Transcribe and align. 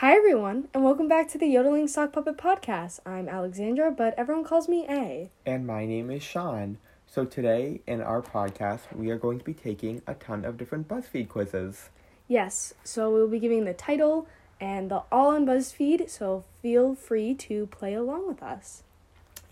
Hi, 0.00 0.16
everyone, 0.16 0.66
and 0.72 0.82
welcome 0.82 1.08
back 1.08 1.28
to 1.28 1.36
the 1.36 1.46
Yodeling 1.46 1.86
Sock 1.86 2.14
Puppet 2.14 2.38
Podcast. 2.38 3.00
I'm 3.04 3.28
Alexandra, 3.28 3.90
but 3.90 4.14
everyone 4.16 4.44
calls 4.46 4.66
me 4.66 4.86
A. 4.88 5.28
And 5.44 5.66
my 5.66 5.84
name 5.84 6.10
is 6.10 6.22
Sean. 6.22 6.78
So 7.06 7.26
today 7.26 7.82
in 7.86 8.00
our 8.00 8.22
podcast, 8.22 8.96
we 8.96 9.10
are 9.10 9.18
going 9.18 9.38
to 9.38 9.44
be 9.44 9.52
taking 9.52 10.00
a 10.06 10.14
ton 10.14 10.46
of 10.46 10.56
different 10.56 10.88
BuzzFeed 10.88 11.28
quizzes. 11.28 11.90
Yes, 12.28 12.72
so 12.82 13.10
we'll 13.10 13.28
be 13.28 13.38
giving 13.38 13.66
the 13.66 13.74
title 13.74 14.26
and 14.58 14.90
the 14.90 15.02
all 15.12 15.32
on 15.34 15.44
BuzzFeed, 15.44 16.08
so 16.08 16.44
feel 16.62 16.94
free 16.94 17.34
to 17.34 17.66
play 17.66 17.92
along 17.92 18.26
with 18.26 18.42
us. 18.42 18.82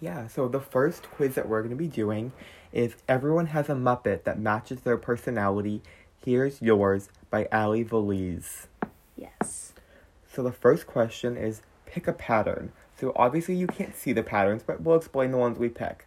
Yeah, 0.00 0.28
so 0.28 0.48
the 0.48 0.60
first 0.60 1.10
quiz 1.10 1.34
that 1.34 1.46
we're 1.46 1.60
going 1.60 1.76
to 1.76 1.76
be 1.76 1.88
doing 1.88 2.32
is 2.72 2.96
Everyone 3.06 3.48
Has 3.48 3.68
a 3.68 3.74
Muppet 3.74 4.24
That 4.24 4.40
Matches 4.40 4.80
Their 4.80 4.96
Personality. 4.96 5.82
Here's 6.24 6.62
Yours 6.62 7.10
by 7.28 7.48
Ali 7.52 7.84
Valiz. 7.84 8.66
Yes. 9.14 9.67
So 10.38 10.44
the 10.44 10.52
first 10.52 10.86
question 10.86 11.36
is 11.36 11.62
pick 11.84 12.06
a 12.06 12.12
pattern. 12.12 12.70
So 12.94 13.12
obviously 13.16 13.56
you 13.56 13.66
can't 13.66 13.96
see 13.96 14.12
the 14.12 14.22
patterns, 14.22 14.62
but 14.64 14.80
we'll 14.80 14.94
explain 14.94 15.32
the 15.32 15.36
ones 15.36 15.58
we 15.58 15.68
pick. 15.68 16.06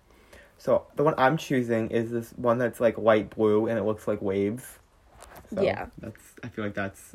So 0.57 0.85
the 0.95 1.03
one 1.03 1.15
I'm 1.17 1.35
choosing 1.35 1.89
is 1.89 2.11
this 2.11 2.31
one 2.37 2.57
that's 2.57 2.79
like 2.79 2.97
light 2.97 3.29
blue 3.35 3.67
and 3.67 3.77
it 3.77 3.83
looks 3.83 4.07
like 4.07 4.21
waves. 4.21 4.79
So 5.53 5.63
Yeah. 5.63 5.87
That's 5.97 6.35
I 6.45 6.47
feel 6.47 6.63
like 6.63 6.75
that's 6.75 7.13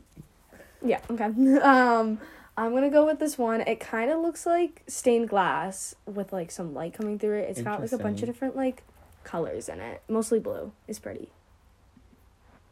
Yeah, 0.82 1.00
okay. 1.10 1.24
Um, 1.62 2.20
I'm 2.54 2.74
gonna 2.74 2.90
go 2.90 3.06
with 3.06 3.18
this 3.18 3.38
one. 3.38 3.62
It 3.62 3.80
kind 3.80 4.10
of 4.10 4.20
looks 4.20 4.44
like 4.44 4.82
stained 4.86 5.30
glass 5.30 5.94
with 6.04 6.34
like 6.34 6.50
some 6.50 6.74
light 6.74 6.92
coming 6.92 7.18
through 7.18 7.38
it. 7.38 7.48
It's 7.48 7.62
got 7.62 7.80
like 7.80 7.92
a 7.92 7.96
bunch 7.96 8.20
of 8.20 8.26
different 8.26 8.56
like 8.56 8.82
colors 9.24 9.70
in 9.70 9.80
it. 9.80 10.02
Mostly 10.06 10.38
blue. 10.38 10.70
It's 10.86 10.98
pretty. 10.98 11.30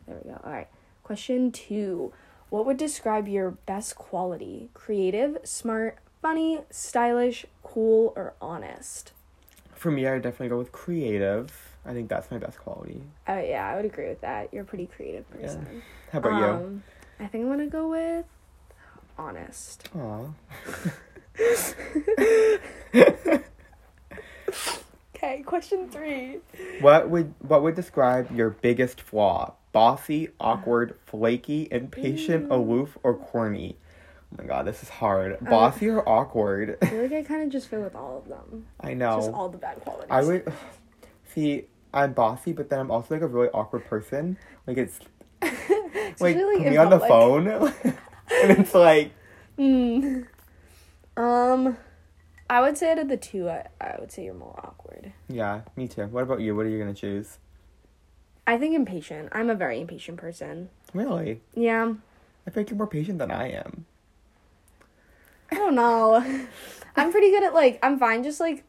There 0.07 0.19
we 0.23 0.31
go. 0.31 0.39
All 0.45 0.53
right. 0.53 0.69
Question 1.03 1.51
two. 1.51 2.13
What 2.55 2.67
would 2.67 2.77
describe 2.77 3.27
your 3.27 3.51
best 3.51 3.97
quality? 3.97 4.69
Creative, 4.75 5.39
smart, 5.43 5.99
funny, 6.23 6.61
stylish, 6.71 7.47
cool, 7.65 8.13
or 8.15 8.35
honest? 8.41 9.11
for 9.75 9.91
me 9.91 10.07
I 10.07 10.13
would 10.13 10.23
definitely 10.23 10.51
go 10.51 10.59
with 10.59 10.71
creative. 10.71 11.51
I 11.85 11.93
think 11.95 12.09
that's 12.09 12.31
my 12.31 12.39
best 12.39 12.59
quality. 12.59 13.03
Oh 13.27 13.41
yeah, 13.41 13.67
I 13.67 13.75
would 13.75 13.85
agree 13.85 14.07
with 14.07 14.21
that. 14.21 14.55
You're 14.55 14.63
a 14.63 14.67
pretty 14.67 14.87
creative 14.87 15.29
person. 15.33 15.67
Yeah. 15.69 15.81
How 16.13 16.19
about 16.21 16.39
you? 16.39 16.45
Um, 16.45 16.85
I 17.19 17.27
think 17.27 17.43
I'm 17.43 17.51
gonna 17.51 17.67
go 17.67 17.89
with 17.89 18.25
honest. 19.19 19.89
Aw. 19.97 20.29
Okay, 25.17 25.43
question 25.43 25.89
three. 25.89 26.39
What 26.81 27.11
would 27.11 27.35
what 27.41 27.63
would 27.63 27.75
describe 27.75 28.31
your 28.31 28.51
biggest 28.51 29.01
flaw? 29.01 29.55
Bossy, 29.75 30.29
awkward, 30.41 30.97
flaky, 31.05 31.69
impatient, 31.71 32.51
aloof, 32.51 32.97
or 33.03 33.15
corny? 33.15 33.77
Oh 34.33 34.37
my 34.43 34.45
god, 34.49 34.67
this 34.67 34.83
is 34.83 34.89
hard. 34.89 35.37
Bossy 35.41 35.89
or 35.89 36.09
awkward? 36.09 36.79
I 36.81 36.87
feel 36.87 37.03
like 37.03 37.13
I 37.13 37.23
kind 37.23 37.43
of 37.43 37.51
just 37.51 37.69
fit 37.69 37.81
with 37.81 37.95
all 37.95 38.17
of 38.19 38.29
them. 38.29 38.67
I 38.81 38.95
know. 38.95 39.17
Just 39.17 39.33
all 39.33 39.49
the 39.51 39.59
bad 39.59 39.81
qualities. 39.83 40.09
I 40.11 40.23
would 40.23 40.51
see. 41.35 41.65
I'm 41.93 42.13
bossy, 42.13 42.53
but 42.53 42.71
then 42.71 42.81
I'm 42.81 42.91
also 42.91 43.15
like 43.15 43.23
a 43.23 43.27
really 43.29 43.51
awkward 43.51 43.85
person. 43.85 44.37
Like 44.67 44.79
it's 44.79 44.99
like 46.21 46.37
put 46.37 46.61
me 46.61 46.77
on 46.77 46.91
the 46.91 46.99
public. 46.99 47.09
phone, 47.09 47.47
and 48.33 48.59
it's 48.59 48.75
like 48.87 49.13
Mm. 49.57 50.27
Um, 51.17 51.77
I 52.51 52.61
would 52.61 52.77
say 52.77 52.91
out 52.91 52.99
of 52.99 53.09
the 53.09 53.17
two, 53.17 53.49
I, 53.49 53.69
I 53.81 53.95
would 54.01 54.11
say 54.11 54.25
you're 54.25 54.35
more 54.35 54.59
awkward. 54.59 55.13
yeah, 55.29 55.61
me 55.77 55.87
too. 55.87 56.07
What 56.07 56.25
about 56.25 56.41
you? 56.41 56.57
What 56.57 56.67
are 56.67 56.69
you 56.69 56.79
gonna 56.81 56.95
choose? 56.95 57.39
I 58.47 58.59
think 58.59 58.75
impatient. 58.75 59.31
I'm 59.33 59.49
a 59.51 59.55
very 59.55 59.81
impatient 59.81 60.19
person. 60.19 60.69
Really? 60.93 61.41
Yeah. 61.55 61.95
I 62.47 62.51
think 62.51 62.71
you're 62.71 62.77
more 62.77 62.87
patient 62.87 63.19
than 63.19 63.31
I 63.31 63.51
am. 63.51 63.87
I 65.51 65.57
don't 65.57 65.75
know. 65.75 66.17
I'm 66.97 67.11
pretty 67.11 67.31
good 67.31 67.43
at 67.43 67.55
like 67.55 67.79
I'm 67.83 67.99
fine 67.99 68.23
just 68.23 68.41
like 68.41 68.65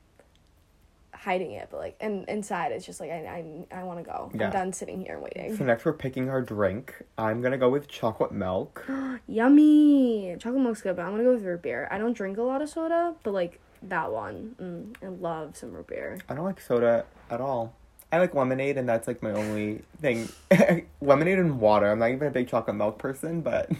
hiding 1.14 1.52
it, 1.52 1.70
but 1.72 1.78
like 1.78 1.98
and 2.00 2.28
inside 2.30 2.72
it's 2.72 2.86
just 2.86 3.00
like 3.00 3.12
I 3.12 3.66
I, 3.72 3.80
I 3.80 3.84
want 3.84 4.00
to 4.00 4.06
go. 4.06 4.32
Yeah. 4.34 4.46
I'm 4.46 4.52
done 4.52 4.74
sitting 4.74 5.02
here 5.02 5.16
and 5.16 5.24
waiting. 5.24 5.58
So 5.58 5.66
next 5.66 5.86
we're 5.86 5.94
picking 5.94 6.30
our 6.30 6.42
drink. 6.42 6.96
I'm 7.18 7.42
gonna 7.42 7.58
go 7.58 7.70
with 7.70 7.88
chocolate 7.88 8.32
milk. 8.32 8.86
Yummy. 9.28 10.36
Chocolate 10.40 10.62
milk's 10.62 10.82
good, 10.82 10.96
but 10.96 11.04
I'm 11.04 11.12
gonna 11.12 11.24
go 11.24 11.34
with 11.34 11.44
root 11.44 11.62
beer. 11.62 11.88
I 11.92 11.98
don't 11.98 12.14
drink 12.14 12.38
a 12.38 12.44
lot 12.44 12.62
of 12.62 12.70
soda, 12.70 13.16
but 13.24 13.34
like 13.34 13.60
that 13.84 14.12
one, 14.12 14.56
mm, 14.60 15.06
I 15.06 15.10
love 15.10 15.58
some 15.58 15.72
root 15.74 15.88
beer. 15.88 16.20
I 16.30 16.34
don't 16.34 16.46
like 16.46 16.62
soda 16.62 17.06
at 17.30 17.42
all. 17.42 17.76
I 18.12 18.20
like 18.20 18.34
lemonade, 18.34 18.78
and 18.78 18.88
that's 18.88 19.08
like 19.08 19.22
my 19.22 19.32
only 19.32 19.82
thing. 20.02 20.30
lemonade 21.02 21.40
and 21.40 21.60
water. 21.60 21.92
I'm 21.92 22.00
not 22.00 22.12
even 22.12 22.28
a 22.28 22.32
big 22.32 22.48
chocolate 22.48 22.76
milk 22.76 22.98
person, 22.98 23.42
but 23.42 23.70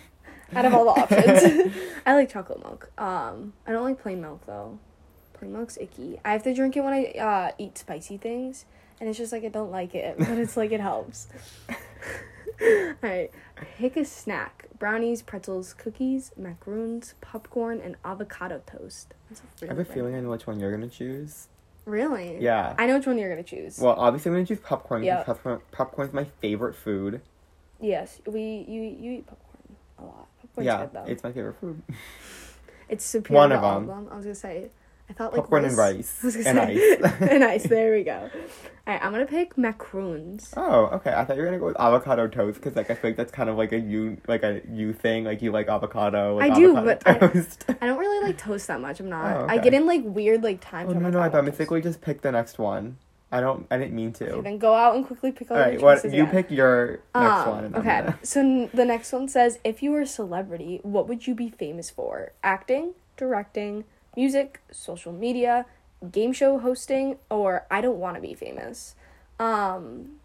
Out 0.54 0.66
of 0.66 0.74
all 0.74 0.86
the 0.86 1.02
options, 1.02 1.74
I 2.06 2.14
like 2.14 2.30
chocolate 2.30 2.62
milk. 2.64 2.92
Um, 2.98 3.54
I 3.66 3.72
don't 3.72 3.84
like 3.84 4.02
plain 4.02 4.22
milk 4.22 4.46
though. 4.46 4.78
Plain 5.34 5.54
milk's 5.54 5.78
icky. 5.78 6.20
I 6.24 6.34
have 6.34 6.44
to 6.44 6.54
drink 6.54 6.78
it 6.78 6.82
when 6.82 6.94
I 6.94 7.06
uh, 7.20 7.52
eat 7.58 7.78
spicy 7.78 8.18
things, 8.18 8.66
and 9.00 9.10
it's 9.10 9.18
just 9.18 9.32
like 9.32 9.44
I 9.44 9.50
don't 9.50 9.72
like 9.72 9.96
it, 9.96 10.18
but 10.18 10.38
it's 10.38 10.56
like 10.56 10.72
it 10.72 10.80
helps. 10.80 11.28
Alright, 12.62 13.32
pick 13.78 13.98
a 13.98 14.06
snack: 14.06 14.68
brownies, 14.78 15.22
pretzels, 15.22 15.74
cookies, 15.74 16.32
macaroons, 16.38 17.16
popcorn, 17.22 17.82
and 17.82 17.96
avocado 18.06 18.62
toast. 18.66 19.14
That's 19.30 19.42
a 19.62 19.66
I 19.66 19.68
have 19.70 19.80
a 19.80 19.86
feeling 19.86 20.16
I 20.16 20.20
know 20.20 20.30
which 20.30 20.48
one 20.48 20.60
you're 20.60 20.72
gonna 20.72 20.88
choose. 20.88 21.48
Really? 21.86 22.42
Yeah. 22.42 22.74
I 22.78 22.88
know 22.88 22.98
which 22.98 23.06
one 23.08 23.18
you're 23.18 23.30
gonna 23.30 23.44
choose. 23.44 23.80
Well, 23.80 23.96
obviously 23.98 24.30
I'm 24.30 24.36
gonna 24.36 24.46
choose 24.48 24.60
popcorn. 24.60 25.04
Yeah. 25.04 25.20
because 25.20 25.36
Popcorn, 25.38 25.62
popcorn's 25.72 26.14
my 26.14 26.26
favorite 26.42 26.76
food. 26.76 27.22
yes, 27.80 28.22
we 28.26 28.66
you 28.68 28.82
you 28.82 29.12
eat 29.20 29.28
popcorn 29.28 29.76
a 30.00 30.04
lot. 30.04 30.28
Popcorn's 30.42 30.66
yeah, 30.66 30.78
good 30.82 30.94
though. 30.94 31.04
it's 31.12 31.24
my 31.24 31.32
favorite 31.32 31.56
food. 31.60 31.82
It's 32.90 33.04
superior 33.06 33.40
One 33.42 33.50
to 33.50 33.58
of 33.58 33.64
all 33.64 33.80
them. 33.80 33.90
of 33.90 33.96
them. 34.06 34.08
I 34.12 34.16
was 34.18 34.26
gonna 34.26 34.36
say, 34.36 34.70
I 35.10 35.14
thought 35.14 35.34
like 35.34 35.42
Popcorn 35.42 35.66
and 35.66 35.78
rice 35.78 36.20
I 36.24 36.26
was 36.26 36.36
and 36.36 36.44
say 36.46 36.98
ice. 37.02 37.14
and 37.22 37.44
ice. 37.44 37.64
There 37.64 37.94
we 37.94 38.04
go. 38.04 38.30
All 38.88 38.94
right, 38.94 39.04
I'm 39.04 39.12
gonna 39.12 39.26
pick 39.26 39.58
macaroons. 39.58 40.54
Oh, 40.58 40.86
okay. 40.94 41.12
I 41.14 41.24
thought 41.26 41.36
you 41.38 41.42
were 41.42 41.48
gonna 41.48 41.60
go 41.60 41.66
with 41.68 41.80
avocado 41.80 42.28
toast 42.28 42.60
because, 42.60 42.76
like, 42.76 42.90
I 42.92 42.96
feel 42.96 43.12
like 43.12 43.18
that's 43.18 43.32
kind 43.32 43.50
of 43.50 43.58
like 43.58 43.72
a 43.72 43.80
you, 43.80 44.18
like 44.28 44.44
a 44.44 44.62
you 44.70 44.94
thing. 44.94 45.24
Like 45.24 45.42
you 45.42 45.52
like 45.52 45.68
avocado. 45.68 46.38
Like 46.38 46.52
I 46.52 46.56
do, 46.56 46.76
avocado 46.78 46.86
but 47.20 47.24
I- 47.24 47.28
toast. 47.28 47.66
I 47.82 47.88
don't 47.88 47.98
really 48.00 48.26
like 48.28 48.38
toast 48.38 48.68
that 48.68 48.82
much. 48.82 49.00
I'm 49.00 49.10
not. 49.10 49.36
Oh, 49.38 49.46
I 49.50 49.58
get 49.60 49.74
in 49.74 49.86
like 49.88 50.02
weird 50.04 50.44
like 50.44 50.62
times. 50.62 50.90
oh 50.90 50.98
no, 51.00 51.06
I'm 51.08 51.12
no! 51.14 51.20
like, 51.20 51.34
I 51.34 51.38
I 51.38 51.42
want 51.42 51.52
basically 51.52 51.82
just 51.82 52.02
pick 52.02 52.22
the 52.22 52.32
next 52.32 52.58
one. 52.60 52.98
I 53.32 53.42
don't. 53.42 53.66
I 53.72 53.78
didn't 53.78 53.94
mean 53.96 54.14
to. 54.14 54.30
Okay, 54.30 54.42
then 54.42 54.58
go 54.60 54.74
out 54.76 54.96
and 54.96 55.06
quickly 55.06 55.32
pick 55.32 55.50
All 55.52 55.58
your 55.58 55.66
right, 55.66 55.82
what 55.82 56.04
you 56.04 56.10
again. 56.24 56.30
pick 56.32 56.52
your 56.52 57.00
next 57.16 57.48
Um, 57.48 57.50
one. 57.50 57.76
okay, 57.76 58.02
gonna- 58.02 58.20
so 58.22 58.40
n- 58.40 58.70
the 58.74 58.86
next 58.86 59.12
one 59.12 59.28
says, 59.28 59.58
if 59.64 59.82
you 59.82 59.92
were 59.92 60.02
a 60.02 60.06
celebrity, 60.08 60.80
what 60.84 61.08
would 61.08 61.26
you 61.26 61.34
be 61.34 61.50
famous 61.50 61.90
for? 61.90 62.34
Acting, 62.44 62.94
directing, 63.18 63.84
music, 64.16 64.62
social 64.72 65.12
media, 65.12 65.66
game 66.12 66.34
show 66.34 66.60
hosting, 66.60 67.18
or 67.30 67.66
I 67.72 67.82
don't 67.82 67.98
want 68.00 68.16
to 68.16 68.22
be 68.22 68.34
famous. 68.34 68.96
Um, 69.40 70.18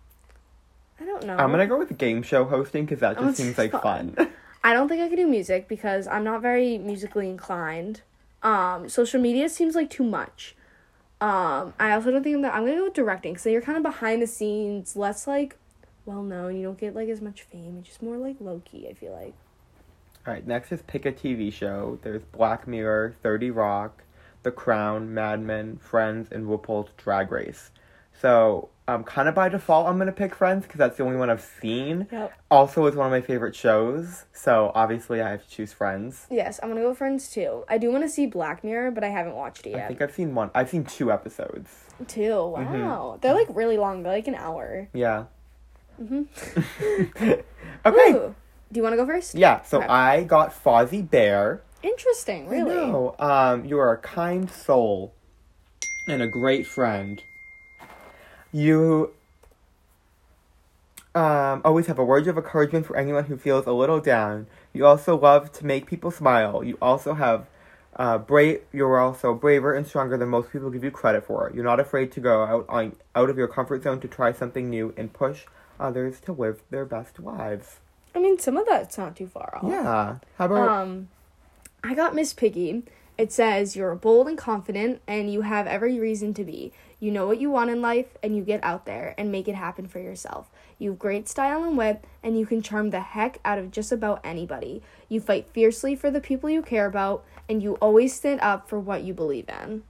I 1.01 1.05
don't 1.05 1.25
know. 1.27 1.37
I'm 1.37 1.51
gonna 1.51 1.67
go 1.67 1.79
with 1.79 1.97
game 1.99 2.23
show 2.23 2.45
hosting 2.45 2.85
because 2.85 3.01
that 3.01 3.17
Oh, 3.19 3.27
just 3.27 3.39
seems 3.39 3.57
like 3.59 3.73
fun. 3.73 4.15
I 4.65 4.75
don't 4.75 4.89
think 4.89 5.01
I 5.03 5.09
could 5.09 5.17
do 5.17 5.27
music 5.27 5.69
because 5.69 6.07
I'm 6.07 6.25
not 6.25 6.43
very 6.43 6.77
musically 6.77 7.29
inclined. 7.31 8.03
Um, 8.43 8.89
social 8.89 9.21
media 9.21 9.49
seems 9.49 9.75
like 9.75 9.89
too 9.91 10.05
much. 10.05 10.55
Um, 11.21 11.75
I 11.79 11.93
also 11.93 12.11
don't 12.11 12.23
think 12.23 12.37
I'm 12.37 12.43
that. 12.43 12.55
I'm 12.55 12.65
gonna 12.65 12.77
go 12.77 12.85
with 12.85 12.95
directing 12.95 13.33
because 13.35 13.47
you're 13.47 13.63
kind 13.63 13.77
of 13.79 13.83
behind 13.83 14.21
the 14.23 14.27
scenes, 14.27 14.97
less 14.97 15.27
like 15.27 15.57
well 16.07 16.23
known. 16.23 16.57
You 16.57 16.63
don't 16.65 16.79
get 16.79 16.95
like 16.95 17.09
as 17.09 17.21
much 17.21 17.43
fame. 17.43 17.79
It's 17.81 17.89
just 17.89 18.03
more 18.03 18.17
like 18.17 18.37
low 18.41 18.63
key. 18.65 18.87
I 18.89 18.93
feel 18.95 19.13
like. 19.13 19.35
All 20.27 20.35
right, 20.35 20.47
next 20.47 20.71
is 20.71 20.83
pick 20.83 21.07
a 21.07 21.13
TV 21.13 21.53
show. 21.53 21.99
There's 22.03 22.23
Black 22.25 22.69
Mirror, 22.69 23.17
Thirty 23.23 23.51
Rock, 23.51 24.03
The 24.43 24.51
Crown, 24.51 25.15
Mad 25.15 25.41
Men, 25.41 25.79
Friends, 25.79 26.29
and 26.31 26.47
RuPaul's 26.47 26.91
Drag 26.99 27.33
Race. 27.33 27.71
So, 28.21 28.69
um, 28.87 29.03
kind 29.03 29.31
of 29.31 29.35
by 29.35 29.49
default, 29.49 29.87
I'm 29.87 29.97
gonna 29.97 30.13
pick 30.13 30.35
Friends 30.35 30.65
because 30.67 30.77
that's 30.77 30.99
the 30.99 31.05
only 31.05 31.17
one 31.17 31.31
I've 31.31 31.41
seen. 31.41 32.07
Yep. 32.13 32.33
Also, 32.51 32.85
it's 32.85 32.97
one 32.97 33.07
of 33.07 33.11
my 33.11 33.23
favorite 33.23 33.57
shows. 33.57 34.27
So 34.35 34.73
obviously, 34.75 35.23
I 35.23 35.31
have 35.31 35.43
to 35.43 35.49
choose 35.49 35.73
Friends. 35.73 36.27
Yes, 36.31 36.61
I'm 36.63 36.69
gonna 36.69 36.83
go 36.83 36.93
Friends 36.93 37.31
too. 37.31 37.65
I 37.67 37.79
do 37.79 37.91
want 37.91 38.05
to 38.05 38.09
see 38.11 38.27
Black 38.27 38.63
Mirror, 38.63 38.91
but 38.91 39.03
I 39.03 39.09
haven't 39.09 39.37
watched 39.37 39.67
it 39.67 39.71
yet. 39.71 39.85
I 39.85 39.89
think 39.89 40.03
I've 40.03 40.13
seen 40.13 40.35
one. 40.35 40.51
I've 40.55 40.69
seen 40.69 40.85
two 40.85 41.11
episodes. 41.11 41.71
Two. 42.09 42.35
Wow, 42.49 43.19
they're 43.23 43.35
like 43.35 43.49
really 43.51 43.79
long. 43.79 44.03
They're 44.03 44.13
like 44.13 44.29
an 44.29 44.35
hour. 44.35 44.89
Yeah. 44.93 45.25
hmm 45.97 46.25
okay. 47.87 48.13
Ooh. 48.13 48.35
Do 48.73 48.79
you 48.79 48.83
want 48.83 48.93
to 48.93 48.97
go 48.97 49.07
first? 49.07 49.35
Yeah. 49.35 49.63
So 49.63 49.79
Okay. 49.79 49.89
I 49.89 50.23
got 50.25 50.53
Fozzie 50.53 51.09
Bear. 51.09 51.63
Interesting. 51.83 52.49
Really. 52.49 52.75
Know. 52.75 53.17
Um, 53.19 53.65
you 53.65 53.79
are 53.79 53.93
a 53.93 53.99
kind 53.99 54.51
soul 54.51 55.13
and 56.07 56.23
a 56.23 56.29
great 56.29 56.67
friend. 56.67 57.23
You 58.53 59.13
um, 61.15 61.63
always 61.65 61.87
have 61.87 61.99
a 61.99 62.05
word 62.05 62.27
of 62.29 62.37
encouragement 62.37 62.87
for 62.87 62.97
anyone 62.97 63.25
who 63.25 63.37
feels 63.37 63.67
a 63.67 63.73
little 63.73 64.01
down. 64.01 64.47
You 64.73 64.87
also 64.87 65.19
love 65.19 65.51
to 65.53 65.67
make 65.67 65.87
people 65.87 66.11
smile. 66.11 66.63
You 66.63 66.79
also 66.81 67.15
have 67.15 67.47
uh, 67.97 68.19
brave. 68.19 68.63
You're 68.73 69.01
also 69.01 69.35
braver 69.35 69.75
and 69.75 69.87
stronger 69.87 70.17
than 70.17 70.29
most 70.29 70.53
people 70.53 70.71
give 70.71 70.85
you 70.85 70.91
credit 70.91 71.25
for. 71.25 71.51
You're 71.55 71.65
not 71.65 71.81
afraid 71.81 72.13
to 72.13 72.21
go 72.21 72.45
out 72.45 72.67
on 72.69 72.97
out 73.17 73.31
of 73.31 73.37
your 73.37 73.49
comfort 73.49 73.83
zone 73.83 74.01
to 74.01 74.09
try 74.09 74.33
something 74.33 74.71
new 74.71 74.95
and 74.97 75.13
push 75.13 75.47
others 75.81 76.21
to 76.21 76.33
live 76.33 76.63
their 76.71 76.85
best 76.85 77.19
lives. 77.19 77.81
I 78.15 78.19
mean, 78.19 78.39
some 78.39 78.57
of 78.57 78.67
that's 78.67 78.99
not 78.99 79.17
too 79.17 79.27
far 79.27 79.57
off. 79.57 79.71
Yeah. 79.71 80.17
How 80.37 80.45
about 80.45 80.69
Um, 80.69 81.09
I 81.85 81.95
got 81.95 82.15
Miss 82.15 82.33
Piggy. 82.33 82.83
It 83.17 83.33
says 83.33 83.77
you're 83.77 83.95
bold 83.95 84.29
and 84.29 84.39
confident 84.39 85.03
and 85.07 85.33
you 85.33 85.43
have 85.43 85.67
every 85.67 86.01
reason 86.01 86.33
to 86.35 86.45
be. 86.45 86.73
You 86.99 87.11
know 87.11 87.27
what 87.27 87.41
you 87.41 87.51
want 87.51 87.71
in 87.71 87.81
life 87.81 88.17
and 88.23 88.37
you 88.37 88.43
get 88.43 88.63
out 88.65 88.87
there 88.87 89.15
and 89.17 89.31
make 89.31 89.47
it 89.49 89.55
happen 89.55 89.87
for 89.87 90.01
yourself. 90.01 90.51
You 90.79 90.91
have 90.91 90.99
great 90.99 91.29
style 91.29 91.63
and 91.63 91.77
wit 91.77 92.05
and 92.23 92.39
you 92.39 92.47
can 92.47 92.63
charm 92.63 92.91
the 92.91 93.01
heck 93.01 93.39
out 93.45 93.59
of 93.59 93.71
just 93.71 93.93
about 93.93 94.21
anybody. 94.25 94.83
You 95.09 95.21
fight 95.21 95.49
fiercely 95.53 95.95
for 95.95 96.11
the 96.11 96.21
people 96.21 96.51
you 96.51 96.63
care 96.63 96.87
about 96.87 97.25
and 97.49 97.63
you 97.63 97.75
always 97.75 98.15
stand 98.15 98.41
up 98.41 98.69
for 98.69 98.79
what 98.79 99.03
you 99.03 99.13
believe 99.13 99.49
in. 99.63 99.83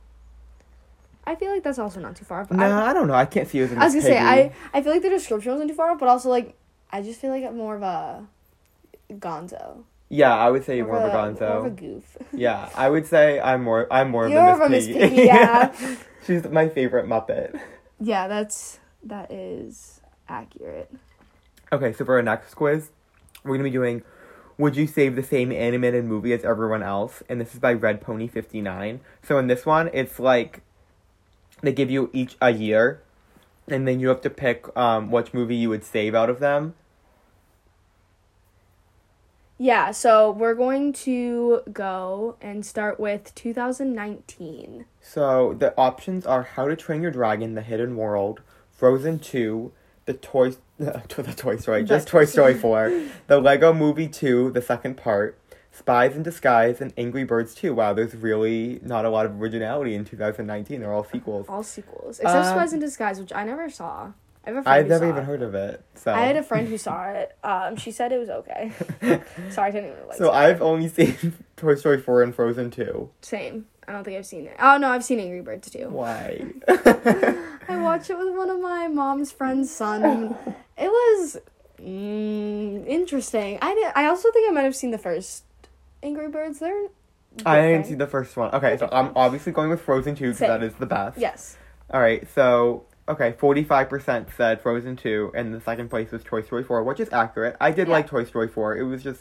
I 1.24 1.34
feel 1.36 1.52
like 1.52 1.62
that's 1.62 1.78
also 1.78 2.00
not 2.00 2.16
too 2.16 2.24
far. 2.24 2.44
But 2.44 2.56
No, 2.56 2.64
I, 2.64 2.90
I, 2.90 2.92
don't 2.92 3.06
know. 3.06 3.14
I 3.14 3.26
can't 3.26 3.46
see 3.46 3.60
a 3.60 3.62
I 3.62 3.84
was 3.84 3.94
gonna 3.94 4.02
say 4.02 4.18
I 4.18 4.52
I 4.72 4.82
feel 4.82 4.92
like 4.92 5.02
the 5.02 5.10
description 5.10 5.52
wasn't 5.52 5.70
too 5.70 5.76
far, 5.76 5.90
off, 5.90 6.00
but 6.00 6.08
also 6.08 6.28
like 6.28 6.56
I 6.92 7.02
just 7.02 7.20
feel 7.20 7.30
like 7.30 7.44
I'm 7.44 7.56
more 7.56 7.76
of 7.76 7.82
a 7.82 8.26
Gonzo. 9.12 9.84
Yeah, 10.12 10.36
I 10.36 10.50
would 10.50 10.64
say 10.64 10.76
you're 10.76 10.86
more 10.86 10.98
of 10.98 11.04
a 11.04 11.16
gonzo. 11.16 11.40
More 11.40 11.58
of 11.58 11.64
a 11.66 11.70
goof. 11.70 12.16
Yeah, 12.32 12.68
I 12.74 12.90
would 12.90 13.06
say 13.06 13.38
I'm 13.40 13.62
more. 13.62 13.86
I'm 13.92 14.10
more 14.10 14.26
of 14.26 14.32
You're 14.32 14.40
a 14.40 14.54
of 14.54 14.60
a 14.62 14.68
Miss 14.68 14.86
Piggy. 14.86 14.98
Piggy, 14.98 15.22
yeah. 15.22 15.72
she's 16.26 16.44
my 16.48 16.68
favorite 16.68 17.06
Muppet. 17.06 17.60
Yeah, 18.00 18.26
that's 18.26 18.80
that 19.04 19.30
is 19.30 20.00
accurate. 20.28 20.92
Okay, 21.72 21.92
so 21.92 22.04
for 22.04 22.16
our 22.16 22.22
next 22.22 22.54
quiz, 22.54 22.90
we're 23.44 23.54
gonna 23.54 23.64
be 23.64 23.70
doing 23.70 24.02
Would 24.58 24.74
you 24.76 24.88
save 24.88 25.14
the 25.14 25.22
same 25.22 25.52
animated 25.52 26.04
movie 26.04 26.32
as 26.32 26.42
everyone 26.44 26.82
else? 26.82 27.22
And 27.28 27.40
this 27.40 27.54
is 27.54 27.60
by 27.60 27.72
Red 27.72 28.00
Pony 28.00 28.26
fifty 28.26 28.60
nine. 28.60 29.00
So 29.22 29.38
in 29.38 29.46
this 29.46 29.64
one, 29.64 29.90
it's 29.92 30.18
like 30.18 30.62
they 31.62 31.72
give 31.72 31.88
you 31.88 32.10
each 32.12 32.36
a 32.42 32.50
year, 32.50 33.00
and 33.70 33.86
then 33.86 34.00
you 34.00 34.08
have 34.08 34.20
to 34.22 34.30
pick 34.30 34.66
um 34.76 35.10
which 35.10 35.32
movie 35.34 35.56
you 35.56 35.68
would 35.68 35.84
save 35.84 36.14
out 36.14 36.30
of 36.30 36.40
them. 36.40 36.74
Yeah, 39.62 39.90
so 39.90 40.30
we're 40.30 40.54
going 40.54 40.94
to 41.04 41.60
go 41.70 42.38
and 42.40 42.64
start 42.64 42.98
with 42.98 43.34
2019. 43.34 44.86
So 45.02 45.52
the 45.52 45.76
options 45.76 46.24
are 46.24 46.42
How 46.42 46.66
to 46.66 46.74
Train 46.74 47.02
Your 47.02 47.10
Dragon: 47.10 47.54
The 47.54 47.60
Hidden 47.60 47.94
World, 47.96 48.40
Frozen 48.70 49.18
Two, 49.18 49.72
the 50.06 50.14
Toy, 50.14 50.52
the 50.78 51.34
Toy 51.36 51.56
Story, 51.56 51.84
just 51.84 52.08
Toy 52.08 52.24
Story 52.24 52.54
Four, 52.64 53.02
the 53.26 53.38
Lego 53.38 53.74
Movie 53.74 54.08
Two, 54.08 54.50
the 54.50 54.62
second 54.62 54.96
part, 54.96 55.38
Spies 55.72 56.16
in 56.16 56.22
Disguise, 56.22 56.80
and 56.80 56.92
Angry 56.98 57.24
Birds 57.24 57.54
Two. 57.54 57.74
Wow, 57.74 57.92
there's 57.92 58.14
really 58.14 58.80
not 58.82 59.04
a 59.04 59.10
lot 59.10 59.24
of 59.26 59.40
originality 59.40 59.94
in 59.94 60.04
2019. 60.04 60.80
They're 60.80 60.92
all 60.92 61.04
sequels. 61.04 61.46
All 61.48 61.62
sequels 61.62 62.18
except 62.20 62.46
Um, 62.46 62.54
Spies 62.56 62.72
in 62.72 62.80
Disguise, 62.80 63.20
which 63.20 63.32
I 63.32 63.44
never 63.44 63.70
saw. 63.70 64.12
I 64.46 64.50
have 64.52 64.66
I've 64.66 64.88
never 64.88 65.04
even 65.06 65.22
it. 65.22 65.24
heard 65.26 65.42
of 65.42 65.54
it. 65.54 65.84
So 65.94 66.12
I 66.12 66.22
had 66.22 66.36
a 66.36 66.42
friend 66.42 66.66
who 66.66 66.76
saw 66.88 67.04
it. 67.10 67.36
Um, 67.44 67.76
she 67.76 67.90
said 67.90 68.10
it 68.10 68.18
was 68.18 68.30
okay. 68.30 68.72
Sorry, 69.50 69.68
I 69.68 69.70
didn't 69.70 69.90
really 69.90 70.08
like. 70.08 70.16
so 70.18 70.30
it. 70.32 70.34
I've 70.34 70.62
only 70.62 70.88
seen 70.88 71.34
Toy 71.56 71.74
Story 71.76 72.00
Four 72.00 72.22
and 72.22 72.34
Frozen 72.34 72.70
Two. 72.70 73.10
same. 73.22 73.66
I 73.86 73.92
don't 73.92 74.04
think 74.04 74.16
I've 74.18 74.26
seen 74.26 74.46
it. 74.46 74.56
Oh 74.60 74.76
no, 74.76 74.88
I've 74.90 75.04
seen 75.04 75.18
Angry 75.20 75.40
Birds 75.40 75.68
too. 75.70 75.88
Why? 75.88 76.44
I 76.68 77.78
watched 77.80 78.08
it 78.10 78.16
with 78.18 78.34
one 78.36 78.48
of 78.50 78.60
my 78.60 78.88
mom's 78.88 79.30
friend's 79.32 79.70
son. 79.70 80.36
It 80.78 80.88
was 80.88 81.36
mm, 81.80 82.86
interesting. 82.86 83.58
I 83.60 83.74
did. 83.74 83.92
I 83.94 84.06
also 84.06 84.30
think 84.32 84.48
I 84.48 84.52
might 84.52 84.62
have 84.62 84.76
seen 84.76 84.90
the 84.90 84.98
first 84.98 85.44
Angry 86.02 86.28
Birds. 86.28 86.58
They're. 86.58 86.88
I 87.46 87.60
didn't 87.62 87.86
see 87.86 87.94
the 87.94 88.06
first 88.06 88.36
one. 88.36 88.52
Okay, 88.54 88.76
so 88.76 88.88
I'm 88.90 89.12
obviously 89.14 89.52
going 89.52 89.70
with 89.70 89.80
Frozen 89.82 90.16
Two 90.16 90.26
because 90.26 90.38
Same. 90.38 90.48
that 90.48 90.62
is 90.62 90.74
the 90.74 90.86
best. 90.86 91.18
Yes. 91.18 91.56
All 91.92 92.00
right, 92.00 92.26
so 92.34 92.84
okay, 93.08 93.34
forty-five 93.38 93.88
percent 93.88 94.28
said 94.36 94.60
Frozen 94.60 94.96
Two, 94.96 95.30
and 95.34 95.54
the 95.54 95.60
second 95.60 95.88
place 95.90 96.10
was 96.10 96.22
Toy 96.24 96.42
Story 96.42 96.64
Four, 96.64 96.82
which 96.84 96.98
is 97.00 97.08
accurate. 97.12 97.56
I 97.60 97.70
did 97.70 97.86
Yeah. 97.88 97.94
like 97.94 98.06
Toy 98.08 98.24
Story 98.24 98.48
Four. 98.48 98.76
It 98.76 98.84
was 98.84 99.02
just, 99.02 99.20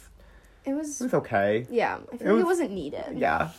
It 0.65 0.73
was. 0.73 0.99
it 1.01 1.03
was 1.05 1.13
okay. 1.15 1.67
Yeah, 1.69 1.97
I 2.11 2.15
It 2.15 2.19
feel 2.19 2.27
like 2.27 2.35
was- 2.35 2.41
it 2.41 2.45
wasn't 2.45 2.71
needed. 2.71 3.17
Yeah, 3.17 3.49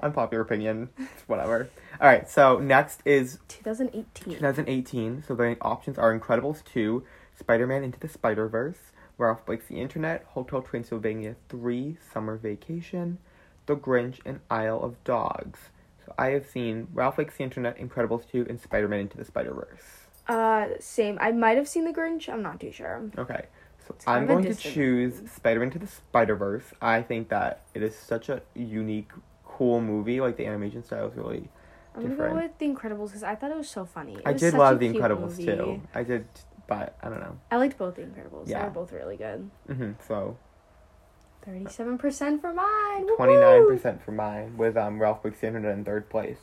unpopular 0.00 0.42
opinion, 0.42 0.88
whatever. 1.26 1.68
All 2.00 2.06
right, 2.08 2.28
so 2.30 2.58
next 2.58 3.00
is 3.04 3.38
2018. 3.48 4.34
2018. 4.34 5.22
So 5.26 5.34
the 5.34 5.56
options 5.60 5.98
are 5.98 6.18
Incredibles 6.18 6.64
Two, 6.64 7.04
Spider-Man 7.38 7.84
Into 7.84 7.98
the 8.00 8.08
Spider-Verse, 8.08 8.87
Ralph 9.18 9.44
Breaks 9.44 9.66
the 9.66 9.80
Internet, 9.80 10.24
Hotel 10.28 10.62
Transylvania 10.62 11.34
Three, 11.48 11.96
Summer 12.12 12.36
Vacation, 12.36 13.18
The 13.66 13.76
Grinch, 13.76 14.20
and 14.24 14.40
Isle 14.50 14.80
of 14.82 15.02
Dogs. 15.04 15.58
So 16.06 16.14
I 16.16 16.28
have 16.28 16.46
seen 16.46 16.88
Ralph 16.94 17.16
Breaks 17.16 17.36
the 17.36 17.44
Internet, 17.44 17.78
Incredibles 17.78 18.30
Two, 18.30 18.46
and 18.48 18.60
Spider-Man 18.60 19.00
Into 19.00 19.16
the 19.16 19.24
Spider-Verse. 19.24 19.82
Uh, 20.28 20.68
same. 20.78 21.18
I 21.20 21.32
might 21.32 21.56
have 21.56 21.68
seen 21.68 21.84
The 21.84 21.92
Grinch. 21.92 22.28
I'm 22.28 22.42
not 22.42 22.60
too 22.60 22.70
sure. 22.70 23.10
Okay. 23.18 23.46
So 23.86 23.94
I'm 24.06 24.26
going 24.26 24.44
to 24.44 24.54
choose 24.54 25.22
Spider 25.34 25.60
Man 25.60 25.70
to 25.70 25.78
the 25.78 25.86
Spider 25.86 26.36
Verse. 26.36 26.64
I 26.82 27.02
think 27.02 27.30
that 27.30 27.62
it 27.74 27.82
is 27.82 27.96
such 27.96 28.28
a 28.28 28.42
unique, 28.54 29.10
cool 29.44 29.80
movie. 29.80 30.20
Like 30.20 30.36
the 30.36 30.46
animation 30.46 30.84
style 30.84 31.08
is 31.08 31.16
really. 31.16 31.48
I'm 31.94 32.02
gonna 32.02 32.14
Different. 32.14 32.34
go 32.34 32.42
with 32.42 32.58
The 32.58 32.66
Incredibles 32.66 33.06
because 33.06 33.22
I 33.22 33.34
thought 33.34 33.50
it 33.50 33.56
was 33.56 33.70
so 33.70 33.84
funny. 33.86 34.14
It 34.16 34.22
I 34.26 34.34
did 34.34 34.54
love 34.54 34.78
The 34.78 34.92
Incredibles 34.92 35.38
movie. 35.38 35.46
too. 35.46 35.82
I 35.94 36.02
did, 36.02 36.26
but 36.68 36.96
I 37.02 37.08
don't 37.08 37.18
know. 37.20 37.36
I 37.50 37.56
liked 37.56 37.76
both 37.76 37.96
The 37.96 38.02
Incredibles. 38.02 38.46
They 38.46 38.52
Yeah. 38.52 38.64
were 38.64 38.70
both 38.70 38.92
really 38.92 39.16
good. 39.16 39.50
hmm 39.66 39.92
So 40.06 40.36
Thirty-seven 41.44 41.98
percent 41.98 42.40
for 42.40 42.52
mine. 42.52 43.02
Woo-hoo! 43.02 43.16
twenty 43.16 43.36
nine 43.36 43.66
percent 43.66 44.02
for 44.04 44.12
mine 44.12 44.56
with 44.56 44.76
um 44.76 45.00
Ralph 45.00 45.24
Internet 45.24 45.72
in 45.72 45.84
third 45.84 46.08
place. 46.10 46.38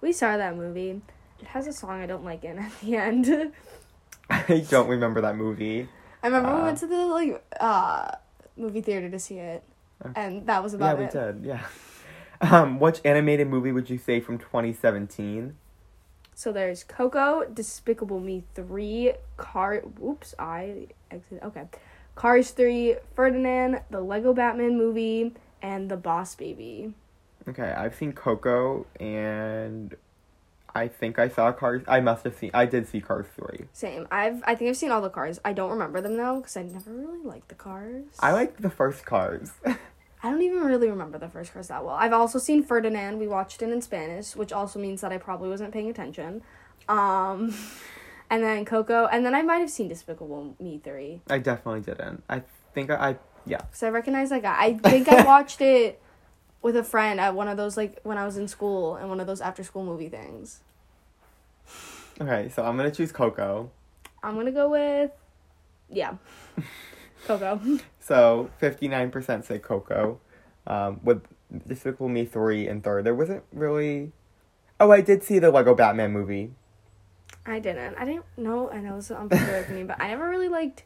We 0.00 0.12
saw 0.12 0.36
that 0.36 0.56
movie. 0.56 1.02
It 1.40 1.46
has 1.48 1.66
a 1.66 1.72
song 1.72 2.00
I 2.02 2.06
don't 2.06 2.24
like 2.24 2.44
in 2.44 2.58
at 2.66 2.72
the 2.80 2.96
end. 2.96 3.52
I 4.30 4.64
don't 4.68 4.88
remember 4.88 5.20
that 5.20 5.36
movie. 5.36 5.88
I 6.22 6.26
remember 6.28 6.54
we 6.54 6.60
Uh, 6.60 6.64
went 6.64 6.78
to 6.78 6.86
the 6.86 6.96
like 7.06 7.44
uh 7.60 8.10
movie 8.56 8.80
theater 8.80 9.08
to 9.10 9.18
see 9.18 9.38
it, 9.38 9.62
Okay. 10.04 10.12
and 10.20 10.46
that 10.46 10.62
was 10.62 10.74
about 10.74 10.98
yeah, 10.98 11.04
about 11.04 11.14
we 11.14 11.20
it. 11.20 11.42
did. 11.42 11.46
Yeah. 11.46 11.60
Um, 12.40 12.78
which 12.78 13.00
animated 13.04 13.48
movie 13.48 13.72
would 13.72 13.90
you 13.90 13.98
say 13.98 14.20
from 14.20 14.38
2017? 14.38 15.56
So 16.38 16.52
there's 16.52 16.84
Coco, 16.84 17.44
Despicable 17.52 18.20
Me 18.20 18.44
three, 18.54 19.12
Car. 19.36 19.78
Whoops, 19.98 20.36
I 20.38 20.86
exited. 21.10 21.42
Okay, 21.42 21.64
Cars 22.14 22.52
three, 22.52 22.94
Ferdinand, 23.16 23.80
the 23.90 24.00
Lego 24.00 24.32
Batman 24.32 24.78
movie, 24.78 25.32
and 25.60 25.90
the 25.90 25.96
Boss 25.96 26.36
Baby. 26.36 26.94
Okay, 27.48 27.72
I've 27.76 27.96
seen 27.96 28.12
Coco 28.12 28.86
and 29.00 29.96
I 30.76 30.86
think 30.86 31.18
I 31.18 31.28
saw 31.28 31.50
Cars. 31.50 31.82
I 31.88 31.98
must 31.98 32.22
have 32.22 32.36
seen. 32.36 32.52
I 32.54 32.66
did 32.66 32.86
see 32.86 33.00
Cars 33.00 33.26
three. 33.34 33.64
Same. 33.72 34.06
I've 34.12 34.40
I 34.46 34.54
think 34.54 34.68
I've 34.68 34.76
seen 34.76 34.92
all 34.92 35.02
the 35.02 35.10
Cars. 35.10 35.40
I 35.44 35.52
don't 35.52 35.70
remember 35.70 36.00
them 36.00 36.16
though 36.16 36.36
because 36.36 36.56
I 36.56 36.62
never 36.62 36.92
really 36.92 37.24
liked 37.24 37.48
the 37.48 37.56
Cars. 37.56 38.04
I 38.20 38.30
liked 38.30 38.62
the 38.62 38.70
first 38.70 39.04
Cars. 39.04 39.50
I 40.22 40.30
don't 40.30 40.42
even 40.42 40.58
really 40.60 40.88
remember 40.88 41.18
the 41.18 41.28
first 41.28 41.52
Cars 41.52 41.68
that 41.68 41.84
well. 41.84 41.94
I've 41.94 42.12
also 42.12 42.38
seen 42.38 42.62
Ferdinand. 42.62 43.18
We 43.18 43.28
watched 43.28 43.62
it 43.62 43.70
in 43.70 43.80
Spanish, 43.80 44.34
which 44.34 44.52
also 44.52 44.78
means 44.78 45.00
that 45.00 45.12
I 45.12 45.18
probably 45.18 45.48
wasn't 45.48 45.72
paying 45.72 45.88
attention. 45.88 46.42
Um, 46.88 47.54
and 48.30 48.42
then 48.42 48.64
Coco, 48.64 49.06
and 49.06 49.24
then 49.24 49.34
I 49.34 49.42
might 49.42 49.58
have 49.58 49.70
seen 49.70 49.88
Despicable 49.88 50.56
Me 50.58 50.80
three 50.82 51.20
I 51.30 51.38
definitely 51.38 51.80
didn't. 51.80 52.24
I 52.28 52.42
think 52.74 52.90
I, 52.90 53.10
I 53.10 53.16
yeah. 53.46 53.58
because 53.58 53.82
I 53.82 53.90
recognize 53.90 54.30
that 54.30 54.42
guy. 54.42 54.56
I 54.58 54.74
think 54.74 55.08
I 55.08 55.22
watched 55.26 55.60
it 55.60 56.00
with 56.62 56.76
a 56.76 56.84
friend 56.84 57.20
at 57.20 57.34
one 57.34 57.46
of 57.46 57.56
those 57.56 57.76
like 57.76 58.00
when 58.02 58.18
I 58.18 58.24
was 58.24 58.36
in 58.36 58.48
school 58.48 58.96
and 58.96 59.08
one 59.08 59.20
of 59.20 59.26
those 59.26 59.40
after 59.40 59.62
school 59.62 59.84
movie 59.84 60.08
things. 60.08 60.60
Okay, 62.20 62.48
so 62.48 62.64
I'm 62.64 62.76
gonna 62.76 62.90
choose 62.90 63.12
Coco. 63.12 63.70
I'm 64.22 64.34
gonna 64.34 64.50
go 64.50 64.68
with 64.68 65.12
yeah, 65.90 66.16
Coco. 67.26 67.60
So 68.00 68.48
59% 68.62 69.44
say 69.44 69.58
Coco. 69.58 70.18
Um, 70.66 71.00
with 71.02 71.22
Despicable 71.66 72.08
Me 72.08 72.24
3 72.24 72.66
and 72.66 72.82
third. 72.82 73.04
There 73.04 73.14
wasn't 73.14 73.42
really. 73.52 74.12
Oh, 74.80 74.90
I 74.90 75.02
did 75.02 75.22
see 75.22 75.38
the 75.38 75.50
Lego 75.50 75.74
Batman 75.74 76.12
movie. 76.12 76.52
I 77.44 77.58
didn't. 77.58 77.96
I 77.96 78.04
didn't 78.06 78.24
know. 78.36 78.70
I 78.70 78.78
know 78.80 78.96
it's 78.96 79.10
an 79.10 79.16
unpopular 79.16 79.58
opinion, 79.60 79.86
but 79.86 80.00
I 80.00 80.08
never 80.08 80.28
really 80.28 80.48
liked 80.48 80.84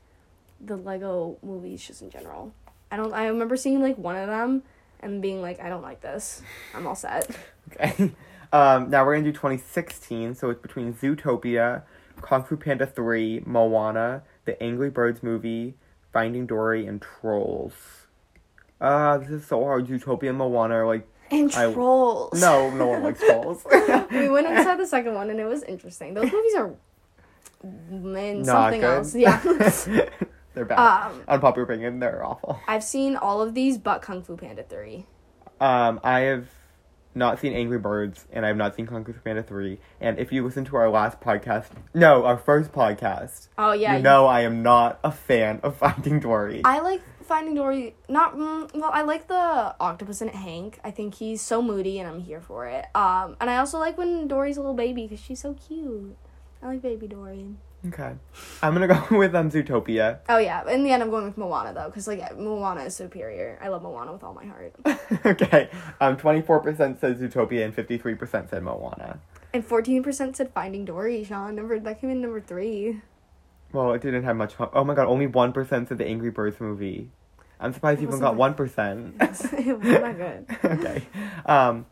the 0.60 0.76
Lego 0.76 1.38
movies 1.42 1.86
just 1.86 2.02
in 2.02 2.10
general. 2.10 2.52
I 2.90 2.96
don't. 2.96 3.12
I 3.12 3.26
remember 3.26 3.56
seeing 3.56 3.80
like 3.80 3.98
one 3.98 4.16
of 4.16 4.28
them 4.28 4.62
and 5.00 5.22
being 5.22 5.42
like, 5.42 5.60
I 5.60 5.68
don't 5.68 5.82
like 5.82 6.00
this. 6.00 6.42
I'm 6.74 6.86
all 6.86 6.96
set. 6.96 7.30
Okay. 7.72 8.12
Um, 8.52 8.90
now 8.90 9.06
we're 9.06 9.14
gonna 9.14 9.24
do 9.24 9.32
2016, 9.32 10.34
so 10.34 10.50
it's 10.50 10.60
between 10.60 10.92
Zootopia, 10.92 11.84
Kung 12.20 12.44
Fu 12.44 12.58
Panda 12.58 12.86
3, 12.86 13.44
Moana, 13.46 14.24
the 14.44 14.62
Angry 14.62 14.90
Birds 14.90 15.22
movie, 15.22 15.72
Finding 16.12 16.46
Dory, 16.46 16.86
and 16.86 17.00
Trolls. 17.02 17.72
Uh, 18.80 19.18
this 19.18 19.30
is 19.30 19.46
so 19.46 19.62
hard. 19.64 19.88
Utopia 19.88 20.30
and 20.30 20.38
Moana 20.38 20.74
are 20.76 20.86
like, 20.86 21.06
And 21.30 21.52
I- 21.54 21.72
Trolls. 21.72 22.40
no, 22.40 22.70
no 22.70 22.86
one 22.88 23.02
likes 23.02 23.20
Trolls. 23.20 23.64
we 24.10 24.28
went 24.28 24.46
and 24.46 24.64
saw 24.64 24.74
the 24.76 24.86
second 24.86 25.14
one 25.14 25.30
and 25.30 25.38
it 25.40 25.44
was 25.46 25.62
interesting. 25.62 26.14
Those 26.14 26.30
movies 26.32 26.54
are 26.56 26.74
man 27.90 28.44
something 28.44 28.80
good. 28.80 28.98
else. 28.98 29.14
Yeah. 29.14 29.40
they're 30.54 30.64
bad. 30.64 31.06
um, 31.12 31.22
Unpopular 31.28 31.64
opinion, 31.64 32.00
they're 32.00 32.24
awful. 32.24 32.58
I've 32.66 32.82
seen 32.84 33.16
all 33.16 33.40
of 33.40 33.54
these, 33.54 33.78
but 33.78 34.02
Kung 34.02 34.22
Fu 34.22 34.36
Panda 34.36 34.64
three. 34.64 35.06
Um, 35.60 36.00
I 36.02 36.20
have 36.20 36.48
not 37.14 37.38
seen 37.40 37.52
Angry 37.52 37.78
Birds, 37.78 38.26
and 38.32 38.44
I 38.44 38.48
have 38.48 38.56
not 38.56 38.74
seen 38.74 38.86
Kung 38.86 39.04
Fu 39.04 39.12
Panda 39.12 39.42
3. 39.42 39.78
And 40.00 40.18
if 40.18 40.32
you 40.32 40.44
listen 40.44 40.64
to 40.66 40.76
our 40.76 40.88
last 40.90 41.20
podcast, 41.20 41.66
no, 41.94 42.24
our 42.24 42.36
first 42.38 42.72
podcast, 42.72 43.48
Oh 43.58 43.72
yeah. 43.72 43.96
you 43.96 44.02
know 44.02 44.26
I 44.26 44.40
am 44.42 44.62
not 44.62 44.98
a 45.04 45.12
fan 45.12 45.60
of 45.62 45.76
Finding 45.82 46.20
Dory. 46.20 46.62
I 46.64 46.80
like 46.80 47.02
Finding 47.24 47.54
Dory. 47.54 47.94
Not 48.08 48.36
mm, 48.36 48.72
well. 48.74 48.90
I 48.92 49.02
like 49.02 49.28
the 49.28 49.74
octopus 49.80 50.22
in 50.22 50.28
it, 50.28 50.34
Hank. 50.34 50.80
I 50.84 50.90
think 50.90 51.14
he's 51.14 51.40
so 51.40 51.62
moody, 51.62 51.98
and 51.98 52.08
I'm 52.08 52.20
here 52.20 52.40
for 52.40 52.66
it. 52.66 52.84
Um, 52.94 53.36
and 53.40 53.48
I 53.48 53.58
also 53.58 53.78
like 53.78 53.96
when 53.98 54.28
Dory's 54.28 54.56
a 54.56 54.60
little 54.60 54.74
baby 54.74 55.02
because 55.06 55.20
she's 55.20 55.40
so 55.40 55.54
cute. 55.54 56.16
I 56.62 56.66
like 56.66 56.82
baby 56.82 57.08
Dory. 57.08 57.46
Okay. 57.88 58.12
I'm 58.62 58.72
gonna 58.74 58.86
go 59.10 59.18
with 59.18 59.34
um 59.34 59.50
Zootopia. 59.50 60.18
Oh 60.28 60.38
yeah, 60.38 60.68
in 60.70 60.84
the 60.84 60.90
end, 60.90 61.02
I'm 61.02 61.10
going 61.10 61.24
with 61.24 61.36
Moana 61.36 61.72
though, 61.74 61.86
because 61.86 62.06
like 62.06 62.38
Moana 62.38 62.82
is 62.84 62.94
superior. 62.94 63.58
I 63.60 63.68
love 63.68 63.82
Moana 63.82 64.12
with 64.12 64.22
all 64.22 64.34
my 64.34 64.44
heart. 64.46 64.74
okay. 65.26 65.68
Um, 66.00 66.16
24% 66.16 67.00
said 67.00 67.18
Zootopia 67.18 67.64
and 67.64 67.74
53% 67.74 68.50
said 68.50 68.62
Moana. 68.62 69.18
And 69.52 69.64
fourteen 69.64 70.02
percent 70.02 70.36
said 70.36 70.50
Finding 70.54 70.84
Dory. 70.84 71.24
Sean, 71.24 71.56
number 71.56 71.78
that 71.78 72.00
came 72.00 72.10
in 72.10 72.20
number 72.22 72.40
three. 72.40 73.02
Well, 73.72 73.92
it 73.92 74.00
didn't 74.02 74.22
have 74.24 74.36
much. 74.36 74.54
Fun. 74.54 74.68
Oh 74.72 74.84
my 74.84 74.94
god, 74.94 75.08
only 75.08 75.26
1% 75.26 75.88
said 75.88 75.98
the 75.98 76.06
Angry 76.06 76.30
Birds 76.30 76.60
movie. 76.60 77.10
I'm 77.58 77.72
surprised 77.72 78.00
you 78.00 78.08
even 78.08 78.20
got 78.20 78.34
wasn't 78.36 78.58
1%. 78.58 79.66
it 79.66 79.78
was 79.78 79.88
not 79.88 80.16
good. 80.16 80.46
okay. 80.64 81.02
Um, 81.46 81.86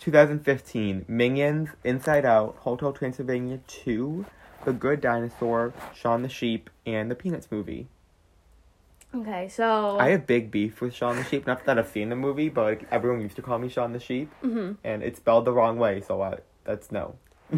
2015, 0.00 1.04
Minions, 1.06 1.68
Inside 1.84 2.24
Out, 2.24 2.56
Hotel 2.60 2.92
Transylvania 2.92 3.60
2, 3.66 4.24
The 4.64 4.72
Good 4.72 5.00
Dinosaur, 5.00 5.72
Shaun 5.94 6.22
the 6.22 6.28
Sheep, 6.28 6.70
and 6.86 7.10
the 7.10 7.14
Peanuts 7.14 7.48
movie. 7.50 7.86
Okay, 9.14 9.48
so 9.48 9.98
I 9.98 10.08
have 10.10 10.26
big 10.26 10.50
beef 10.50 10.80
with 10.80 10.94
Shaun 10.94 11.16
the 11.16 11.24
Sheep. 11.24 11.46
Not 11.46 11.64
that 11.66 11.78
I've 11.78 11.88
seen 11.88 12.08
the 12.08 12.16
movie, 12.16 12.48
but 12.48 12.64
like, 12.64 12.86
everyone 12.90 13.20
used 13.20 13.36
to 13.36 13.42
call 13.42 13.58
me 13.58 13.68
Shaun 13.68 13.92
the 13.92 14.00
Sheep, 14.00 14.32
Mhm. 14.42 14.76
and 14.84 15.02
it's 15.02 15.18
spelled 15.18 15.44
the 15.44 15.52
wrong 15.52 15.78
way, 15.78 16.00
so 16.00 16.22
I, 16.22 16.38
that's 16.64 16.90
no. 16.90 17.16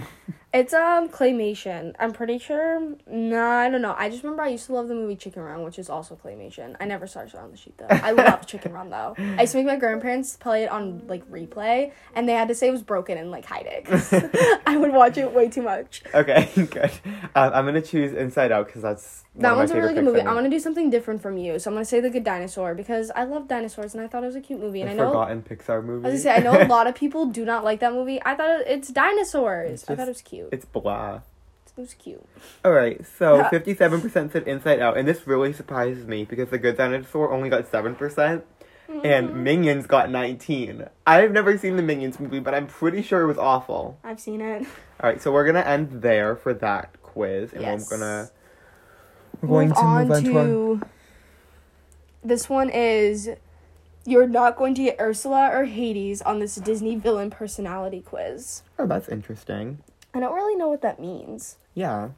It's 0.53 0.75
um 0.75 1.09
claymation. 1.09 1.95
I'm 1.99 2.13
pretty 2.13 2.39
sure. 2.39 2.95
No, 3.07 3.43
I 3.43 3.71
don't 3.71 3.81
know. 3.81 3.95
I 3.97 4.11
just 4.11 4.23
remember 4.23 4.43
I 4.43 4.49
used 4.49 4.67
to 4.67 4.75
love 4.75 4.89
the 4.89 4.95
movie 4.95 5.17
Chicken 5.17 5.41
Run, 5.43 5.63
which 5.63 5.79
is 5.79 5.89
also 5.89 6.15
claymation. 6.15 6.77
I 6.79 6.85
never 6.85 7.07
saw 7.07 7.25
Shaun 7.27 7.51
the 7.51 7.57
Sheep 7.57 7.75
though. 7.79 7.87
I 7.89 8.11
love 8.13 8.47
Chicken 8.47 8.73
Run 8.73 8.91
though. 8.91 9.15
I 9.17 9.43
used 9.43 9.53
to 9.53 9.59
make 9.59 9.67
my 9.67 9.77
grandparents 9.77 10.37
play 10.37 10.65
it 10.65 10.71
on 10.71 11.05
like 11.07 11.27
replay, 11.31 11.93
and 12.15 12.29
they 12.29 12.35
had 12.35 12.49
to 12.49 12.55
say 12.55 12.69
it 12.69 12.73
was 12.73 12.83
broken 12.83 13.17
and 13.17 13.31
like 13.31 13.47
hide 13.47 13.67
it. 13.67 14.61
I 14.67 14.77
would 14.77 14.93
watch 14.93 15.17
it 15.17 15.33
way 15.33 15.49
too 15.49 15.63
much. 15.63 16.03
Okay, 16.13 16.51
good. 16.71 16.91
Um, 17.35 17.53
I'm 17.55 17.65
gonna 17.65 17.81
choose 17.81 18.13
Inside 18.13 18.53
Out 18.53 18.67
because 18.67 18.83
that's 18.83 19.25
one 19.33 19.43
That 19.45 19.57
one's 19.57 19.71
a 19.71 19.77
really 19.77 19.95
good 19.95 20.05
movie. 20.05 20.21
I'm 20.21 20.35
gonna 20.35 20.51
do 20.51 20.61
something 20.61 20.91
different 20.91 21.23
from 21.23 21.39
you, 21.39 21.59
so 21.59 21.71
I'm 21.71 21.75
gonna 21.75 21.87
say 21.87 22.01
The 22.01 22.11
Good 22.11 22.25
Dinosaur 22.25 22.75
because 22.75 23.11
I 23.17 23.25
love 23.25 23.49
dinosaurs 23.49 23.95
and 23.95 24.05
I 24.05 24.07
thought 24.07 24.23
it 24.23 24.27
was 24.27 24.37
a 24.37 24.41
cute 24.43 24.61
movie. 24.61 24.83
And 24.83 24.91
I 24.91 24.95
The 24.95 25.03
know 25.03 25.09
forgotten 25.09 25.43
Pixar 25.43 25.83
movie. 25.83 26.07
I 26.07 26.13
was 26.13 26.23
gonna 26.23 26.37
say 26.37 26.47
I 26.47 26.53
know 26.53 26.63
a 26.63 26.69
lot 26.69 26.87
of 26.87 26.95
people 26.95 27.25
do 27.25 27.47
not 27.47 27.65
like 27.65 27.81
that 27.81 27.95
movie. 27.95 28.21
I 28.23 28.35
thought 28.35 28.61
it, 28.61 28.67
it's 28.67 28.89
dinosaurs. 28.89 29.71
It's 29.83 29.89
I 29.91 29.97
thought 29.97 30.09
it 30.09 30.11
was 30.11 30.21
cute. 30.21 30.42
It's 30.51 30.65
blah. 30.65 31.21
It 31.77 31.81
was 31.81 31.95
cute. 31.95 32.25
All 32.65 32.73
right, 32.73 33.01
so 33.19 33.45
fifty-seven 33.51 34.01
percent 34.03 34.33
said 34.33 34.47
Inside 34.47 34.81
Out, 34.81 34.97
and 34.99 35.07
this 35.09 35.27
really 35.27 35.53
surprises 35.53 36.07
me 36.07 36.25
because 36.25 36.51
the 36.51 36.59
Good 36.59 36.77
Dinosaur 36.77 37.33
only 37.33 37.49
got 37.49 37.67
seven 37.71 37.95
percent, 37.95 38.45
Mm-hmm. 38.91 39.07
and 39.07 39.45
Minions 39.45 39.87
got 39.87 40.11
nineteen. 40.11 40.87
I've 41.07 41.31
never 41.33 41.57
seen 41.57 41.77
the 41.77 41.83
Minions 41.83 42.21
movie, 42.21 42.41
but 42.41 42.53
I'm 42.55 42.67
pretty 42.67 43.01
sure 43.01 43.23
it 43.23 43.27
was 43.27 43.39
awful. 43.39 43.97
I've 44.05 44.21
seen 44.21 44.41
it. 44.43 44.67
All 45.01 45.09
right, 45.09 45.23
so 45.23 45.33
we're 45.33 45.47
gonna 45.47 45.61
end 45.61 46.03
there 46.03 46.37
for 46.37 46.53
that 46.55 47.01
quiz, 47.03 47.53
and 47.55 47.63
Yes. 47.63 47.89
we're 47.91 47.97
gonna 47.99 48.31
we're 49.41 49.49
going 49.49 49.69
move 49.69 49.77
to 49.79 49.83
on 49.83 50.09
move 50.09 50.17
on 50.17 50.25
to 50.25 50.39
our 50.39 50.45
to 50.45 50.81
this 52.25 52.49
one 52.51 52.69
is 52.71 53.31
you're 54.05 54.27
not 54.29 54.57
going 54.57 54.75
to 54.75 54.83
get 54.83 54.97
Ursula 55.01 55.51
or 55.53 55.65
Hades 55.65 56.21
on 56.23 56.39
this 56.41 56.57
Disney 56.57 56.97
villain 56.97 57.31
personality 57.31 58.01
quiz. 58.01 58.63
oh, 58.79 58.87
that's 58.87 59.09
interesting. 59.09 59.79
I 60.15 60.21
don't 60.21 60.35
really 60.35 60.57
know 60.57 60.69
what 60.69 60.83
that 60.83 61.01
means. 61.01 61.57
Yeah. 61.75 62.11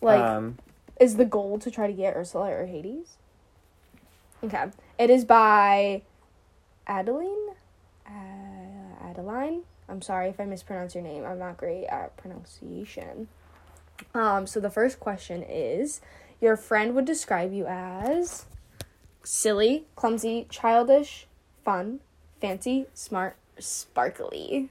Like, 0.00 0.20
um, 0.20 0.58
is 0.98 1.16
the 1.16 1.24
goal 1.24 1.58
to 1.60 1.70
try 1.70 1.86
to 1.86 1.92
get 1.92 2.16
Ursula 2.16 2.50
or 2.50 2.66
Hades? 2.66 3.16
Okay, 4.42 4.64
it 4.98 5.10
is 5.10 5.24
by 5.24 6.02
Adeline. 6.86 7.50
Uh, 8.06 9.04
Adeline. 9.04 9.62
I'm 9.88 10.02
sorry 10.02 10.28
if 10.28 10.40
I 10.40 10.44
mispronounce 10.44 10.94
your 10.94 11.04
name. 11.04 11.24
I'm 11.24 11.38
not 11.38 11.56
great 11.56 11.86
at 11.86 12.16
pronunciation. 12.16 13.28
Um, 14.14 14.46
so 14.46 14.60
the 14.60 14.70
first 14.70 14.98
question 14.98 15.42
is 15.42 16.00
Your 16.40 16.56
friend 16.56 16.94
would 16.94 17.04
describe 17.04 17.52
you 17.52 17.66
as 17.66 18.46
silly, 19.22 19.84
clumsy, 19.94 20.46
childish, 20.48 21.26
fun, 21.64 22.00
fancy, 22.40 22.86
smart, 22.94 23.36
sparkly. 23.58 24.70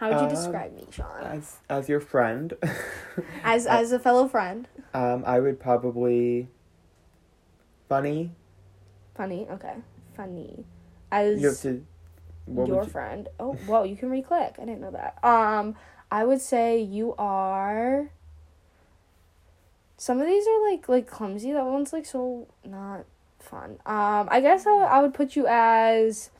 How 0.00 0.08
would 0.08 0.20
you 0.20 0.26
Uh, 0.26 0.30
describe 0.30 0.74
me, 0.74 0.86
Sean? 0.90 1.22
as 1.22 1.58
as 1.68 1.86
your 1.88 2.00
friend, 2.00 2.54
As 3.44 3.66
as 3.66 3.92
a 3.92 3.98
fellow 3.98 4.26
friend. 4.26 4.66
um, 4.94 5.22
I 5.26 5.40
would 5.40 5.60
probably 5.60 6.48
funny. 7.88 8.32
Funny, 9.14 9.46
okay. 9.50 9.74
Funny. 10.16 10.64
As 11.12 11.40
You 11.42 11.48
have 11.48 11.58
to. 11.60 11.84
Your 12.48 12.84
you, 12.84 12.88
friend. 12.88 13.28
Oh, 13.38 13.52
whoa, 13.66 13.82
you 13.84 13.94
can 13.94 14.08
re-click. 14.10 14.54
I 14.58 14.64
didn't 14.64 14.80
know 14.80 14.90
that. 14.92 15.22
Um, 15.22 15.76
I 16.10 16.24
would 16.24 16.40
say 16.40 16.80
you 16.80 17.14
are. 17.18 18.08
Some 19.98 20.18
of 20.20 20.26
these 20.26 20.46
are 20.48 20.70
like 20.70 20.88
like 20.88 21.06
clumsy. 21.06 21.52
That 21.52 21.66
one's 21.66 21.92
like 21.92 22.06
so 22.06 22.46
not 22.64 23.04
fun. 23.38 23.72
Um, 23.84 24.28
I 24.30 24.40
guess 24.40 24.66
I 24.66 24.72
I 24.78 25.02
would 25.02 25.12
put 25.12 25.36
you 25.36 25.46
as 25.46 26.30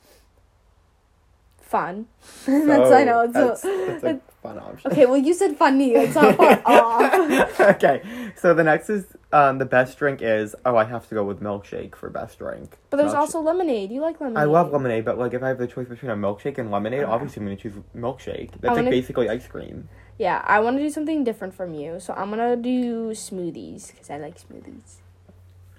fun. 1.71 2.05
that's 2.45 2.91
I 2.91 3.03
know 3.05 3.21
it's 3.21 3.33
that's, 3.33 3.63
a, 3.63 3.85
that's 3.87 4.03
a 4.03 4.19
fun 4.43 4.59
option. 4.59 4.91
okay. 4.91 5.05
Well, 5.05 5.17
you 5.17 5.33
said 5.33 5.55
funny. 5.57 5.93
It's 5.93 6.13
not 6.13 6.35
far 6.35 6.61
off. 6.65 7.59
okay, 7.75 8.03
so 8.35 8.53
the 8.53 8.63
next 8.63 8.89
is 8.89 9.05
um 9.31 9.57
the 9.57 9.65
best 9.65 9.97
drink 9.97 10.21
is 10.21 10.53
oh 10.65 10.75
I 10.75 10.83
have 10.83 11.07
to 11.07 11.15
go 11.15 11.23
with 11.23 11.41
milkshake 11.41 11.95
for 11.95 12.09
best 12.09 12.37
drink. 12.39 12.77
But 12.89 12.97
there's 12.97 13.13
Milkshake. 13.13 13.15
also 13.15 13.39
lemonade. 13.39 13.91
You 13.91 14.01
like 14.01 14.19
lemonade? 14.19 14.37
I 14.37 14.43
love 14.43 14.71
lemonade, 14.71 15.05
but 15.05 15.17
like 15.17 15.33
if 15.33 15.41
I 15.41 15.47
have 15.47 15.57
the 15.57 15.67
choice 15.67 15.87
between 15.87 16.11
a 16.11 16.15
milkshake 16.15 16.57
and 16.57 16.69
lemonade, 16.69 17.03
Okay. 17.03 17.11
obviously 17.11 17.39
I'm 17.41 17.45
gonna 17.47 17.55
choose 17.55 17.73
milkshake. 17.95 18.51
That's 18.59 18.77
I'm 18.77 18.83
like 18.85 18.91
basically 18.91 19.29
ice 19.29 19.47
cream. 19.47 19.87
Yeah, 20.19 20.43
I 20.45 20.59
want 20.59 20.77
to 20.77 20.83
do 20.83 20.89
something 20.89 21.23
different 21.23 21.55
from 21.55 21.73
you, 21.73 21.99
so 21.99 22.13
I'm 22.13 22.29
gonna 22.29 22.57
do 22.57 23.11
smoothies 23.11 23.91
because 23.91 24.09
I 24.09 24.17
like 24.17 24.37
smoothies. 24.37 24.97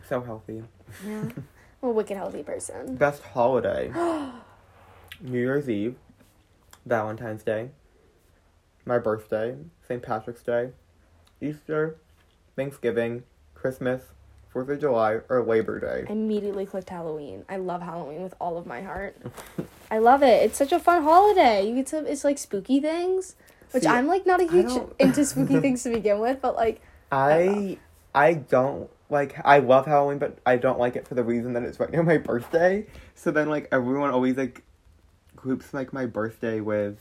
So 0.09 0.23
healthy. 0.23 0.65
Yeah, 1.07 1.29
I'm 1.83 1.89
a 1.89 1.91
wicked 1.91 2.17
healthy 2.17 2.43
person. 2.43 2.97
Best 2.97 3.23
holiday. 3.23 3.93
New 5.23 5.39
Year's 5.39 5.69
Eve, 5.69 5.95
Valentine's 6.85 7.45
Day, 7.45 7.71
my 8.85 8.99
birthday, 8.99 9.57
St. 9.87 10.03
Patrick's 10.03 10.43
Day, 10.43 10.71
Easter, 11.41 11.97
Thanksgiving, 12.57 13.23
Christmas, 13.55 14.03
Fourth 14.49 14.69
of 14.69 14.81
July, 14.81 15.21
or 15.29 15.45
Labor 15.45 15.79
Day. 15.79 16.07
I 16.09 16.13
immediately 16.13 16.67
clicked 16.67 16.91
Halloween. 16.91 17.45
I 17.49 17.57
love 17.57 17.83
Halloween 17.83 18.23
with 18.23 18.35
all 18.41 18.59
of 18.59 18.67
my 18.67 18.83
heart. 18.83 19.17
I 19.91 19.99
love 19.99 20.23
it. 20.23 20.43
It's 20.43 20.59
such 20.59 20.73
a 20.73 20.81
fun 20.81 21.05
holiday. 21.05 21.67
You 21.67 21.77
get 21.77 21.87
to 21.89 22.05
it's 22.05 22.25
like 22.25 22.39
spooky 22.39 22.81
things, 22.81 23.37
which 23.71 23.85
See, 23.85 23.89
I'm 23.89 24.09
like 24.09 24.27
not 24.27 24.41
a 24.41 24.47
huge 24.49 24.73
into 24.99 25.25
spooky 25.25 25.61
things 25.61 25.85
to 25.85 25.91
begin 25.91 26.19
with, 26.19 26.43
but 26.43 26.57
like 26.57 26.83
I 27.11 27.79
I 28.15 28.35
don't 28.35 28.91
like 29.09 29.41
I 29.45 29.61
love 29.61 29.87
Halloween, 29.87 30.19
but 30.19 30.39
I 30.45 30.57
don't 30.57 30.79
like 30.79 30.97
it 30.97 31.07
for 31.07 31.15
the 31.15 31.25
reason 31.25 31.53
that 31.53 31.63
it's 31.63 31.79
right 31.79 31.91
near 31.91 32.03
my 32.03 32.19
birthday. 32.19 32.87
So 33.15 33.31
then 33.31 33.49
like 33.49 33.69
everyone 33.71 34.11
always 34.11 34.37
like 34.37 34.65
groups 35.43 35.75
like 35.75 35.93
my 35.93 36.07
birthday 36.07 36.61
with 36.61 36.99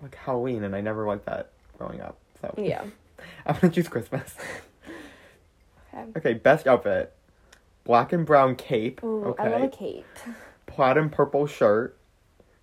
like 0.00 0.14
Halloween, 0.14 0.64
and 0.64 0.74
I 0.74 0.80
never 0.80 1.06
liked 1.06 1.26
that 1.26 1.50
growing 1.76 2.00
up. 2.00 2.16
So 2.40 2.54
yeah. 2.56 2.84
I'm 3.46 3.56
gonna 3.60 3.72
choose 3.72 3.88
Christmas. 3.88 4.34
Okay. 5.92 6.12
Okay, 6.16 6.34
best 6.34 6.66
outfit: 6.66 7.12
black 7.84 8.12
and 8.12 8.24
brown 8.24 8.54
cape. 8.56 9.02
Ooh, 9.02 9.34
I 9.38 9.48
love 9.48 9.62
a 9.62 9.64
okay, 9.66 9.76
cape. 9.76 10.34
plaid 10.66 10.96
and 10.96 11.10
purple 11.10 11.46
shirt, 11.46 11.98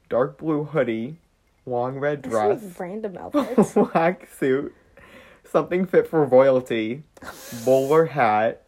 dark 0.10 0.38
blue 0.38 0.63
hoodie, 0.63 1.17
long 1.65 2.00
red 2.00 2.24
That's 2.24 2.31
dress, 2.62 2.79
random 2.79 3.17
outfits. 3.19 3.74
black 3.74 4.29
suit, 4.38 4.74
something 5.43 5.86
fit 5.86 6.07
for 6.07 6.24
royalty, 6.24 7.03
bowler 7.65 8.05
hat, 8.05 8.63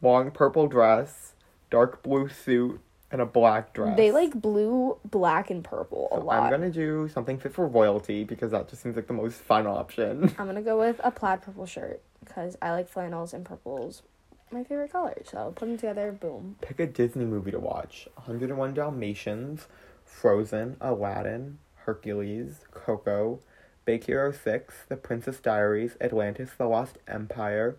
long 0.00 0.30
purple 0.30 0.68
dress, 0.68 1.34
dark 1.70 2.02
blue 2.02 2.28
suit, 2.28 2.80
and 3.14 3.22
a 3.22 3.26
black 3.26 3.72
dress. 3.72 3.96
they 3.96 4.10
like 4.10 4.34
blue, 4.34 4.98
black, 5.08 5.48
and 5.48 5.62
purple 5.64 6.08
a 6.12 6.16
So 6.16 6.24
lot. 6.24 6.42
I'm 6.42 6.50
gonna 6.50 6.68
do 6.70 7.08
something 7.08 7.38
fit 7.38 7.54
for 7.54 7.66
royalty 7.66 8.24
because 8.24 8.50
that 8.50 8.68
just 8.68 8.82
seems 8.82 8.96
like 8.96 9.06
the 9.06 9.12
most 9.14 9.36
fun 9.40 9.66
option. 9.66 10.24
I'm 10.38 10.46
gonna 10.46 10.60
go 10.60 10.78
with 10.78 11.00
a 11.02 11.10
plaid 11.10 11.40
purple 11.40 11.64
shirt 11.64 12.02
because 12.24 12.56
I 12.60 12.72
like 12.72 12.88
flannels 12.88 13.32
and 13.32 13.44
purples. 13.44 14.02
My 14.50 14.64
favorite 14.64 14.92
color. 14.92 15.16
So 15.24 15.52
put 15.56 15.66
them 15.66 15.76
together, 15.78 16.12
boom. 16.12 16.56
Pick 16.60 16.78
a 16.80 16.86
Disney 16.86 17.24
movie 17.24 17.50
to 17.52 17.58
watch 17.60 18.08
101 18.16 18.74
Dalmatians, 18.74 19.66
Frozen, 20.04 20.76
Aladdin, 20.80 21.58
Hercules, 21.76 22.60
Coco, 22.72 23.38
Big 23.84 24.04
Hero 24.04 24.32
6, 24.32 24.74
The 24.88 24.96
Princess 24.96 25.38
Diaries, 25.38 25.96
Atlantis, 26.00 26.50
The 26.58 26.66
Lost 26.66 26.98
Empire, 27.06 27.76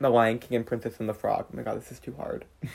The 0.00 0.10
Lion 0.10 0.38
King, 0.38 0.56
and 0.56 0.66
Princess 0.66 0.98
and 0.98 1.08
the 1.08 1.14
Frog. 1.14 1.46
Oh 1.52 1.56
my 1.56 1.62
god, 1.62 1.76
this 1.80 1.92
is 1.92 2.00
too 2.00 2.14
hard. 2.18 2.44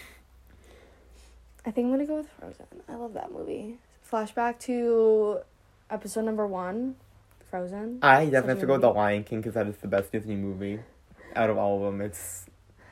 I 1.65 1.71
think 1.71 1.85
I'm 1.85 1.91
gonna 1.91 2.05
go 2.05 2.15
with 2.17 2.29
Frozen. 2.39 2.65
I 2.89 2.95
love 2.95 3.13
that 3.13 3.31
movie. 3.31 3.77
Flashback 4.09 4.59
to 4.61 5.39
episode 5.89 6.23
number 6.25 6.47
one, 6.47 6.95
Frozen. 7.49 7.99
I 8.01 8.25
definitely 8.25 8.49
have 8.49 8.59
to 8.61 8.65
go 8.65 8.73
with 8.73 8.81
The. 8.81 8.89
Lion 8.89 9.23
King 9.23 9.39
because 9.41 9.53
that 9.53 9.67
is 9.67 9.77
the 9.77 9.87
best 9.87 10.11
Disney 10.11 10.35
movie 10.35 10.79
out 11.35 11.49
of 11.49 11.57
all 11.57 11.77
of 11.77 11.83
them. 11.83 12.01
It's 12.01 12.45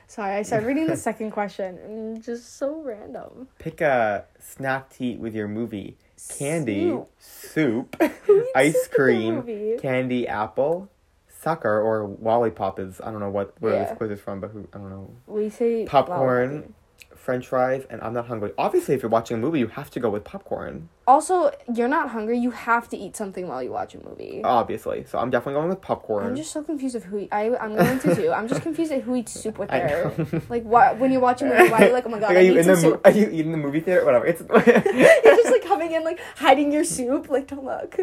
Sorry, 0.06 0.34
I 0.36 0.42
started 0.42 0.66
reading 0.66 0.86
the 0.86 0.96
second 1.08 1.30
question 1.30 1.78
and 1.78 2.22
just 2.22 2.56
so 2.56 2.80
random. 2.82 3.48
Pick 3.58 3.80
a 3.80 4.24
snack 4.40 4.90
to 4.96 5.04
eat 5.04 5.18
with 5.20 5.34
your 5.34 5.46
movie. 5.48 5.96
Candy, 6.38 6.90
Soup. 7.18 7.96
soup, 7.96 7.96
ice 8.54 8.74
soup 8.74 8.98
in 9.08 9.36
the 9.36 9.42
cream, 9.42 9.78
candy, 9.80 10.28
apple, 10.28 10.88
sucker, 11.28 11.80
or 11.80 12.14
lollipop 12.20 12.78
is 12.78 13.00
I 13.00 13.10
don't 13.10 13.20
know 13.20 13.30
what 13.30 13.54
where 13.60 13.72
Yeah. 13.74 13.84
this 13.88 13.96
quiz 13.96 14.10
is 14.12 14.20
from, 14.20 14.40
but 14.40 14.50
who 14.50 14.68
I 14.74 14.78
don't 14.78 14.90
know. 14.90 15.10
We 15.26 15.48
say 15.48 15.86
Popcorn. 15.86 16.74
French 17.14 17.46
fries, 17.48 17.84
and 17.90 18.00
I'm 18.02 18.14
not 18.14 18.26
hungry. 18.26 18.52
Obviously, 18.58 18.94
if 18.94 19.02
you're 19.02 19.10
watching 19.10 19.36
a 19.36 19.40
movie, 19.40 19.58
you 19.58 19.66
have 19.68 19.90
to 19.90 20.00
go 20.00 20.08
with 20.10 20.24
popcorn. 20.24 20.88
Also, 21.06 21.50
you're 21.74 21.88
not 21.88 22.10
hungry. 22.10 22.38
You 22.38 22.50
have 22.50 22.88
to 22.90 22.96
eat 22.96 23.16
something 23.16 23.46
while 23.48 23.62
you 23.62 23.70
watch 23.72 23.94
a 23.94 23.98
movie. 24.08 24.40
Obviously, 24.44 25.04
so 25.04 25.18
I'm 25.18 25.28
definitely 25.30 25.54
going 25.60 25.68
with 25.68 25.80
popcorn. 25.80 26.26
I'm 26.26 26.36
just 26.36 26.52
so 26.52 26.62
confused 26.62 26.94
of 26.96 27.04
who 27.04 27.18
eat, 27.20 27.28
I 27.32 27.54
I'm 27.56 27.74
going 27.76 27.98
to 28.00 28.14
do. 28.14 28.30
I'm 28.32 28.48
just 28.48 28.62
confused 28.62 28.90
at 28.92 29.02
who 29.02 29.16
eats 29.16 29.32
soup 29.32 29.58
with 29.58 29.68
their 29.70 30.12
like 30.48 30.62
what 30.64 30.98
when 30.98 31.10
you're 31.12 31.20
watching 31.20 31.48
a 31.48 31.54
movie. 31.54 31.70
Why 31.70 31.78
are 31.78 31.86
you 31.88 31.92
like 31.92 32.06
oh 32.06 32.10
my 32.10 32.20
god 32.20 32.28
Like, 32.28 32.36
I 32.36 32.40
are 32.40 32.42
you 32.44 32.58
in 32.58 32.66
the 32.66 32.74
mo- 32.74 32.80
soup. 32.80 33.00
are 33.04 33.10
you 33.10 33.28
eating 33.30 33.52
the 33.52 33.58
movie 33.58 33.80
theater? 33.80 34.04
Whatever. 34.04 34.26
It's 34.26 34.40
you're 34.50 35.36
just 35.36 35.50
like 35.52 35.64
coming 35.70 35.92
in 35.92 36.04
like 36.04 36.20
hiding 36.36 36.72
your 36.72 36.84
soup 36.84 37.28
like 37.28 37.48
don't 37.48 37.64
look. 37.64 37.96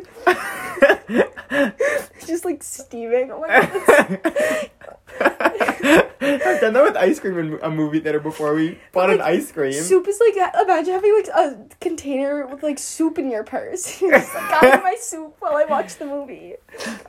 just 2.26 2.46
like 2.46 2.64
steaming. 2.64 3.32
Oh 3.32 3.42
my 3.42 3.48
god. 3.48 4.72
I've 6.20 6.62
done 6.62 6.74
that 6.74 6.84
with 6.84 6.98
ice 6.98 7.20
cream 7.20 7.38
in 7.38 7.60
a 7.62 7.70
movie 7.70 8.00
theater 8.00 8.20
before. 8.20 8.54
We 8.54 8.80
bought 8.92 9.10
an 9.10 9.22
ice 9.22 9.52
cream. 9.52 9.74
Soup 9.74 10.08
is 10.08 10.20
like 10.20 10.36
imagine 10.62 10.94
having 10.94 11.16
like 11.16 11.28
a 11.28 11.66
container 11.80 12.46
with 12.48 12.64
like 12.64 12.80
soup 12.80 13.18
in 13.18 13.30
your 13.30 13.44
purse. 13.44 14.02
You're 14.02 14.12
just 14.12 14.34
like 14.34 14.62
got 14.62 14.84
my 14.84 14.96
soup 15.00 15.36
while 15.40 15.56
I 15.56 15.66
watch 15.66 15.96
the 15.96 16.06
movie. 16.06 16.56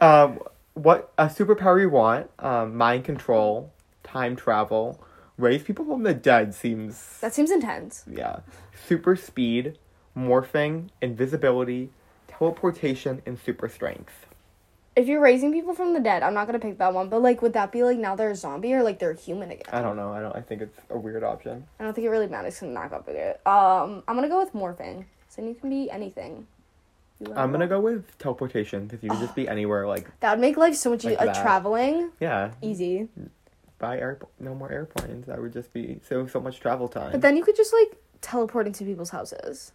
Um, 0.01 0.41
what 0.75 1.13
a 1.19 1.27
superpower 1.27 1.81
you 1.81 1.91
want? 1.91 2.31
Um, 2.39 2.77
mind 2.77 3.05
control, 3.05 3.73
time 4.05 4.37
travel, 4.37 5.03
raise 5.37 5.63
people 5.63 5.85
from 5.85 6.03
the 6.05 6.15
dead 6.15 6.55
seems 6.55 7.19
That 7.21 7.35
seems 7.35 7.51
intense. 7.51 8.05
yeah. 8.11 8.41
Super 8.87 9.17
speed, 9.17 9.77
morphing, 10.17 10.89
invisibility, 11.03 11.91
teleportation, 12.29 13.23
and 13.27 13.39
super 13.39 13.69
strength. 13.69 14.27
If 14.99 15.07
you're 15.07 15.21
raising 15.21 15.53
people 15.53 15.75
from 15.75 15.95
the 15.95 16.01
dead, 16.01 16.25
I'm 16.25 16.35
not 16.35 16.47
gonna 16.47 16.59
pick 16.59 16.77
that 16.79 16.93
one. 16.93 17.09
But 17.09 17.23
like, 17.23 17.41
would 17.41 17.53
that 17.53 17.71
be 17.71 17.85
like 17.85 17.99
now 17.99 18.17
they're 18.17 18.33
a 18.33 18.35
zombie 18.37 18.75
or 18.75 18.83
like 18.83 18.99
they're 18.99 19.13
human 19.13 19.53
again? 19.53 19.67
I 19.73 19.81
don't 19.81 19.97
know. 19.97 20.13
I 20.13 20.19
don't. 20.21 20.35
I 20.35 20.41
think 20.41 20.61
it's 20.61 20.77
a 20.91 20.99
weird 20.99 21.23
option. 21.23 21.65
I 21.79 21.85
don't 21.85 21.95
think 21.95 22.05
it 22.05 22.11
really 22.11 22.27
matters. 22.27 22.55
Cause 22.59 22.67
I'm 22.67 22.75
not 22.75 22.91
gonna 22.91 23.05
pick 23.05 23.15
it. 23.15 23.41
Um, 23.47 24.03
I'm 24.09 24.17
gonna 24.17 24.29
go 24.29 24.41
with 24.41 24.53
morphing. 24.55 25.05
So 25.29 25.41
you 25.43 25.55
can 25.55 25.71
be 25.71 25.89
anything. 25.89 26.49
I'm 27.37 27.53
gonna 27.53 27.69
go 27.69 27.79
with 27.79 28.19
teleportation 28.19 28.87
because 28.89 29.05
you 29.05 29.11
can 29.11 29.21
just 29.21 29.37
be 29.37 29.49
anywhere. 29.57 29.87
Like 29.87 30.09
That 30.19 30.33
would 30.33 30.41
make 30.41 30.57
life 30.57 30.75
so 30.75 30.91
much 30.91 31.05
Like 31.05 31.15
easier. 31.15 31.27
Like 31.27 31.41
traveling, 31.43 32.11
yeah, 32.19 32.51
easy. 32.61 33.07
buy 33.79 34.01
air 34.01 34.19
no 34.41 34.53
more 34.53 34.73
airplanes. 34.73 35.27
That 35.27 35.41
would 35.41 35.53
just 35.53 35.73
be 35.73 36.01
so 36.09 36.27
so 36.27 36.41
much 36.41 36.59
travel 36.59 36.89
time. 36.89 37.13
But 37.13 37.21
then 37.21 37.37
you 37.37 37.45
could 37.45 37.55
just 37.57 37.73
like 37.73 37.97
teleport 38.21 38.67
into 38.67 38.85
people's 38.85 39.11
houses. 39.11 39.71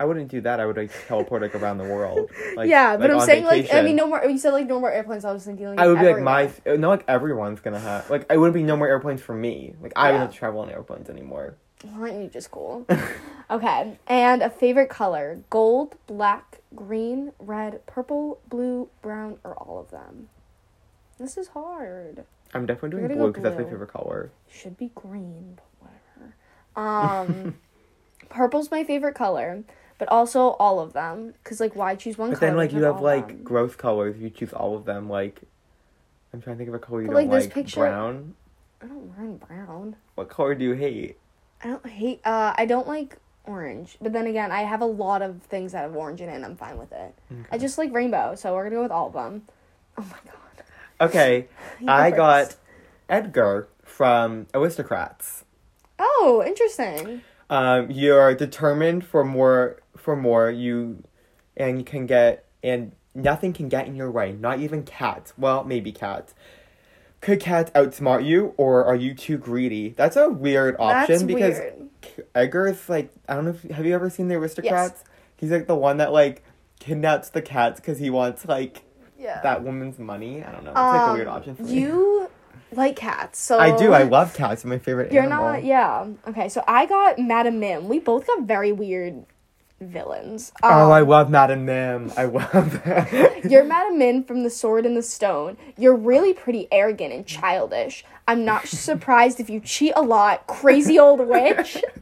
I 0.00 0.04
wouldn't 0.04 0.28
do 0.28 0.40
that. 0.42 0.60
I 0.60 0.66
would 0.66 0.76
like 0.76 0.90
teleport 1.08 1.42
like 1.42 1.54
around 1.54 1.78
the 1.78 1.84
world. 1.84 2.30
Like, 2.56 2.68
yeah, 2.70 2.96
but 2.96 3.10
I'm 3.10 3.18
on 3.18 3.26
saying 3.26 3.44
like 3.44 3.72
I 3.72 3.82
mean 3.82 3.94
no 3.94 4.06
more. 4.08 4.24
You 4.24 4.36
said 4.38 4.52
like 4.52 4.66
no 4.66 4.80
more 4.80 4.90
airplanes. 4.90 5.24
I 5.24 5.32
was 5.32 5.44
thinking 5.44 5.66
like 5.66 5.78
I 5.78 5.86
would 5.86 6.00
be 6.00 6.06
like 6.06 6.22
my 6.22 6.50
not 6.76 6.88
like 6.88 7.04
everyone's 7.06 7.60
gonna 7.60 7.78
have 7.78 8.10
like 8.10 8.26
it 8.30 8.36
wouldn't 8.36 8.54
be 8.54 8.64
no 8.64 8.76
more 8.76 8.88
airplanes 8.88 9.20
for 9.20 9.34
me. 9.34 9.74
Like 9.80 9.92
I 9.94 10.06
Yeah. 10.08 10.12
wouldn't 10.12 10.22
have 10.28 10.32
to 10.32 10.38
travel 10.38 10.60
on 10.60 10.70
airplanes 10.70 11.08
anymore. 11.08 11.56
Aren't 11.94 12.20
you 12.20 12.28
just 12.28 12.50
cool? 12.50 12.84
okay, 13.50 13.98
and 14.08 14.42
a 14.42 14.50
favorite 14.50 14.88
color: 14.88 15.40
gold, 15.50 15.94
black, 16.08 16.58
green, 16.74 17.32
red, 17.38 17.86
purple, 17.86 18.40
blue, 18.48 18.88
brown, 19.02 19.38
or 19.44 19.54
all 19.54 19.78
of 19.78 19.90
them. 19.92 20.28
This 21.18 21.36
is 21.36 21.48
hard. 21.48 22.24
I'm 22.54 22.66
definitely 22.66 22.90
doing 23.06 23.16
blue 23.18 23.28
because 23.28 23.42
that's 23.44 23.58
my 23.58 23.64
favorite 23.64 23.92
color. 23.92 24.30
Should 24.50 24.76
be 24.76 24.90
green, 24.96 25.58
but 25.80 25.90
whatever. 26.74 27.20
Um, 27.20 27.54
purple's 28.28 28.70
my 28.70 28.82
favorite 28.84 29.14
color, 29.14 29.62
but 29.98 30.08
also 30.08 30.50
all 30.60 30.80
of 30.80 30.92
them. 30.92 31.34
Cause 31.44 31.60
like, 31.60 31.74
why 31.76 31.94
choose 31.96 32.16
one 32.16 32.30
But 32.30 32.38
color? 32.40 32.50
then 32.50 32.56
like 32.56 32.72
you 32.72 32.82
have 32.84 33.00
like 33.00 33.42
gross 33.44 33.74
colors. 33.76 34.16
If 34.16 34.22
you 34.22 34.30
choose 34.30 34.52
all 34.52 34.76
of 34.76 34.84
them, 34.84 35.08
like 35.08 35.40
I'm 36.32 36.40
trying 36.40 36.56
to 36.56 36.58
think 36.58 36.68
of 36.68 36.74
a 36.74 36.78
color 36.78 37.02
you 37.02 37.08
But, 37.08 37.14
don't 37.14 37.28
like, 37.28 37.30
this 37.30 37.44
like. 37.46 37.54
picture- 37.54 37.80
Brown. 37.80 38.34
I 38.80 38.86
don't 38.86 39.18
mind 39.18 39.40
brown. 39.40 39.96
What 40.14 40.28
color 40.28 40.54
do 40.54 40.64
you 40.64 40.74
hate? 40.74 41.18
I 41.64 41.66
don't 41.68 41.84
hate. 41.86 42.20
Uh, 42.24 42.54
I 42.56 42.64
don't 42.64 42.86
like 42.86 43.16
orange. 43.44 43.96
But 44.00 44.12
then 44.12 44.26
again, 44.28 44.52
I 44.52 44.62
have 44.62 44.82
a 44.82 44.86
lot 44.86 45.20
of 45.20 45.42
things 45.42 45.72
that 45.72 45.80
have 45.82 45.96
orange 45.96 46.20
in 46.20 46.28
it, 46.28 46.34
and 46.36 46.44
I'm 46.44 46.54
fine 46.54 46.78
with 46.78 46.92
it. 46.92 47.12
I 47.50 47.58
just 47.58 47.76
like 47.78 47.92
rainbow, 47.92 48.36
so 48.36 48.54
we're 48.54 48.62
gonna 48.64 48.76
go 48.76 48.82
with 48.82 48.92
all 48.92 49.08
of 49.08 49.14
them. 49.14 49.42
Oh 49.96 50.02
my 50.02 50.18
god. 50.30 50.64
Okay, 51.00 51.48
I 51.88 52.12
got 52.12 52.54
Edgar 53.08 53.68
from 53.84 54.46
Aristocats. 54.54 55.42
Oh, 55.98 56.44
interesting. 56.46 57.22
Um, 57.50 57.90
you're 57.90 58.34
determined 58.36 59.04
for 59.04 59.24
more 59.24 59.80
for 60.08 60.16
more. 60.16 60.50
You 60.50 61.04
and 61.54 61.76
you 61.78 61.84
can 61.84 62.06
get 62.06 62.46
and 62.62 62.92
nothing 63.14 63.52
can 63.52 63.68
get 63.68 63.86
in 63.86 63.94
your 63.94 64.10
way. 64.10 64.32
Not 64.32 64.58
even 64.60 64.84
cats. 64.84 65.34
Well, 65.36 65.64
maybe 65.64 65.92
cats. 65.92 66.34
Could 67.20 67.40
cats 67.40 67.70
outsmart 67.72 68.24
you, 68.24 68.54
or 68.56 68.86
are 68.86 68.94
you 68.96 69.12
too 69.12 69.36
greedy? 69.36 69.90
That's 69.90 70.16
a 70.16 70.30
weird 70.30 70.76
option 70.78 71.14
That's 71.14 71.22
because 71.24 71.58
weird. 71.58 71.90
Edgar 72.34 72.68
is 72.68 72.88
like 72.88 73.10
I 73.28 73.34
don't 73.34 73.44
know. 73.44 73.50
If, 73.50 73.64
have 73.70 73.84
you 73.84 73.94
ever 73.94 74.08
seen 74.08 74.28
the 74.28 74.36
Aristocats? 74.36 75.02
He's 75.36 75.50
like 75.50 75.66
the 75.66 75.74
one 75.74 75.98
that 75.98 76.10
like 76.10 76.42
kidnaps 76.80 77.28
the 77.28 77.42
cats 77.42 77.80
because 77.80 77.98
he 77.98 78.08
wants 78.08 78.46
like 78.46 78.82
Yeah. 79.18 79.42
that 79.42 79.62
woman's 79.62 79.98
money. 79.98 80.42
I 80.42 80.50
don't 80.52 80.64
know. 80.64 80.70
It's 80.70 80.78
like 80.78 81.10
a 81.10 81.12
weird 81.12 81.28
Um, 81.28 81.34
option 81.36 81.54
for 81.54 81.64
me. 81.64 81.80
You 81.80 82.30
like 82.72 82.96
cats, 82.96 83.38
so 83.40 83.58
I 83.58 83.76
do. 83.76 83.92
I 83.92 84.04
love 84.04 84.32
cats. 84.32 84.64
My 84.64 84.78
favorite 84.78 85.12
You're 85.12 85.24
animal. 85.24 85.52
not. 85.52 85.64
Yeah. 85.64 86.06
Okay. 86.28 86.48
So 86.48 86.64
I 86.66 86.86
got 86.86 87.18
Madam 87.18 87.60
Mim. 87.60 87.88
We 87.88 87.98
both 87.98 88.26
got 88.26 88.44
very 88.44 88.72
weird 88.72 89.24
villains. 89.80 90.52
Oh, 90.62 90.86
Um, 90.86 90.92
I 90.92 91.00
love 91.00 91.30
Madame 91.30 91.64
Mim. 91.64 92.12
I 92.16 92.24
love 92.24 92.82
that. 92.84 93.44
You're 93.44 93.64
Madame 93.64 93.98
Mim 93.98 94.24
from 94.24 94.42
The 94.42 94.50
Sword 94.50 94.84
and 94.86 94.96
the 94.96 95.02
Stone. 95.02 95.56
You're 95.76 95.94
really 95.94 96.32
pretty 96.32 96.68
arrogant 96.72 97.12
and 97.12 97.26
childish. 97.26 98.04
I'm 98.26 98.44
not 98.44 98.66
surprised 98.68 99.40
if 99.40 99.48
you 99.48 99.60
cheat 99.60 99.92
a 99.96 100.02
lot, 100.02 100.46
crazy 100.46 100.98
old 100.98 101.20
witch. 101.26 101.82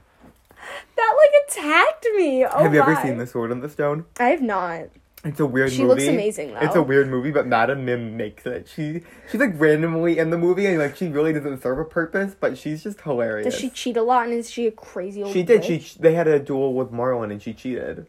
That 0.97 1.15
like 1.17 1.31
attacked 1.49 2.07
me. 2.17 2.45
Oh 2.45 2.62
Have 2.62 2.73
you 2.75 2.81
ever 2.83 2.97
seen 3.03 3.19
The 3.19 3.27
Sword 3.27 3.53
in 3.53 3.61
the 3.61 3.69
Stone? 3.69 4.07
I 4.19 4.29
have 4.31 4.41
not. 4.43 4.85
It's 5.27 5.41
a 5.41 5.47
weird 5.47 5.73
She 5.73 5.83
movie. 5.83 5.89
looks 5.89 6.07
amazing, 6.07 6.55
though. 6.55 6.61
It's 6.61 6.77
a 6.77 6.83
weird 6.83 7.09
movie, 7.09 7.33
but 7.33 7.49
Madame 7.49 7.85
Mim 7.85 8.17
makes 8.17 8.47
it. 8.47 8.69
She 8.69 9.03
she's 9.31 9.41
like 9.41 9.59
randomly 9.59 10.19
in 10.19 10.31
the 10.31 10.39
movie 10.39 10.67
and 10.67 10.79
like 10.79 10.95
she 10.97 11.09
really 11.09 11.33
doesn't 11.33 11.62
serve 11.62 11.81
a 11.81 11.85
purpose, 11.85 12.37
but 12.39 12.57
she's 12.57 12.85
just 12.85 13.01
hilarious. 13.01 13.53
Does 13.53 13.61
she 13.61 13.71
cheat 13.71 13.97
a 13.97 14.03
lot 14.03 14.27
and 14.27 14.35
is 14.35 14.49
she 14.49 14.69
a 14.69 14.71
crazy 14.71 15.25
old 15.25 15.33
She 15.33 15.43
did. 15.43 15.62
witch? 15.62 15.83
She 15.83 15.99
they 15.99 16.15
had 16.15 16.29
a 16.29 16.39
duel 16.39 16.75
with 16.75 16.93
Merlin 16.93 17.33
and 17.33 17.43
she 17.43 17.53
cheated. 17.55 18.07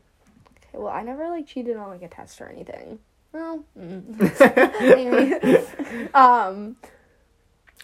Okay, 0.58 0.78
well, 0.78 0.90
I 0.94 1.02
never 1.02 1.28
like 1.30 1.48
cheated 1.48 1.76
on 1.76 1.90
like 1.90 2.04
a 2.04 2.08
test 2.08 2.40
or 2.40 2.50
anything. 2.50 3.00
Well, 3.34 3.64
mm. 3.78 4.18
Um, 6.14 6.76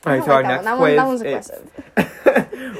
All 0.05 0.13
right, 0.13 0.23
so 0.23 0.31
our 0.31 0.43
next 0.43 0.65
one. 0.65 0.77
Quiz 0.77 0.95
that 0.95 1.07
one's 1.07 1.21
aggressive. 1.21 1.71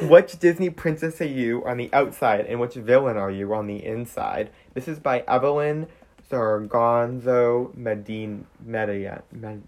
which 0.10 0.40
Disney 0.40 0.70
princess 0.70 1.20
are 1.22 1.26
you 1.26 1.66
on 1.66 1.78
the 1.78 1.90
outside 1.94 2.46
and 2.46 2.60
which 2.60 2.74
villain 2.76 3.18
are 3.18 3.32
you 3.32 3.54
on 3.54 3.68
the 3.68 3.84
inside? 3.84 4.50
This 4.74 4.88
is 4.88 5.00
by 5.00 5.24
Evelyn 5.28 5.88
Zargonzo 6.34 7.76
Medin 7.76 8.44
Medina. 8.66 9.22
Med- 9.32 9.64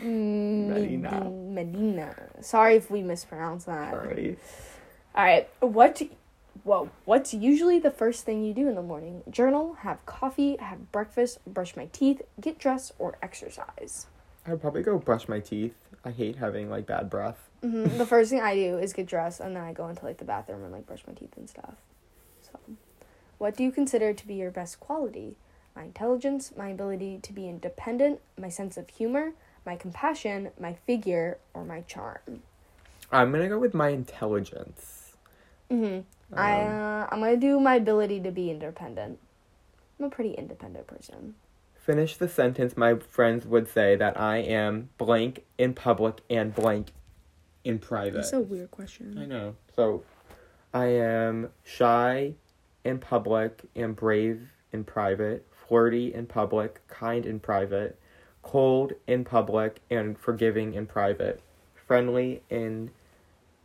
Medina. 0.00 1.10
Medina. 1.10 1.30
Medina. 1.30 2.14
Sorry 2.40 2.76
if 2.76 2.90
we 2.90 3.02
mispronounced 3.02 3.66
that. 3.66 3.90
sorry. 3.92 4.36
All 5.14 5.24
right. 5.24 5.48
What? 5.60 6.02
Whoa. 6.64 6.90
What's 7.04 7.32
usually 7.32 7.78
the 7.78 7.90
first 7.90 8.24
thing 8.24 8.44
you 8.44 8.52
do 8.52 8.68
in 8.68 8.74
the 8.74 8.82
morning? 8.82 9.22
Journal, 9.30 9.74
have 9.80 10.04
coffee, 10.06 10.56
have 10.56 10.90
breakfast, 10.92 11.38
brush 11.46 11.76
my 11.76 11.86
teeth, 11.86 12.22
get 12.40 12.58
dressed, 12.58 12.92
or 12.98 13.16
exercise. 13.22 14.06
I'd 14.46 14.60
probably 14.60 14.82
go 14.82 14.98
brush 14.98 15.28
my 15.28 15.40
teeth. 15.40 15.74
I 16.04 16.10
hate 16.10 16.36
having 16.36 16.70
like 16.70 16.86
bad 16.86 17.08
breath. 17.10 17.48
hmm 17.62 17.84
the 17.98 18.06
first 18.06 18.30
thing 18.30 18.40
I 18.40 18.54
do 18.54 18.78
is 18.78 18.92
get 18.92 19.06
dressed, 19.06 19.40
and 19.40 19.54
then 19.54 19.62
I 19.62 19.72
go 19.72 19.86
into 19.88 20.04
like 20.04 20.16
the 20.18 20.24
bathroom 20.24 20.64
and 20.64 20.72
like 20.72 20.86
brush 20.86 21.02
my 21.06 21.12
teeth 21.12 21.36
and 21.36 21.48
stuff. 21.48 21.74
So, 22.42 22.58
what 23.38 23.54
do 23.56 23.62
you 23.62 23.70
consider 23.70 24.12
to 24.14 24.26
be 24.26 24.34
your 24.34 24.50
best 24.50 24.80
quality? 24.80 25.36
My 25.80 25.86
intelligence, 25.86 26.52
my 26.58 26.68
ability 26.68 27.20
to 27.22 27.32
be 27.32 27.48
independent, 27.48 28.20
my 28.38 28.50
sense 28.50 28.76
of 28.76 28.90
humor, 28.90 29.32
my 29.64 29.76
compassion, 29.76 30.50
my 30.60 30.74
figure, 30.74 31.38
or 31.54 31.64
my 31.64 31.80
charm. 31.80 32.42
I'm 33.10 33.32
gonna 33.32 33.48
go 33.48 33.58
with 33.58 33.72
my 33.72 33.88
intelligence. 33.88 35.16
I 35.70 35.74
Um, 35.74 36.04
uh, 36.34 37.06
I'm 37.10 37.20
gonna 37.20 37.38
do 37.38 37.58
my 37.58 37.76
ability 37.76 38.20
to 38.20 38.30
be 38.30 38.50
independent. 38.50 39.20
I'm 39.98 40.04
a 40.04 40.10
pretty 40.10 40.32
independent 40.32 40.86
person. 40.86 41.34
Finish 41.76 42.18
the 42.18 42.28
sentence. 42.28 42.76
My 42.76 42.96
friends 42.96 43.46
would 43.46 43.66
say 43.66 43.96
that 43.96 44.20
I 44.20 44.36
am 44.36 44.90
blank 44.98 45.46
in 45.56 45.72
public 45.72 46.20
and 46.28 46.54
blank 46.54 46.92
in 47.64 47.78
private. 47.78 48.16
That's 48.16 48.34
a 48.34 48.40
weird 48.40 48.70
question. 48.70 49.16
I 49.18 49.24
know. 49.24 49.56
So, 49.74 50.02
I 50.74 50.88
am 50.88 51.48
shy 51.64 52.34
in 52.84 52.98
public 52.98 53.62
and 53.74 53.96
brave 53.96 54.50
in 54.72 54.84
private, 54.84 55.46
flirty 55.70 56.12
in 56.12 56.26
public, 56.26 56.86
kind 56.88 57.24
in 57.24 57.38
private, 57.38 57.96
cold 58.42 58.92
in 59.06 59.24
public 59.24 59.80
and 59.88 60.18
forgiving 60.18 60.74
in 60.74 60.84
private, 60.84 61.40
friendly 61.86 62.42
in 62.50 62.90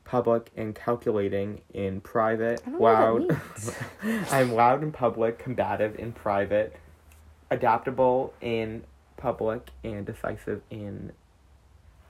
public 0.03 0.51
and 0.55 0.75
calculating 0.75 1.61
in 1.73 1.99
private. 1.99 2.61
I 2.67 2.69
don't 2.69 2.79
know 2.79 3.13
what 3.15 3.27
that 3.27 4.03
loud. 4.03 4.27
I'm 4.31 4.53
loud 4.53 4.83
in 4.83 4.91
public, 4.91 5.39
combative 5.39 5.97
in 5.97 6.11
private, 6.11 6.75
adaptable 7.49 8.35
in 8.39 8.83
public, 9.17 9.71
and 9.83 10.05
decisive 10.05 10.61
in 10.69 11.11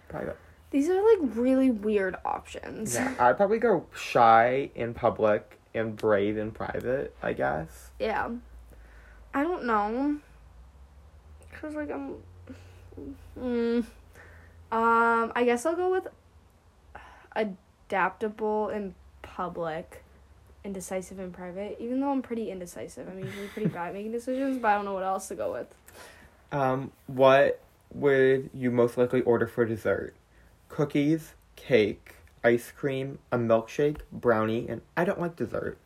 private. 0.10 0.38
These 0.72 0.90
are 0.90 1.02
like 1.02 1.38
really 1.38 1.72
weird 1.72 2.18
options. 2.26 2.96
Yeah, 2.96 3.14
I'd 3.18 3.38
probably 3.38 3.60
go 3.60 3.86
shy 3.96 4.72
in 4.76 4.94
public 4.94 5.58
and 5.74 5.96
brave 5.96 6.38
in 6.38 6.52
private, 6.52 7.16
I 7.24 7.32
guess. 7.32 7.92
Yeah. 7.98 8.32
I 9.36 9.44
don't 9.44 9.66
know. 9.66 10.16
Cause 11.60 11.76
like 11.76 11.92
I'm. 11.92 12.16
Mm, 13.38 13.86
um, 14.72 15.32
I 15.36 15.44
guess 15.44 15.66
I'll 15.66 15.76
go 15.76 15.92
with 15.92 16.08
adaptable 17.36 18.70
in 18.70 18.96
public, 19.22 20.06
indecisive 20.64 21.20
in 21.20 21.32
private. 21.32 21.76
Even 21.82 22.00
though 22.00 22.12
I'm 22.12 22.22
pretty 22.22 22.50
indecisive, 22.50 23.10
I'm 23.10 23.20
usually 23.20 23.48
pretty 23.48 23.68
bad 23.68 23.90
at 23.90 23.94
making 23.94 24.14
decisions, 24.14 24.58
but 24.58 24.70
I 24.70 24.76
don't 24.76 24.86
know 24.86 24.94
what 24.94 25.04
else 25.04 25.28
to 25.28 25.36
go 25.36 25.52
with. 25.52 25.68
Um, 26.54 26.94
what 27.08 27.60
would 27.94 28.50
you 28.54 28.72
most 28.72 28.98
likely 28.98 29.20
order 29.22 29.48
for 29.48 29.66
dessert? 29.66 30.16
Cookies, 30.70 31.34
cake, 31.58 32.16
ice 32.42 32.72
cream, 32.72 33.20
a 33.34 33.38
milkshake, 33.38 33.98
brownie, 34.14 34.66
and 34.70 34.82
I 34.96 35.04
don't 35.04 35.20
like 35.20 35.36
dessert. 35.36 35.78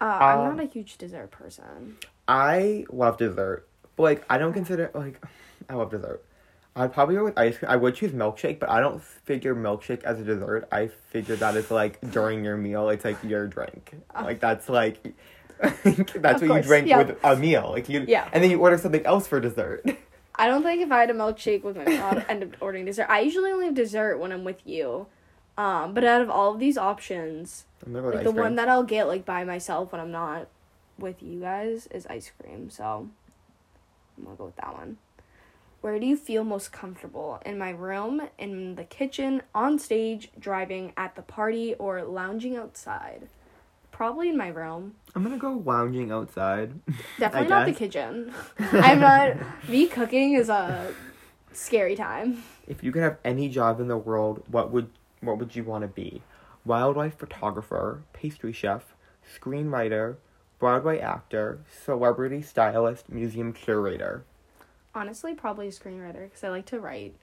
Uh, 0.00 0.04
I'm 0.04 0.38
Um, 0.40 0.56
not 0.56 0.64
a 0.64 0.68
huge 0.68 0.96
dessert 0.98 1.30
person. 1.30 1.96
I 2.26 2.86
love 2.90 3.18
dessert. 3.18 3.66
But 3.96 4.02
like 4.04 4.24
I 4.30 4.38
don't 4.38 4.52
consider 4.52 4.90
like 4.94 5.20
I 5.68 5.74
love 5.74 5.90
dessert. 5.90 6.24
I'd 6.76 6.92
probably 6.92 7.16
go 7.16 7.24
with 7.24 7.36
ice 7.38 7.58
cream. 7.58 7.70
I 7.70 7.76
would 7.76 7.94
choose 7.96 8.12
milkshake, 8.12 8.60
but 8.60 8.70
I 8.70 8.80
don't 8.80 9.02
figure 9.02 9.54
milkshake 9.54 10.04
as 10.04 10.20
a 10.20 10.24
dessert. 10.24 10.68
I 10.70 10.86
figure 10.86 11.36
that 11.36 11.56
is 11.56 11.70
like 11.70 12.00
during 12.12 12.44
your 12.44 12.56
meal, 12.56 12.88
it's 12.88 13.04
like 13.04 13.22
your 13.24 13.46
drink. 13.48 13.92
Oh. 14.14 14.22
Like 14.24 14.40
that's 14.40 14.68
like 14.68 15.14
that's 15.60 16.40
what 16.40 16.42
you 16.42 16.62
drink 16.62 16.86
yeah. 16.86 16.98
with 16.98 17.18
a 17.22 17.36
meal. 17.36 17.70
Like 17.72 17.88
you 17.88 18.04
Yeah. 18.06 18.28
and 18.32 18.42
then 18.42 18.50
you 18.50 18.58
order 18.60 18.78
something 18.78 19.04
else 19.04 19.26
for 19.26 19.40
dessert. 19.40 19.84
I 20.36 20.46
don't 20.46 20.62
think 20.62 20.80
if 20.80 20.90
I 20.90 21.00
had 21.00 21.10
a 21.10 21.14
milkshake 21.14 21.62
with 21.64 21.76
my 21.76 21.84
mom, 21.84 22.16
I'd 22.18 22.24
end 22.30 22.42
up 22.44 22.50
ordering 22.62 22.86
dessert. 22.86 23.06
I 23.10 23.20
usually 23.20 23.50
only 23.50 23.66
have 23.66 23.74
dessert 23.74 24.18
when 24.18 24.32
I'm 24.32 24.44
with 24.44 24.66
you. 24.66 25.06
Um, 25.56 25.92
but 25.94 26.04
out 26.04 26.22
of 26.22 26.30
all 26.30 26.54
of 26.54 26.60
these 26.60 26.78
options, 26.78 27.64
I'm 27.84 27.92
gonna 27.92 28.02
go 28.02 28.06
with 28.08 28.14
like 28.16 28.24
the 28.24 28.32
cream. 28.32 28.42
one 28.42 28.54
that 28.56 28.68
I'll 28.68 28.84
get 28.84 29.08
like 29.08 29.24
by 29.24 29.44
myself 29.44 29.92
when 29.92 30.00
I'm 30.00 30.10
not 30.10 30.48
with 30.98 31.22
you 31.22 31.40
guys 31.40 31.86
is 31.88 32.06
ice 32.06 32.30
cream. 32.40 32.70
So 32.70 33.08
I'm 34.16 34.24
gonna 34.24 34.36
go 34.36 34.46
with 34.46 34.56
that 34.56 34.72
one. 34.74 34.98
Where 35.80 35.98
do 35.98 36.06
you 36.06 36.16
feel 36.16 36.44
most 36.44 36.72
comfortable? 36.72 37.40
In 37.46 37.56
my 37.58 37.70
room, 37.70 38.28
in 38.38 38.74
the 38.74 38.84
kitchen, 38.84 39.42
on 39.54 39.78
stage, 39.78 40.30
driving, 40.38 40.92
at 40.96 41.16
the 41.16 41.22
party, 41.22 41.74
or 41.74 42.02
lounging 42.02 42.54
outside? 42.54 43.28
Probably 43.90 44.28
in 44.28 44.36
my 44.36 44.48
room. 44.48 44.94
I'm 45.14 45.22
gonna 45.22 45.38
go 45.38 45.52
lounging 45.52 46.10
outside. 46.10 46.72
Definitely 47.18 47.48
not 47.48 47.66
the 47.66 47.72
kitchen. 47.72 48.32
I'm 48.58 49.00
not. 49.00 49.36
Me 49.68 49.86
cooking 49.86 50.34
is 50.34 50.48
a 50.50 50.92
scary 51.52 51.96
time. 51.96 52.42
If 52.66 52.84
you 52.84 52.92
could 52.92 53.02
have 53.02 53.18
any 53.24 53.48
job 53.48 53.80
in 53.80 53.88
the 53.88 53.98
world, 53.98 54.42
what 54.48 54.70
would 54.70 54.90
what 55.20 55.38
would 55.38 55.54
you 55.56 55.64
want 55.64 55.82
to 55.82 55.88
be? 55.88 56.22
Wildlife 56.64 57.16
photographer, 57.18 58.02
pastry 58.12 58.52
chef, 58.52 58.94
screenwriter, 59.38 60.16
Broadway 60.58 60.98
actor, 60.98 61.60
celebrity 61.84 62.42
stylist, 62.42 63.08
museum 63.08 63.52
curator. 63.54 64.24
Honestly, 64.94 65.34
probably 65.34 65.68
a 65.68 65.70
screenwriter 65.70 66.24
because 66.24 66.44
I 66.44 66.48
like 66.50 66.66
to 66.66 66.78
write. 66.80 67.14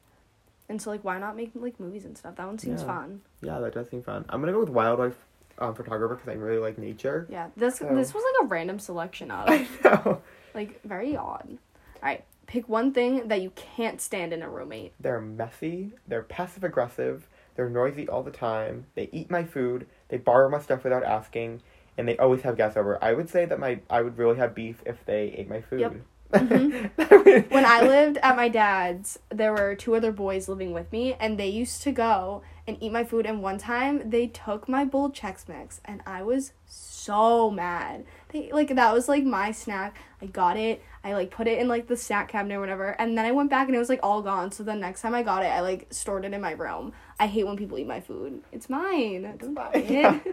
And 0.69 0.81
so, 0.81 0.89
like, 0.89 1.03
why 1.03 1.19
not 1.19 1.35
make 1.35 1.51
like 1.53 1.79
movies 1.79 2.03
and 2.03 2.17
stuff? 2.17 2.35
That 2.35 2.47
one 2.47 2.57
seems 2.57 2.81
Yeah. 2.81 2.87
fun. 2.87 3.21
Yeah, 3.41 3.59
that 3.59 3.73
does 3.75 3.89
seem 3.89 4.01
fun. 4.01 4.25
I'm 4.29 4.39
gonna 4.41 4.53
go 4.53 4.59
with 4.59 4.69
wildlife 4.69 5.15
um, 5.59 5.73
photographer 5.75 6.15
because 6.15 6.29
I 6.29 6.33
really 6.33 6.57
like 6.59 6.77
nature. 6.79 7.27
Yeah, 7.29 7.49
this 7.55 7.77
So- 7.77 7.93
this 7.93 8.13
was 8.13 8.23
like 8.23 8.45
a 8.45 8.47
random 8.47 8.79
selection 8.79 9.29
of 9.31 9.47
I 9.49 9.67
know. 9.83 10.21
like 10.55 10.81
very 10.83 11.15
odd. 11.15 11.47
All 11.49 12.01
right, 12.01 12.23
pick 12.47 12.67
one 12.67 12.91
thing 12.91 13.27
that 13.27 13.41
you 13.41 13.51
can't 13.51 14.01
stand 14.01 14.33
in 14.33 14.41
a 14.41 14.49
roommate. 14.49 14.93
They're 14.99 15.21
messy. 15.21 15.93
They're 16.07 16.23
passive 16.23 16.63
aggressive. 16.63 17.27
They're 17.57 17.69
noisy 17.69 18.07
all 18.07 18.23
the 18.23 18.31
time. 18.31 18.85
They 18.95 19.09
eat 19.11 19.29
my 19.29 19.43
food. 19.43 19.87
They 20.09 20.17
borrow 20.17 20.49
my 20.49 20.59
stuff 20.59 20.83
without 20.83 21.03
asking, 21.03 21.61
and 21.97 22.07
they 22.07 22.15
always 22.17 22.43
have 22.43 22.55
guests 22.55 22.77
over. 22.77 23.03
I 23.03 23.13
would 23.13 23.29
say 23.29 23.45
that 23.45 23.59
my 23.59 23.79
I 23.89 24.01
would 24.03 24.17
really 24.17 24.37
have 24.37 24.55
beef 24.55 24.81
if 24.85 25.03
they 25.05 25.33
ate 25.35 25.49
my 25.49 25.61
food. 25.61 25.81
Yep. 25.81 25.95
Mm-hmm. 26.33 27.53
When 27.53 27.65
I 27.65 27.81
lived 27.87 28.17
at 28.17 28.35
my 28.35 28.49
dad's, 28.49 29.17
there 29.29 29.53
were 29.53 29.75
two 29.75 29.95
other 29.95 30.11
boys 30.11 30.49
living 30.49 30.73
with 30.73 30.91
me, 30.91 31.13
and 31.13 31.39
they 31.39 31.47
used 31.47 31.81
to 31.83 31.93
go 31.93 32.41
and 32.67 32.75
eat 32.81 32.91
my 32.91 33.05
food. 33.05 33.25
And 33.25 33.41
one 33.41 33.57
time, 33.57 34.09
they 34.09 34.27
took 34.27 34.67
my 34.67 34.83
bowl 34.83 35.09
Chex 35.09 35.47
Mix, 35.47 35.79
and 35.85 36.01
I 36.05 36.23
was 36.23 36.51
so 36.65 37.49
mad. 37.49 38.03
They 38.29 38.51
like 38.51 38.75
that 38.75 38.93
was 38.93 39.07
like 39.07 39.23
my 39.23 39.53
snack. 39.53 39.97
I 40.21 40.25
got 40.25 40.57
it. 40.57 40.83
I 41.01 41.13
like 41.13 41.31
put 41.31 41.47
it 41.47 41.59
in 41.59 41.69
like 41.69 41.87
the 41.87 41.95
snack 41.95 42.27
cabinet 42.27 42.55
or 42.55 42.59
whatever, 42.59 42.89
and 42.99 43.17
then 43.17 43.25
I 43.25 43.31
went 43.31 43.49
back 43.49 43.67
and 43.67 43.75
it 43.75 43.79
was 43.79 43.87
like 43.87 44.01
all 44.03 44.21
gone. 44.21 44.51
So 44.51 44.63
the 44.63 44.75
next 44.75 45.01
time 45.01 45.15
I 45.15 45.23
got 45.23 45.43
it, 45.43 45.47
I 45.47 45.61
like 45.61 45.87
stored 45.91 46.25
it 46.25 46.33
in 46.33 46.41
my 46.41 46.51
room. 46.51 46.91
I 47.19 47.27
hate 47.27 47.45
when 47.45 47.57
people 47.57 47.77
eat 47.77 47.87
my 47.87 47.99
food. 48.01 48.41
It's 48.51 48.69
mine. 48.69 49.35
Don't 49.39 49.53
buy 49.53 49.71
it. 49.73 49.89
Yeah. 49.89 50.19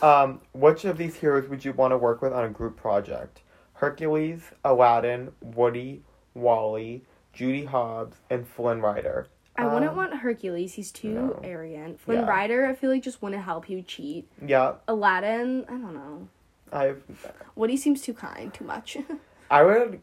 Um, 0.00 0.40
which 0.52 0.84
of 0.84 0.96
these 0.96 1.16
heroes 1.16 1.48
would 1.48 1.64
you 1.64 1.72
want 1.72 1.90
to 1.90 1.98
work 1.98 2.22
with 2.22 2.32
on 2.32 2.44
a 2.44 2.48
group 2.50 2.76
project? 2.76 3.40
Hercules, 3.72 4.42
Aladdin, 4.64 5.32
Woody, 5.42 6.02
WALL-E, 6.34 7.02
Judy 7.32 7.64
Hopps, 7.64 8.18
and 8.30 8.46
Flynn 8.46 8.80
Rider. 8.80 9.26
I 9.56 9.66
wouldn't 9.66 9.90
Um, 9.90 9.96
want 9.96 10.14
Hercules. 10.14 10.74
He's 10.74 10.92
too 10.92 11.08
no. 11.14 11.40
arrogant. 11.42 11.98
Flynn 11.98 12.20
Yeah. 12.20 12.28
Rider, 12.28 12.66
I 12.66 12.74
feel 12.76 12.90
like 12.90 13.02
just 13.02 13.20
wouldn't 13.20 13.42
help. 13.42 13.64
He 13.64 13.74
would 13.74 13.88
cheat. 13.88 14.28
Yeah, 14.40 14.74
Aladdin, 14.86 15.64
I 15.66 15.72
don't 15.72 15.94
know. 15.94 16.28
I've. 16.72 17.02
Woody 17.56 17.76
seems 17.76 18.00
too 18.00 18.14
kind, 18.14 18.54
too 18.54 18.64
much. 18.64 18.98
I 19.50 19.64
would 19.64 20.00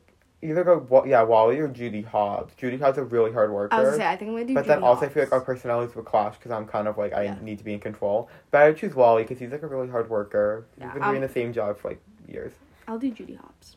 either 0.49 0.63
go 0.63 0.77
Wa- 0.89 1.03
yeah 1.05 1.21
WALL-E 1.23 1.57
or 1.59 1.67
Judy 1.67 2.01
Hopps. 2.01 2.53
Judy 2.55 2.77
Hopps 2.77 2.97
is 2.97 3.03
a 3.03 3.05
really 3.05 3.31
hard 3.31 3.51
worker. 3.51 3.73
I 3.73 3.81
was 3.81 3.95
say 3.95 4.05
I 4.05 4.15
think 4.15 4.29
I'm 4.29 4.35
gonna 4.35 4.45
do. 4.45 4.53
but 4.53 4.65
then 4.67 4.77
Judy 4.77 4.85
also 4.87 5.05
I 5.05 5.09
feel 5.09 5.23
like 5.23 5.31
our 5.31 5.41
personalities 5.41 5.95
would 5.95 6.05
clash 6.05 6.35
because 6.37 6.51
I'm 6.51 6.65
kind 6.65 6.87
of 6.87 6.97
like 6.97 7.13
I 7.13 7.23
Yeah. 7.23 7.35
need 7.41 7.57
to 7.57 7.63
be 7.63 7.73
in 7.73 7.79
control. 7.79 8.29
But 8.51 8.61
I 8.61 8.67
would 8.69 8.77
choose 8.77 8.95
WALL-E 8.95 9.23
because 9.23 9.39
he's 9.39 9.51
like 9.51 9.63
a 9.63 9.67
really 9.67 9.89
hard 9.89 10.09
worker. 10.09 10.65
Yeah, 10.77 10.85
he's 10.85 10.93
been 10.93 11.03
um, 11.03 11.09
doing 11.11 11.21
the 11.21 11.29
same 11.29 11.53
job 11.53 11.77
for 11.77 11.89
like 11.89 12.01
years. 12.27 12.53
I'll 12.87 12.99
do 12.99 13.11
Judy 13.11 13.35
Hopps. 13.35 13.75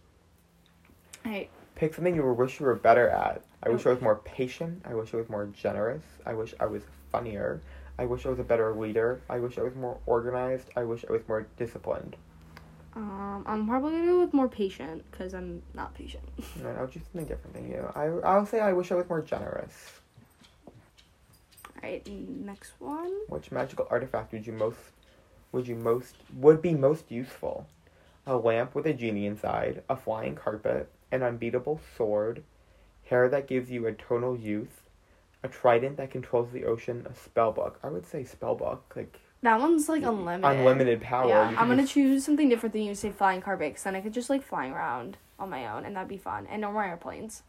Alright, 1.27 1.51
Pick 1.75 1.95
something 1.95 2.15
you 2.15 2.25
wish 2.33 2.59
you 2.61 2.67
were 2.67 2.75
better 2.75 3.09
at. 3.09 3.43
I 3.63 3.69
wish. 3.71 3.87
I 3.87 3.91
was 3.91 4.01
more 4.01 4.17
patient. 4.17 4.83
I 4.85 4.95
wish 4.95 5.13
I 5.15 5.17
was 5.17 5.29
more 5.29 5.47
generous. 5.47 6.03
I 6.27 6.33
wish 6.35 6.55
I 6.61 6.67
was 6.67 6.83
funnier. 7.11 7.61
I 7.99 8.05
wish 8.05 8.25
I 8.27 8.29
was 8.29 8.39
a 8.39 8.45
better 8.45 8.73
leader. 8.75 9.21
I 9.29 9.39
wish 9.41 9.59
I 9.59 9.63
was 9.63 9.75
more 9.75 9.99
organized. 10.07 10.71
I 10.77 10.85
wish 10.85 11.05
I 11.09 11.13
was 11.13 11.23
more 11.29 11.47
disciplined. 11.57 12.17
Um, 12.99 13.45
I'm 13.47 13.69
probably 13.69 13.93
gonna 13.93 14.07
go 14.07 14.21
with 14.21 14.35
more 14.35 14.49
patient 14.49 15.05
because 15.11 15.33
I'm 15.33 15.63
not 15.73 15.95
patient. 15.95 16.25
No, 16.63 16.71
I'll 16.71 16.89
choose 16.89 17.05
something 17.05 17.27
different 17.29 17.55
than 17.55 17.71
you. 17.71 17.89
I 17.95 18.07
I'll 18.29 18.45
say 18.45 18.59
I 18.59 18.73
wish 18.73 18.91
I 18.91 18.97
was 18.97 19.09
more 19.09 19.23
generous. 19.23 19.73
Alright, 21.77 22.09
next 22.09 22.73
one. 22.81 23.13
Which 23.29 23.53
magical 23.53 23.87
artifact 23.89 24.33
would 24.33 24.47
you 24.47 24.53
most 24.53 24.79
would 25.53 25.69
you 25.69 25.77
most 25.77 26.17
would 26.35 26.61
be 26.61 26.75
most 26.75 27.11
useful? 27.11 27.69
A 28.27 28.37
lamp 28.37 28.75
with 28.75 28.85
a 28.87 28.93
genie 28.93 29.27
inside, 29.27 29.83
a 29.89 29.97
flying 29.97 30.35
carpet, 30.35 30.91
an 31.13 31.23
unbeatable 31.23 31.81
sword, 31.97 32.43
hair 33.05 33.29
that 33.29 33.47
gives 33.47 33.71
you 33.71 33.87
eternal 33.87 34.37
youth, 34.37 34.83
a 35.45 35.49
trident 35.49 35.97
that 35.99 36.11
controls 36.11 36.51
the 36.51 36.65
ocean, 36.65 37.07
a 37.09 37.15
spell 37.15 37.53
book. 37.53 37.79
I 37.83 37.89
would 37.89 38.07
say 38.07 38.25
spell 38.25 38.57
book, 38.57 38.93
like 38.97 39.21
That 39.43 39.61
one's 39.61 39.89
like 39.89 40.03
unlimited. 40.03 40.59
unlimited 40.59 41.01
power. 41.01 41.29
Yeah, 41.29 41.55
I'm 41.57 41.69
gonna 41.69 41.83
just- 41.83 41.93
choose 41.95 42.25
something 42.25 42.49
different 42.49 42.73
than 42.73 42.83
you 42.83 42.95
say 42.95 43.11
flying 43.11 43.41
car 43.41 43.57
because 43.57 43.83
then 43.85 43.95
I 43.95 44.01
could 44.01 44.13
just 44.13 44.29
like 44.31 44.43
flying 44.43 44.73
around 44.73 45.17
on 45.39 45.49
my 45.51 45.67
own 45.69 45.85
and 45.85 45.95
that'd 45.95 46.09
be 46.09 46.19
fun 46.19 46.47
and 46.51 46.61
no 46.61 46.73
more 46.73 46.85
airplanes. 46.85 47.43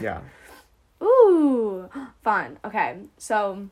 Yeah. 0.00 0.20
Ooh, 1.02 1.88
fun. 2.22 2.58
Okay, 2.64 2.98
so 3.18 3.68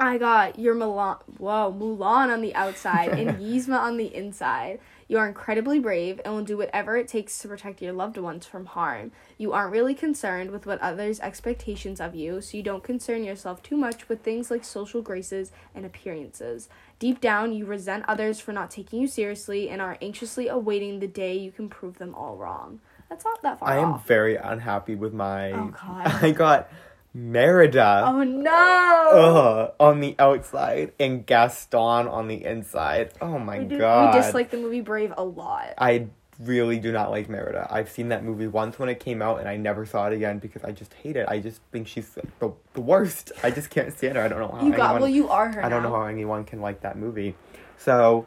I 0.00 0.16
got 0.16 0.58
your 0.58 0.74
Milan, 0.74 1.16
whoa, 1.36 1.76
Mulan 1.78 2.32
on 2.32 2.40
the 2.40 2.54
outside 2.54 3.10
and 3.10 3.38
Yzma 3.40 3.78
on 3.78 3.98
the 3.98 4.12
inside. 4.14 4.80
You 5.08 5.18
are 5.18 5.28
incredibly 5.28 5.78
brave 5.78 6.20
and 6.24 6.32
will 6.34 6.42
do 6.44 6.56
whatever 6.56 6.96
it 6.96 7.06
takes 7.06 7.38
to 7.40 7.48
protect 7.48 7.82
your 7.82 7.92
loved 7.92 8.16
ones 8.16 8.46
from 8.46 8.64
harm. 8.64 9.12
You 9.36 9.52
aren't 9.52 9.72
really 9.72 9.92
concerned 9.94 10.52
with 10.52 10.64
what 10.66 10.80
others' 10.80 11.20
expectations 11.20 12.00
of 12.00 12.14
you, 12.14 12.40
so 12.40 12.56
you 12.56 12.62
don't 12.62 12.82
concern 12.82 13.24
yourself 13.24 13.62
too 13.62 13.76
much 13.76 14.08
with 14.08 14.22
things 14.22 14.50
like 14.50 14.64
social 14.64 15.02
graces 15.02 15.52
and 15.74 15.84
appearances. 15.84 16.68
Deep 16.98 17.20
down, 17.20 17.52
you 17.52 17.66
resent 17.66 18.04
others 18.08 18.40
for 18.40 18.52
not 18.52 18.70
taking 18.70 19.00
you 19.02 19.06
seriously 19.06 19.68
and 19.68 19.82
are 19.82 19.98
anxiously 20.00 20.48
awaiting 20.48 21.00
the 21.00 21.08
day 21.08 21.36
you 21.36 21.52
can 21.52 21.68
prove 21.68 21.98
them 21.98 22.14
all 22.14 22.36
wrong. 22.36 22.80
That's 23.10 23.24
not 23.24 23.42
that 23.42 23.58
far 23.58 23.68
I 23.68 23.76
am 23.76 23.94
off. 23.94 24.06
very 24.06 24.36
unhappy 24.36 24.94
with 24.94 25.12
my 25.12 25.50
Oh, 25.52 25.74
God. 25.78 26.06
I 26.22 26.30
got 26.30 26.70
Merida 27.12 28.04
Oh 28.06 28.22
no! 28.22 29.08
ugh, 29.12 29.72
on 29.80 30.00
the 30.00 30.14
outside 30.18 30.92
and 31.00 31.26
Gaston 31.26 32.06
on 32.06 32.28
the 32.28 32.44
inside. 32.44 33.12
Oh 33.20 33.38
my 33.38 33.58
we, 33.60 33.64
do, 33.64 33.78
god. 33.78 34.14
we 34.14 34.20
dislike 34.20 34.50
the 34.50 34.56
movie 34.58 34.80
Brave 34.80 35.12
a 35.16 35.24
lot. 35.24 35.74
I 35.78 36.06
really 36.40 36.78
do 36.78 36.92
not 36.92 37.10
like 37.10 37.28
Merida. 37.28 37.66
I've 37.70 37.90
seen 37.90 38.08
that 38.08 38.24
movie 38.24 38.46
once 38.46 38.78
when 38.78 38.88
it 38.88 38.98
came 39.00 39.20
out, 39.22 39.40
and 39.40 39.48
I 39.48 39.56
never 39.56 39.84
saw 39.84 40.06
it 40.06 40.12
again 40.14 40.38
because 40.38 40.64
I 40.64 40.72
just 40.72 40.94
hate 40.94 41.16
it. 41.16 41.26
I 41.28 41.38
just 41.38 41.60
think 41.70 41.86
she's 41.86 42.08
the, 42.38 42.52
the 42.72 42.80
worst. 42.80 43.32
I 43.42 43.50
just 43.50 43.70
can't 43.70 43.92
stand 43.96 44.16
her. 44.16 44.22
I 44.22 44.28
don't 44.28 44.40
know 44.40 44.56
how 44.58 44.64
You 44.64 44.72
got 44.72 44.90
anyone, 44.90 45.00
well. 45.02 45.10
You 45.10 45.28
are 45.28 45.52
her. 45.52 45.64
I 45.64 45.68
don't 45.68 45.82
now. 45.82 45.90
know 45.90 45.96
how 45.96 46.06
anyone 46.06 46.44
can 46.44 46.60
like 46.60 46.80
that 46.80 46.96
movie. 46.96 47.34
So, 47.76 48.26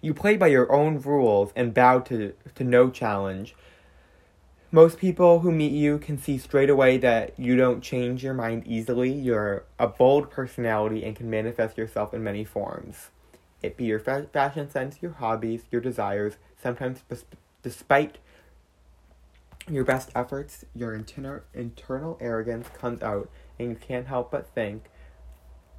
you 0.00 0.14
play 0.14 0.36
by 0.36 0.48
your 0.48 0.72
own 0.72 1.00
rules 1.00 1.52
and 1.54 1.72
bow 1.74 2.00
to 2.00 2.32
to 2.54 2.64
no 2.64 2.90
challenge. 2.90 3.54
Most 4.70 4.98
people 4.98 5.40
who 5.40 5.50
meet 5.50 5.72
you 5.72 5.96
can 5.96 6.18
see 6.18 6.36
straight 6.36 6.68
away 6.68 6.98
that 6.98 7.32
you 7.38 7.56
don't 7.56 7.80
change 7.80 8.22
your 8.22 8.34
mind 8.34 8.66
easily. 8.66 9.10
You're 9.10 9.64
a 9.78 9.86
bold 9.86 10.30
personality 10.30 11.04
and 11.04 11.16
can 11.16 11.30
manifest 11.30 11.78
yourself 11.78 12.12
in 12.12 12.22
many 12.22 12.44
forms. 12.44 13.08
It 13.62 13.78
be 13.78 13.86
your 13.86 13.98
fa- 13.98 14.28
fashion 14.30 14.68
sense, 14.68 14.98
your 15.00 15.12
hobbies, 15.12 15.62
your 15.70 15.80
desires. 15.80 16.34
Sometimes, 16.62 17.02
despite 17.62 18.18
your 19.70 19.84
best 19.84 20.10
efforts, 20.14 20.66
your 20.74 20.94
internal 20.94 21.40
internal 21.54 22.18
arrogance 22.20 22.68
comes 22.68 23.02
out, 23.02 23.30
and 23.58 23.70
you 23.70 23.76
can't 23.76 24.06
help 24.06 24.30
but 24.30 24.54
think, 24.54 24.90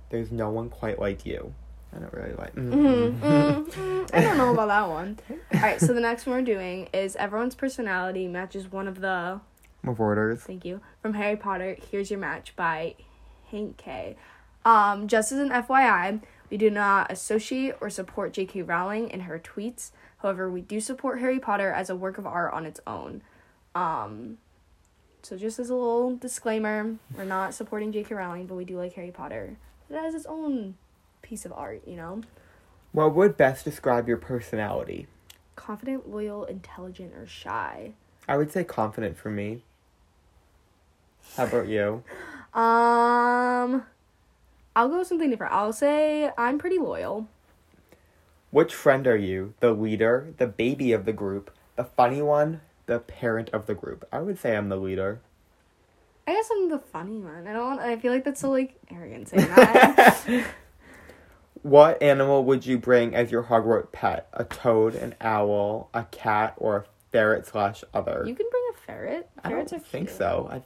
"There's 0.10 0.32
no 0.32 0.50
one 0.50 0.70
quite 0.70 0.98
like 0.98 1.28
you." 1.28 1.54
I 1.96 2.00
don't 2.00 2.14
really 2.14 2.34
like. 2.34 2.56
Mm, 2.56 3.20
mm, 3.20 3.66
mm, 3.66 4.10
I 4.14 4.22
don't 4.22 4.38
know 4.38 4.54
about 4.54 4.68
that 4.68 4.90
one. 4.90 5.18
All 5.54 5.60
right, 5.62 5.80
so 5.80 5.94
the 5.94 6.00
next 6.00 6.26
one 6.26 6.36
we're 6.38 6.42
doing 6.44 6.88
is 6.94 7.16
everyone's 7.16 7.56
personality 7.56 8.28
matches 8.28 8.72
one 8.72 8.88
of 8.88 9.02
the 9.02 9.42
Marauders. 9.82 10.42
thank 10.42 10.66
you 10.66 10.82
from 11.02 11.14
Harry 11.16 11.36
Potter. 11.36 11.78
Here's 11.90 12.12
your 12.12 12.20
match 12.20 12.56
by 12.56 12.96
Hank 13.50 13.78
K. 13.78 14.18
Um, 14.66 15.08
just 15.08 15.32
as 15.32 15.40
an 15.40 15.50
FYI, 15.50 16.22
we 16.50 16.58
do 16.58 16.70
not 16.70 17.12
associate 17.12 17.76
or 17.82 17.90
support 17.90 18.34
J.K. 18.34 18.64
Rowling 18.64 19.10
in 19.10 19.22
her 19.22 19.40
tweets. 19.40 19.92
However, 20.18 20.50
we 20.50 20.62
do 20.62 20.80
support 20.82 21.20
Harry 21.20 21.40
Potter 21.40 21.72
as 21.72 21.90
a 21.90 21.96
work 21.96 22.18
of 22.18 22.28
art 22.28 22.54
on 22.54 22.66
its 22.66 22.80
own. 22.86 23.22
Um, 23.74 24.38
so 25.22 25.38
just 25.38 25.60
as 25.60 25.70
a 25.70 25.76
little 25.76 26.16
disclaimer, 26.18 26.96
we're 27.16 27.24
not 27.24 27.54
supporting 27.54 27.92
J.K. 27.92 28.14
Rowling, 28.16 28.48
but 28.48 28.56
we 28.56 28.66
do 28.66 28.78
like 28.78 28.94
Harry 28.94 29.12
Potter. 29.12 29.58
It 29.90 29.96
has 29.96 30.14
its 30.14 30.26
own 30.26 30.76
piece 31.22 31.46
of 31.46 31.52
art, 31.54 31.82
you 31.86 31.96
know. 31.96 32.22
What 32.92 33.14
would 33.16 33.38
best 33.38 33.66
describe 33.66 34.08
your 34.08 34.18
personality? 34.18 35.08
Confident, 35.56 36.10
loyal, 36.10 36.46
intelligent, 36.46 37.14
or 37.16 37.28
shy. 37.28 37.94
I 38.28 38.38
would 38.38 38.52
say 38.52 38.64
confident 38.64 39.18
for 39.18 39.30
me. 39.30 39.64
How 41.36 41.46
about 41.46 41.68
you? 41.68 42.04
Um, 42.52 43.86
I'll 44.76 44.90
go 44.90 45.04
something 45.04 45.30
different. 45.30 45.54
I'll 45.54 45.72
say 45.72 46.32
I'm 46.36 46.58
pretty 46.58 46.80
loyal. 46.80 47.28
Which 48.50 48.74
friend 48.74 49.06
are 49.06 49.16
you? 49.16 49.54
The 49.60 49.72
leader, 49.72 50.34
the 50.38 50.48
baby 50.48 50.92
of 50.92 51.06
the 51.06 51.14
group, 51.14 51.52
the 51.76 51.84
funny 51.84 52.24
one, 52.24 52.62
the 52.88 52.98
parent 52.98 53.52
of 53.52 53.68
the 53.68 53.76
group? 53.76 54.08
I 54.12 54.20
would 54.22 54.40
say 54.40 54.58
I'm 54.58 54.70
the 54.70 54.78
leader. 54.78 55.20
I 56.28 56.34
guess 56.34 56.50
I'm 56.52 56.70
the 56.70 56.80
funny 56.80 57.20
one. 57.20 57.48
I 57.48 57.54
don't. 57.54 57.80
I 57.80 57.98
feel 57.98 58.12
like 58.12 58.24
that's 58.24 58.42
so 58.42 58.50
like 58.50 58.76
arrogant 58.92 59.30
saying 59.30 59.48
that. 59.56 60.46
What 61.62 62.02
animal 62.02 62.44
would 62.46 62.66
you 62.66 62.78
bring 62.78 63.14
as 63.16 63.32
your 63.32 63.44
Hogwarts 63.44 63.92
pet? 63.92 64.28
A 64.34 64.44
toad, 64.46 64.96
an 64.96 65.16
owl, 65.22 65.90
a 65.94 66.04
cat, 66.06 66.54
or 66.58 66.78
a 66.78 66.84
ferret 67.12 67.46
slash 67.48 67.84
other? 67.94 68.24
you 68.26 68.36
can 68.36 68.46
bring 68.50 68.64
a 68.74 68.78
ferret. 68.86 69.30
I 69.44 69.50
Ferrets 69.50 69.72
don't 69.72 69.82
are 69.82 69.84
think 69.84 70.08
cute. 70.08 70.18
so. 70.18 70.50
I, 70.52 70.62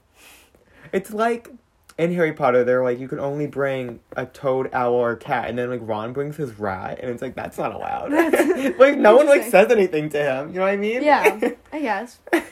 it's 0.92 1.12
like 1.12 1.50
in 1.98 2.14
Harry 2.14 2.34
Potter, 2.34 2.64
they're 2.64 2.84
like 2.84 3.00
you 3.00 3.08
can 3.08 3.20
only 3.20 3.48
bring 3.48 4.00
a 4.16 4.26
toad, 4.26 4.70
owl, 4.74 4.94
or 4.94 5.16
cat, 5.16 5.50
and 5.50 5.58
then 5.58 5.70
like 5.70 5.82
Ron 5.84 6.14
brings 6.14 6.36
his 6.38 6.58
rat, 6.60 7.00
and 7.02 7.10
it's 7.10 7.22
like 7.22 7.36
that's 7.36 7.58
not 7.58 7.74
allowed. 7.74 8.12
like 8.80 8.98
no 8.98 9.16
one 9.16 9.28
like 9.28 9.44
says 9.44 9.72
anything 9.72 10.10
to 10.10 10.18
him. 10.24 10.50
You 10.50 10.56
know 10.56 10.62
what 10.62 10.72
I 10.72 10.78
mean? 10.78 11.04
Yeah, 11.04 11.40
I 11.74 11.80
guess. 11.80 12.20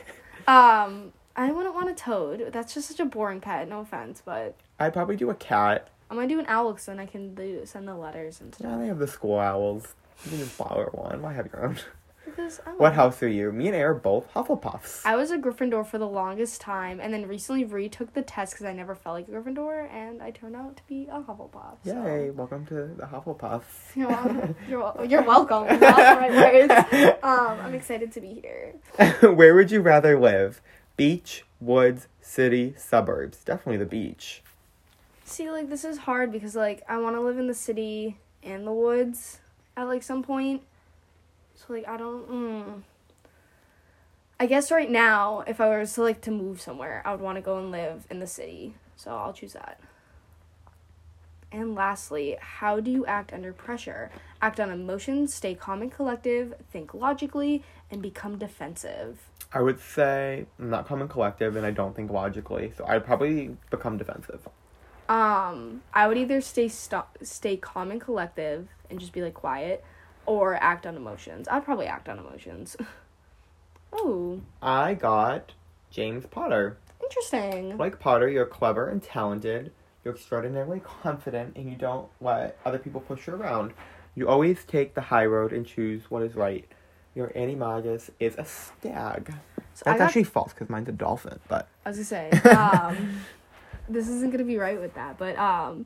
Um, 0.48 1.14
I 1.36 1.52
wouldn't 1.52 1.76
want 1.76 1.90
a 1.92 1.94
toad. 1.94 2.50
That's 2.52 2.74
just 2.74 2.88
such 2.90 3.00
a 3.00 3.06
boring 3.06 3.40
pet. 3.40 3.70
No 3.70 3.82
offense, 3.82 4.22
but 4.26 4.56
I'd 4.80 4.92
probably 4.92 5.16
do 5.16 5.30
a 5.30 5.36
cat. 5.36 5.88
I'm 6.12 6.18
gonna 6.18 6.28
do 6.28 6.40
an 6.40 6.46
owl 6.50 6.74
because 6.74 6.86
then 6.88 7.00
I 7.00 7.06
can 7.06 7.34
do 7.34 7.62
send 7.66 7.88
the 7.88 7.96
letters 7.96 8.42
and 8.42 8.54
Yeah, 8.60 8.68
stuff. 8.68 8.80
they 8.82 8.88
have 8.88 9.00
the 9.00 9.08
school 9.08 9.40
owls. 9.40 9.96
You 10.26 10.32
can 10.32 10.40
just 10.40 10.58
borrow 10.58 10.90
one. 10.92 11.22
Why 11.22 11.32
have 11.34 11.48
your 11.48 11.66
own? 11.66 11.78
Because 12.26 12.60
I 12.68 12.72
What 12.72 12.94
house 12.94 13.24
are 13.24 13.28
you? 13.28 13.52
Me 13.52 13.68
and 13.68 13.76
Air 13.76 13.92
are 13.92 13.96
both 13.96 14.32
Hufflepuffs. 14.34 15.02
I 15.06 15.16
was 15.16 15.32
a 15.32 15.38
Gryffindor 15.38 15.86
for 15.86 15.98
the 15.98 16.08
longest 16.08 16.62
time, 16.62 17.00
and 17.00 17.14
then 17.14 17.28
recently 17.28 17.64
retook 17.64 18.14
the 18.14 18.22
test 18.22 18.54
because 18.54 18.66
I 18.68 18.74
never 18.74 18.94
felt 18.94 19.16
like 19.16 19.28
a 19.28 19.32
Gryffindor, 19.32 19.90
and 19.92 20.22
I 20.22 20.32
turned 20.32 20.56
out 20.56 20.78
to 20.78 20.84
be 20.88 21.08
a 21.12 21.20
Hufflepuff. 21.22 21.78
so- 21.84 22.06
Yay! 22.06 22.30
Welcome 22.30 22.66
to 22.68 22.76
the 22.96 23.06
Hufflepuffs. 23.08 23.64
You're 23.96 24.10
welcome. 24.10 24.56
You're, 24.70 25.06
you're 25.06 25.24
welcome. 25.24 25.66
Not 25.68 25.80
the 25.80 25.86
right 25.88 26.32
words. 26.70 27.18
Um, 27.24 27.60
I'm 27.62 27.74
excited 27.74 28.12
to 28.14 28.22
be 28.22 28.34
here. 28.42 28.74
Where 29.34 29.56
would 29.56 29.72
you 29.72 29.82
rather 29.82 30.20
live? 30.20 30.62
Beach, 30.98 31.46
woods, 31.62 32.08
city, 32.22 32.74
suburbs? 32.78 33.44
Definitely 33.44 33.78
the 33.78 33.86
beach. 33.86 34.44
See, 35.32 35.50
like 35.50 35.70
this 35.70 35.86
is 35.86 35.98
hard 35.98 36.30
because 36.30 36.58
like 36.58 36.84
I 36.90 36.98
want 36.98 37.16
to 37.16 37.22
live 37.22 37.40
in 37.40 37.48
the 37.48 37.54
city 37.54 38.18
and 38.44 38.68
the 38.68 38.74
woods 38.74 39.40
at 39.78 39.88
like 39.88 40.04
some 40.04 40.24
point. 40.24 40.62
So 41.56 41.68
like 41.70 41.88
I 41.88 41.96
don't. 41.96 42.30
Mm. 42.30 42.82
I 44.42 44.46
guess 44.46 44.72
right 44.72 44.92
now, 44.92 45.46
if 45.48 45.62
I 45.62 45.80
was 45.80 45.94
to 45.94 46.02
like 46.02 46.20
to 46.22 46.32
move 46.32 46.60
somewhere, 46.60 47.02
I 47.06 47.12
would 47.12 47.22
want 47.22 47.38
to 47.38 47.42
go 47.42 47.60
and 47.60 47.72
live 47.72 48.06
in 48.10 48.20
the 48.20 48.28
city. 48.28 48.74
So 48.98 49.16
I'll 49.16 49.32
choose 49.32 49.54
that. 49.54 49.80
And 51.50 51.76
lastly, 51.76 52.38
how 52.42 52.82
do 52.82 52.92
you 52.92 53.06
act 53.06 53.32
under 53.32 53.54
pressure? 53.54 54.12
Act 54.42 54.60
on 54.60 54.70
emotions, 54.70 55.34
stay 55.34 55.56
calm 55.56 55.82
and 55.82 55.92
collective, 55.92 56.56
think 56.74 56.94
logically, 56.94 57.64
and 57.90 58.02
become 58.02 58.38
defensive. 58.38 59.22
I 59.54 59.62
would 59.62 59.80
say 59.80 60.46
I'm 60.60 60.70
not 60.70 60.88
calm 60.88 61.00
and 61.00 61.10
collective, 61.10 61.56
and 61.56 61.66
I 61.66 61.72
don't 61.72 61.96
think 61.96 62.12
logically, 62.12 62.74
so 62.78 62.86
I'd 62.86 63.06
probably 63.06 63.56
become 63.70 63.98
defensive. 63.98 64.46
Um, 65.12 65.82
I 65.94 66.08
would 66.08 66.18
either 66.18 66.40
stay 66.40 66.70
sto- 66.70 67.04
stay 67.22 67.58
calm 67.58 67.92
and 67.92 68.00
collective 68.00 68.70
and 68.90 68.98
just 68.98 69.12
be 69.12 69.22
like 69.22 69.34
quiet, 69.34 69.84
or 70.26 70.56
act 70.56 70.88
on 70.88 70.96
emotions. 70.96 71.50
I'd 71.50 71.66
probably 71.66 71.86
act 71.86 72.08
on 72.08 72.18
emotions. 72.18 72.78
oh, 73.94 74.40
I 74.62 74.94
got 74.94 75.52
James 75.90 76.26
Potter. 76.28 76.78
interesting. 77.04 77.78
Like 77.78 78.00
Potter, 78.00 78.30
you're 78.30 78.46
clever 78.46 78.88
and 78.88 79.04
talented. 79.04 79.74
You're 80.06 80.14
extraordinarily 80.14 80.80
confident, 80.80 81.58
and 81.58 81.70
you 81.70 81.76
don't 81.76 82.08
let 82.22 82.58
other 82.64 82.80
people 82.80 83.02
push 83.02 83.28
you 83.28 83.34
around. 83.34 83.74
You 84.16 84.30
always 84.30 84.64
take 84.64 84.94
the 84.94 85.02
high 85.02 85.26
road 85.26 85.52
and 85.52 85.66
choose 85.66 86.04
what 86.10 86.24
is 86.24 86.36
right. 86.36 86.66
Your 87.16 87.32
animagus 87.36 88.12
is 88.22 88.38
a 88.38 88.46
stag. 88.46 89.34
So 89.74 89.84
That's 89.84 90.00
got, 90.00 90.06
actually 90.06 90.24
false 90.24 90.54
because 90.54 90.70
mine's 90.70 90.88
a 90.88 90.94
dolphin, 90.94 91.40
but 91.50 91.68
I 91.86 91.90
was 91.90 91.98
gonna 91.98 92.06
say, 92.06 92.30
um, 92.50 93.20
this 93.90 94.08
isn't 94.08 94.32
gonna 94.32 94.44
be 94.44 94.58
right 94.58 94.80
with 94.80 94.94
that, 94.96 95.18
but 95.18 95.38
um, 95.38 95.86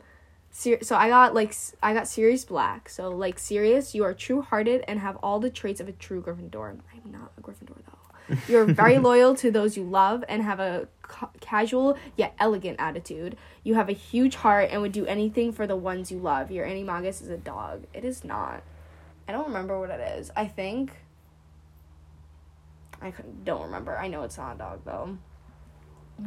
ser- 0.51 0.83
so 0.83 0.95
I 0.95 1.09
got 1.09 1.33
like 1.33 1.55
I 1.83 1.93
got 1.93 2.07
Sirius 2.07 2.45
Black. 2.45 2.89
So 2.89 3.09
like 3.09 3.39
Sirius, 3.39 3.93
you 3.93 4.03
are 4.03 4.13
true 4.13 4.41
hearted 4.41 4.83
and 4.87 4.99
have 4.99 5.17
all 5.17 5.39
the 5.39 5.49
traits 5.49 5.79
of 5.79 5.87
a 5.87 5.91
true 5.91 6.21
Gryffindor. 6.21 6.69
I'm 6.71 7.11
not 7.11 7.31
a 7.37 7.41
Gryffindor 7.41 7.77
though. 7.85 8.37
You're 8.47 8.65
very 8.65 8.97
loyal 8.97 9.35
to 9.35 9.51
those 9.51 9.77
you 9.77 9.83
love 9.83 10.23
and 10.27 10.41
have 10.41 10.59
a 10.59 10.87
ca- 11.03 11.29
casual 11.41 11.95
yet 12.15 12.33
elegant 12.39 12.79
attitude. 12.79 13.37
You 13.63 13.75
have 13.75 13.87
a 13.87 13.93
huge 13.93 14.35
heart 14.35 14.69
and 14.71 14.81
would 14.81 14.91
do 14.93 15.05
anything 15.05 15.51
for 15.51 15.67
the 15.67 15.75
ones 15.75 16.11
you 16.11 16.17
love. 16.17 16.49
Your 16.49 16.65
animagus 16.65 17.21
is 17.21 17.29
a 17.29 17.37
dog. 17.37 17.85
It 17.93 18.03
is 18.03 18.23
not. 18.23 18.63
I 19.27 19.31
don't 19.31 19.45
remember 19.45 19.79
what 19.79 19.91
it 19.91 20.17
is. 20.17 20.31
I 20.35 20.47
think. 20.47 20.93
I 23.01 23.13
don't 23.43 23.63
remember. 23.63 23.95
I 23.95 24.07
know 24.07 24.23
it's 24.23 24.37
not 24.37 24.55
a 24.55 24.57
dog 24.57 24.79
though. 24.85 25.17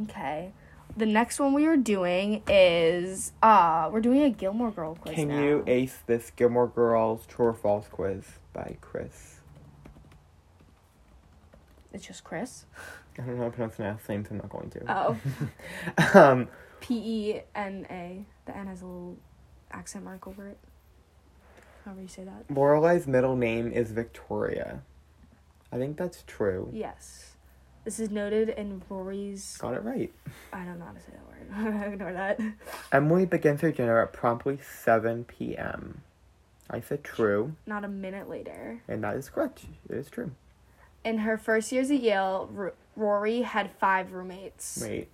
Okay. 0.03 0.53
The 0.99 1.07
next 1.07 1.39
one 1.39 1.53
we 1.55 1.65
are 1.67 1.77
doing 1.77 2.43
is 2.49 3.31
uh 3.41 3.89
we're 3.93 4.01
doing 4.01 4.23
a 4.23 4.31
Gilmore 4.31 4.73
Girl 4.73 4.97
quiz. 4.97 5.15
can 5.15 5.29
now. 5.29 5.41
you 5.41 5.65
ace 5.69 5.97
this 6.07 6.33
Gilmore 6.35 6.67
Girls 6.67 7.25
True 7.27 7.47
or 7.47 7.55
False 7.55 7.87
quiz 7.87 8.25
by 8.53 8.77
Chris? 8.81 9.37
It's 11.93 12.05
just 12.05 12.25
Chris. 12.25 12.65
I 13.19 13.23
don't 13.23 13.37
know 13.37 13.45
how 13.45 13.45
to 13.45 13.51
pronounce 13.51 13.77
the 13.77 13.85
last 13.85 14.09
name, 14.09 14.25
so 14.25 14.31
I'm 14.33 14.37
not 14.39 14.49
going 14.49 14.71
to. 14.71 14.81
Oh. 14.89 15.17
um, 16.21 16.49
P 16.81 16.95
E 16.97 17.41
N 17.55 17.87
A. 17.89 18.25
The 18.47 18.57
N 18.57 18.67
has 18.67 18.83
a 18.83 18.87
little 18.87 19.17
accent 19.71 20.05
mark 20.05 20.27
over 20.27 20.49
it. 20.49 20.59
However 21.85 22.03
you 22.03 22.09
say 22.09 22.25
that. 22.25 22.49
Lorelai's 22.49 23.07
middle 23.07 23.37
name 23.37 23.71
is 23.71 23.93
Victoria. 23.93 24.83
I 25.71 25.77
think 25.77 25.97
that's 25.97 26.25
true. 26.27 26.71
Yes. 26.73 27.37
This 27.89 28.01
is 28.01 28.11
noted 28.11 28.51
in 28.51 28.83
Rory's. 28.91 29.57
Got 29.57 29.73
it 29.73 29.83
right. 29.83 30.13
I 30.53 30.63
don't 30.67 30.79
know 30.79 30.85
how 30.85 30.93
to 30.93 31.01
say 31.01 31.07
that 31.13 31.73
word. 31.73 31.93
Ignore 31.95 32.13
that. 32.13 32.39
Emily 32.93 33.25
begins 33.25 33.63
her 33.63 33.73
dinner 33.73 34.03
at 34.03 34.13
promptly 34.13 34.59
7 34.85 35.25
p.m. 35.25 36.03
I 36.69 36.83
said 36.83 37.03
true, 37.03 37.55
Not 37.67 37.87
a 37.87 37.89
minute 37.89 38.29
later. 38.29 38.83
and 38.89 39.03
that 39.05 39.17
is 39.17 39.31
correct. 39.31 39.65
It 39.89 39.97
is 39.97 40.11
true. 40.11 40.33
In 41.03 41.17
her 41.21 41.39
first 41.39 41.73
years 41.73 41.91
at 41.91 42.01
Yale, 42.01 42.51
R- 42.55 42.75
Rory 42.95 43.41
had 43.41 43.71
five 43.81 44.13
roommates. 44.13 44.81
Wait. 44.83 45.09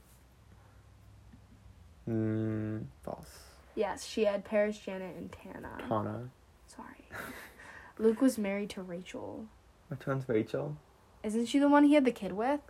Mm, 2.10 2.86
false. 3.04 3.38
Yes, 3.76 4.04
she 4.04 4.24
had 4.24 4.44
Paris, 4.44 4.76
Janet, 4.80 5.14
and 5.16 5.30
Tanna. 5.30 5.78
Tanna. 5.88 6.28
Sorry. 6.66 7.06
Luke 8.00 8.20
was 8.20 8.36
married 8.36 8.70
to 8.70 8.82
Rachel. 8.82 9.44
Which 9.86 10.04
one's 10.08 10.28
Rachel? 10.28 10.76
Isn't 11.24 11.46
she 11.46 11.58
the 11.58 11.68
one 11.68 11.84
he 11.84 11.94
had 11.94 12.04
the 12.04 12.12
kid 12.12 12.32
with? 12.32 12.60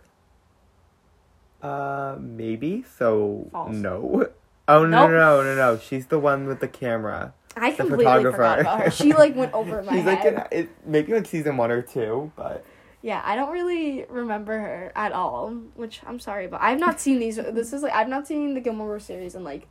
Uh, 1.61 2.15
maybe. 2.19 2.83
So 2.97 3.47
False. 3.51 3.73
no. 3.73 4.27
Oh 4.67 4.83
no 4.85 5.07
Nope. 5.07 5.11
no 5.11 5.17
no 5.17 5.43
no 5.43 5.55
no! 5.55 5.77
She's 5.77 6.07
the 6.07 6.17
one 6.19 6.47
with 6.47 6.59
the 6.59 6.67
camera. 6.67 7.33
I 7.55 7.69
The 7.71 7.77
completely 7.77 8.05
photographer. 8.05 8.37
forgot 8.37 8.59
about 8.61 8.81
her. 8.81 8.91
She 8.91 9.13
like 9.13 9.35
went 9.35 9.53
over 9.59 9.83
my 9.83 9.93
She's 9.95 10.05
like 10.05 10.19
head. 10.19 10.47
in, 10.51 10.59
it, 10.63 10.69
maybe 10.85 11.13
like 11.13 11.25
season 11.27 11.57
one 11.57 11.69
or 11.71 11.81
two, 11.83 12.31
but 12.35 12.65
Yeah, 13.01 13.21
I 13.23 13.35
don't 13.35 13.51
really 13.51 14.05
remember 14.09 14.57
her 14.57 14.91
at 14.95 15.11
all, 15.11 15.51
which 15.75 16.01
I'm 16.05 16.19
sorry, 16.19 16.47
but 16.47 16.61
I've 16.61 16.79
not 16.79 16.99
seen 16.99 17.19
these. 17.19 17.35
This 17.35 17.73
is 17.73 17.83
like 17.83 17.93
I've 17.93 18.09
not 18.09 18.25
seen 18.27 18.55
the 18.55 18.59
Gilmore 18.59 18.87
Girls 18.87 19.03
series 19.05 19.35
in 19.35 19.43
like 19.43 19.67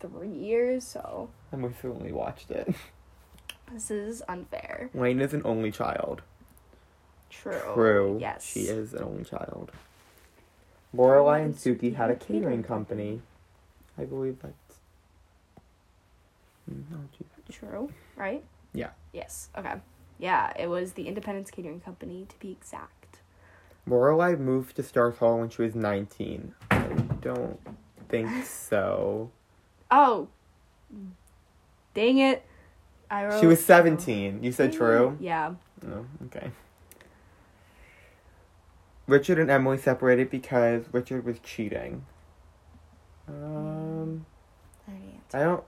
three 0.00 0.28
years, 0.32 0.84
so 0.84 1.28
I 1.52 1.56
most 1.56 1.82
recently 1.84 2.12
watched 2.12 2.50
it. 2.50 2.74
this 3.72 3.90
is 3.90 4.22
unfair. 4.28 4.88
Wayne 4.94 5.20
is 5.20 5.34
an 5.34 5.42
only 5.44 5.70
child. 5.70 6.22
True. 7.30 7.60
True. 7.74 8.18
Yes. 8.20 8.44
She 8.44 8.60
is 8.60 8.94
an 8.94 9.02
only 9.02 9.24
child. 9.24 9.72
Lorelai 10.94 11.42
and 11.44 11.54
Sookie 11.54 11.94
had 11.94 12.10
a 12.10 12.14
catering 12.14 12.62
company. 12.62 13.20
I 13.98 14.04
believe 14.04 14.38
that's. 14.40 14.78
Mm, 16.70 16.84
no, 16.90 16.98
gee. 17.16 17.24
True. 17.52 17.90
Right. 18.16 18.44
Yeah. 18.72 18.90
Yes. 19.12 19.48
Okay. 19.56 19.74
Yeah, 20.18 20.52
it 20.58 20.68
was 20.68 20.92
the 20.92 21.06
Independence 21.06 21.50
Catering 21.50 21.80
Company 21.80 22.26
to 22.28 22.38
be 22.38 22.50
exact. 22.50 23.20
Lorelai 23.88 24.38
moved 24.38 24.76
to 24.76 24.82
Stars 24.82 25.16
Hollow 25.18 25.38
when 25.38 25.48
she 25.48 25.62
was 25.62 25.74
19. 25.74 26.54
I 26.70 26.78
don't 27.20 27.58
think 28.08 28.28
so. 28.44 29.30
Oh. 29.90 30.28
Dang 31.94 32.18
it. 32.18 32.44
I 33.10 33.26
wrote. 33.26 33.40
She 33.40 33.46
was 33.46 33.64
17. 33.64 34.42
You 34.42 34.52
said 34.52 34.72
true? 34.72 35.16
Yeah. 35.20 35.54
Oh, 35.86 36.04
okay. 36.26 36.50
Richard 39.08 39.38
and 39.38 39.50
Emily 39.50 39.78
separated 39.78 40.30
because 40.30 40.84
Richard 40.92 41.24
was 41.24 41.38
cheating. 41.40 42.04
Um, 43.26 44.26
I. 44.86 44.92
I 45.36 45.42
don't. 45.42 45.64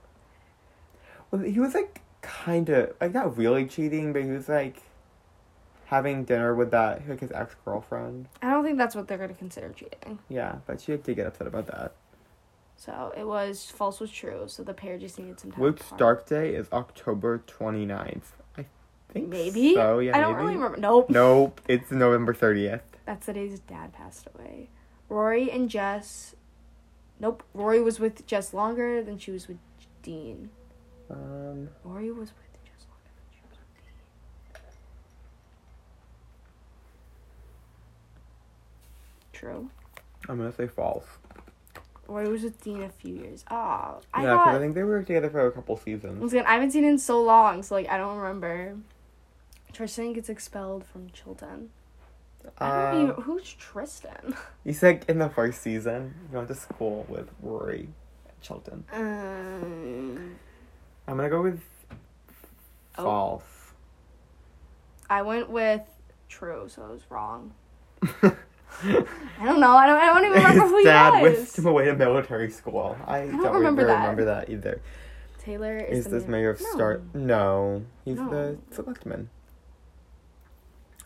Well, 1.31 1.41
he 1.41 1.59
was 1.59 1.73
like 1.73 2.01
kind 2.21 2.69
of 2.69 2.93
like 3.01 3.13
not 3.13 3.35
really 3.35 3.65
cheating, 3.65 4.13
but 4.13 4.23
he 4.23 4.29
was 4.29 4.47
like 4.47 4.83
having 5.85 6.23
dinner 6.23 6.55
with 6.55 6.71
that 6.71 7.07
like 7.09 7.19
his 7.19 7.31
ex 7.31 7.55
girlfriend. 7.65 8.29
I 8.41 8.51
don't 8.51 8.63
think 8.63 8.77
that's 8.77 8.95
what 8.95 9.07
they're 9.07 9.17
gonna 9.17 9.33
consider 9.33 9.69
cheating. 9.69 10.19
Yeah, 10.29 10.57
but 10.67 10.79
she 10.79 10.95
did 10.95 11.15
get 11.15 11.25
upset 11.27 11.47
about 11.47 11.67
that. 11.67 11.93
So 12.75 13.13
it 13.17 13.25
was 13.25 13.69
false 13.69 13.99
was 13.99 14.11
true. 14.11 14.43
So 14.47 14.63
the 14.63 14.73
pair 14.73 14.97
just 14.97 15.17
needed 15.19 15.39
some 15.39 15.51
time. 15.51 15.61
Luke's 15.61 15.81
apart. 15.87 15.99
Dark 15.99 16.29
Day 16.29 16.53
is 16.53 16.67
October 16.71 17.43
29th. 17.47 18.21
I 18.57 18.65
think 19.09 19.29
Maybe. 19.29 19.73
so. 19.75 19.99
Yeah, 19.99 20.17
I 20.17 20.21
don't 20.21 20.33
maybe. 20.33 20.43
really 20.43 20.55
remember. 20.55 20.77
Nope. 20.77 21.09
Nope, 21.09 21.61
it's 21.67 21.91
November 21.91 22.33
30th. 22.33 22.81
That's 23.05 23.25
the 23.25 23.33
day 23.33 23.47
his 23.47 23.59
dad 23.59 23.93
passed 23.93 24.27
away. 24.33 24.69
Rory 25.09 25.51
and 25.51 25.69
Jess. 25.69 26.35
Nope. 27.19 27.43
Rory 27.53 27.81
was 27.81 27.99
with 27.99 28.25
Jess 28.25 28.53
longer 28.53 29.03
than 29.03 29.17
she 29.17 29.31
was 29.31 29.47
with 29.47 29.57
Dean. 30.01 30.49
Um, 31.09 31.69
Rory 31.83 32.11
was 32.11 32.29
with 32.29 32.63
Jess 32.63 32.85
longer 32.89 33.11
than 33.15 33.31
she 33.31 33.41
was 33.49 33.57
with 33.57 33.83
Dean. 33.83 34.63
True. 39.33 39.69
I'm 40.29 40.37
gonna 40.37 40.53
say 40.53 40.67
false. 40.67 41.05
Rory 42.07 42.27
was 42.29 42.43
with 42.43 42.61
Dean 42.63 42.83
a 42.83 42.89
few 42.89 43.15
years. 43.15 43.43
Ah, 43.49 43.97
I 44.13 44.23
yeah, 44.23 44.33
because. 44.33 44.55
I 44.55 44.59
think 44.59 44.75
they 44.75 44.83
were 44.83 45.01
together 45.01 45.29
for 45.29 45.45
a 45.47 45.51
couple 45.51 45.77
seasons. 45.77 46.19
Once 46.19 46.33
again, 46.33 46.45
I 46.45 46.53
haven't 46.53 46.71
seen 46.71 46.83
it 46.83 46.89
in 46.89 46.99
so 46.99 47.21
long, 47.21 47.63
so 47.63 47.75
like 47.75 47.89
I 47.89 47.97
don't 47.97 48.17
remember. 48.17 48.77
Tristan 49.73 50.13
gets 50.13 50.29
expelled 50.29 50.85
from 50.85 51.09
Chilton. 51.11 51.69
I 52.57 52.91
don't 52.91 53.01
Um, 53.01 53.09
even, 53.11 53.21
who's 53.23 53.53
Tristan? 53.53 54.35
You 54.63 54.73
said 54.73 55.05
in 55.07 55.17
the 55.19 55.29
first 55.29 55.61
season, 55.61 56.13
you 56.31 56.37
went 56.37 56.47
to 56.49 56.55
school 56.55 57.05
with 57.09 57.29
Rory 57.41 57.89
Chilton. 58.41 58.83
Um, 58.93 60.35
I'm 61.07 61.17
gonna 61.17 61.29
go 61.29 61.41
with 61.41 61.61
Oh. 62.97 63.03
false. 63.03 63.43
I 65.09 65.21
went 65.23 65.49
with 65.49 65.81
true, 66.29 66.65
so 66.69 66.83
I 66.83 66.91
was 66.91 67.01
wrong. 67.09 67.53
I 68.03 69.45
don't 69.45 69.59
know. 69.59 69.71
I 69.75 69.85
don't. 69.87 69.99
I 69.99 70.05
don't 70.07 70.25
even 70.25 70.31
remember 70.37 70.67
who 70.67 70.75
His 70.77 70.83
he 70.85 70.89
dad 70.89 71.21
was. 71.21 71.37
whisked 71.39 71.57
him 71.59 71.65
away 71.65 71.85
to 71.85 71.95
military 71.95 72.49
school. 72.51 72.97
I, 73.05 73.21
don't, 73.21 73.31
remember 73.37 73.57
remember 73.57 73.85
that. 73.87 73.99
remember 74.01 74.25
that 74.25 74.49
either. 74.49 74.81
Taylor 75.39 75.77
is, 75.77 75.99
Is 75.99 76.03
the 76.05 76.11
this 76.19 76.27
mayor 76.27 76.51
of 76.51 76.61
no. 76.61 76.67
Star? 76.71 77.01
No, 77.13 77.83
he's 78.05 78.17
No. 78.17 78.29
the 78.29 78.57
selectman. 78.75 79.29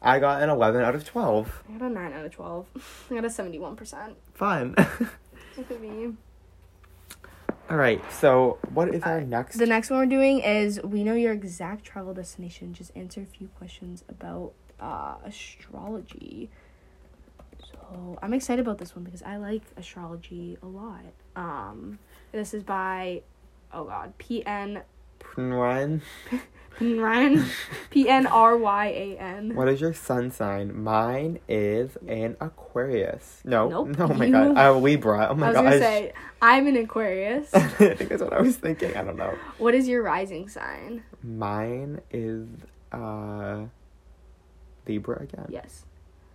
I 0.06 0.20
got 0.20 0.44
an 0.44 0.50
11 0.50 0.82
out 0.82 0.94
of 0.94 1.04
12. 1.04 1.64
I 1.68 1.78
got 1.80 1.86
a 1.86 1.90
nine 1.90 2.14
out 2.14 2.26
of 2.26 2.32
twelve. 2.32 2.68
I 3.10 3.16
got 3.16 3.26
a 3.26 3.30
seventy-one 3.30 3.76
percent. 3.76 4.16
Fun. 4.36 4.76
Look 5.58 5.72
at 5.72 5.82
me. 5.82 6.14
All 7.68 7.78
right, 7.78 8.00
so 8.12 8.60
what 8.74 8.94
is 8.94 9.02
our 9.02 9.14
Alright, 9.14 9.28
next? 9.28 9.58
The 9.58 9.66
next 9.66 9.90
one 9.90 10.00
we're 10.00 10.06
doing 10.06 10.40
is 10.42 10.80
we 10.84 11.04
know 11.04 11.16
your 11.16 11.34
exact 11.34 11.84
travel 11.84 12.14
destination. 12.14 12.74
Just 12.74 12.92
answer 12.96 13.22
a 13.22 13.26
few 13.26 13.48
questions 13.58 14.04
about 14.08 14.54
uh, 14.80 15.16
astrology. 15.26 16.52
So 17.60 18.20
I'm 18.22 18.36
excited 18.36 18.64
about 18.64 18.78
this 18.78 18.96
one 18.96 19.04
because 19.04 19.24
I 19.24 19.38
like 19.38 19.64
astrology 19.76 20.60
a 20.62 20.68
lot. 20.68 21.06
Um, 21.36 21.98
this 22.32 22.54
is 22.54 22.62
by, 22.62 23.24
oh 23.74 23.86
god, 23.86 24.16
P 24.20 24.46
N 24.46 24.84
Ryan, 26.80 27.46
P 27.90 28.10
N 28.10 28.28
R 28.28 28.58
Y 28.58 28.86
A 28.88 29.18
N. 29.18 29.56
what 29.56 29.68
is 29.70 29.80
your 29.80 29.94
sun 29.94 30.30
sign? 30.32 30.84
Mine 30.84 31.40
is 31.48 31.98
an 32.08 32.36
Aquarius. 32.42 33.42
No, 33.46 33.70
Nope, 33.70 33.96
oh 34.00 34.14
my 34.14 34.26
you- 34.26 34.32
god, 34.32 34.58
a 34.58 34.74
Libra. 34.74 35.28
Oh 35.32 35.36
my 35.36 35.54
god. 35.54 35.56
I 35.58 35.62
was 35.62 35.74
gosh. 35.74 35.80
gonna 35.80 35.80
say 35.80 36.14
I'm 36.42 36.68
an 36.68 36.76
Aquarius. 36.78 37.54
I 37.54 37.60
think 37.68 38.10
that's 38.10 38.22
what 38.22 38.34
I 38.34 38.42
was 38.42 38.58
thinking. 38.58 38.96
I 38.98 39.04
don't 39.04 39.18
know. 39.18 39.34
what 39.58 39.74
is 39.74 39.88
your 39.88 40.04
rising 40.04 40.50
sign? 40.50 41.04
Mine 41.24 42.02
is 42.12 42.48
uh 42.92 43.66
Libra 44.88 45.22
again. 45.24 45.48
Yes, 45.50 45.86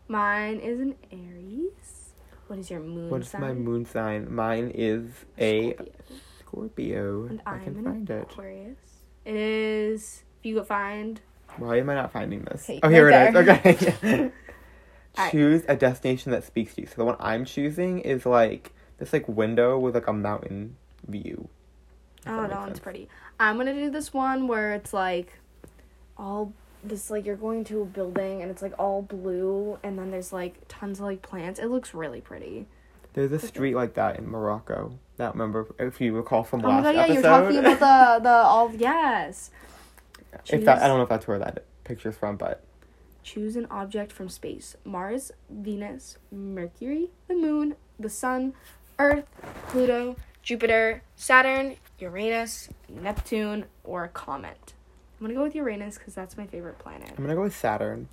mine 0.09 0.59
is 0.61 0.81
an 0.81 0.95
Aries. 1.13 2.15
What 2.47 2.59
is 2.59 2.71
your 2.71 2.81
moon 2.81 3.05
sign? 3.05 3.11
What 3.11 3.21
is 3.23 3.29
sign? 3.29 3.41
my 3.43 3.53
moon 3.53 3.85
sign? 3.85 4.35
Mine 4.35 4.73
is 4.75 5.05
a 5.39 5.75
Scorpio. 5.75 5.93
Scorpio. 6.41 7.27
And 7.27 7.43
I 7.47 7.51
I'm 7.53 7.65
can 7.65 7.77
an 7.77 7.85
find 7.85 8.11
it. 8.11 8.23
Aquarius. 8.23 8.79
It 9.25 9.37
is. 9.37 10.25
You 10.43 10.57
could 10.57 10.67
find. 10.67 11.21
Why 11.57 11.79
am 11.79 11.91
I 11.91 11.95
not 11.95 12.13
finding 12.13 12.43
this? 12.43 12.65
Okay, 12.65 12.81
oh, 12.83 12.89
here 12.89 13.09
right 13.09 13.35
it 13.35 13.73
is. 13.73 14.03
Okay. 14.13 14.31
Choose 15.31 15.65
a 15.69 15.77
destination 15.77 16.33
that 16.33 16.45
speaks 16.45 16.75
to 16.75 16.83
you. 16.83 16.87
So 16.87 16.95
the 16.99 17.05
one 17.05 17.17
I'm 17.19 17.45
choosing 17.45 17.99
is 18.01 18.25
like 18.25 18.73
this 18.99 19.13
like 19.13 19.29
window 19.29 19.79
with 19.79 19.95
like 19.95 20.07
a 20.07 20.13
mountain 20.13 20.77
view. 21.07 21.49
Oh, 22.27 22.43
that 22.43 22.51
that 22.51 22.61
one's 22.61 22.79
pretty. 22.79 23.09
I'm 23.39 23.57
gonna 23.57 23.75
do 23.75 23.91
this 23.91 24.13
one 24.13 24.47
where 24.47 24.73
it's 24.75 24.93
like 24.93 25.33
all 26.17 26.53
this 26.85 27.11
like 27.11 27.27
you're 27.27 27.37
going 27.37 27.65
to 27.65 27.83
a 27.83 27.85
building 27.85 28.43
and 28.43 28.51
it's 28.51 28.63
like 28.63 28.73
all 28.79 29.03
blue 29.03 29.79
and 29.83 29.99
then 29.99 30.11
there's 30.11 30.33
like 30.33 30.55
tons 30.69 31.01
of 31.01 31.07
like 31.07 31.23
plants. 31.23 31.59
It 31.59 31.67
looks 31.67 31.93
really 31.95 32.21
pretty. 32.21 32.67
There's 33.15 33.33
a 33.33 33.39
street 33.41 33.75
like 33.75 33.95
that 33.95 34.19
in 34.19 34.29
Morocco. 34.29 34.99
That 35.17 35.33
remember 35.33 35.67
if 35.79 36.01
you 36.01 36.15
recall 36.15 36.45
from 36.45 36.65
Oh 36.65 36.69
my 36.69 36.81
last 36.81 36.85
god, 36.85 36.95
yeah, 36.95 37.03
episode. 37.03 37.15
you're 37.15 37.23
talking 37.23 37.59
about 37.59 38.19
the 38.19 38.23
the 38.23 38.35
all 38.35 38.73
yes. 38.75 39.51
If 40.49 40.65
that 40.65 40.83
I 40.83 40.89
don't 40.89 40.99
know 40.99 41.05
if 41.05 41.09
that's 41.09 41.27
where 41.27 41.39
that 41.39 41.65
picture's 41.85 42.17
from, 42.17 42.37
but 42.37 42.65
Choose 43.23 43.57
an 43.57 43.67
object 43.71 44.13
from 44.13 44.29
space. 44.29 44.77
Mars, 44.85 45.31
Venus, 45.51 46.17
Mercury, 46.33 47.11
the 47.29 47.35
moon, 47.35 47.77
the 47.99 48.09
sun, 48.09 48.55
Earth, 48.99 49.27
Pluto, 49.69 50.17
Jupiter, 50.43 51.03
Saturn, 51.17 51.77
Uranus, 51.99 52.71
Neptune, 52.89 53.67
or 53.85 54.05
a 54.05 54.09
comet. 54.09 54.75
I'm 55.19 55.27
gonna 55.27 55.35
go 55.35 55.43
with 55.43 55.55
Uranus 55.55 55.99
because 55.99 56.15
that's 56.15 56.39
my 56.39 56.47
favorite 56.47 56.79
planet. 56.79 57.11
I'm 57.11 57.23
gonna 57.23 57.35
go 57.35 57.43
with 57.43 57.57
Saturn. 57.57 58.09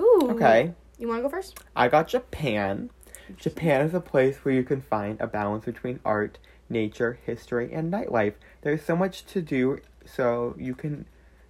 Ooh. 0.00 0.28
Okay. 0.30 0.72
You 0.98 1.08
wanna 1.08 1.22
go 1.22 1.28
first? 1.28 1.60
I 1.74 1.88
got 1.88 2.08
Japan. 2.08 2.90
Japan 3.36 3.82
is 3.82 3.92
a 3.92 4.00
place 4.00 4.38
where 4.38 4.54
you 4.54 4.62
can 4.62 4.80
find 4.80 5.20
a 5.20 5.26
balance 5.26 5.66
between 5.66 6.00
art, 6.04 6.38
nature, 6.70 7.18
history, 7.26 7.72
and 7.72 7.92
nightlife. 7.92 8.34
There's 8.62 8.82
so 8.82 8.96
much 8.96 9.26
to 9.26 9.42
do, 9.42 9.80
so 10.06 10.54
you 10.58 10.74
can 10.74 11.06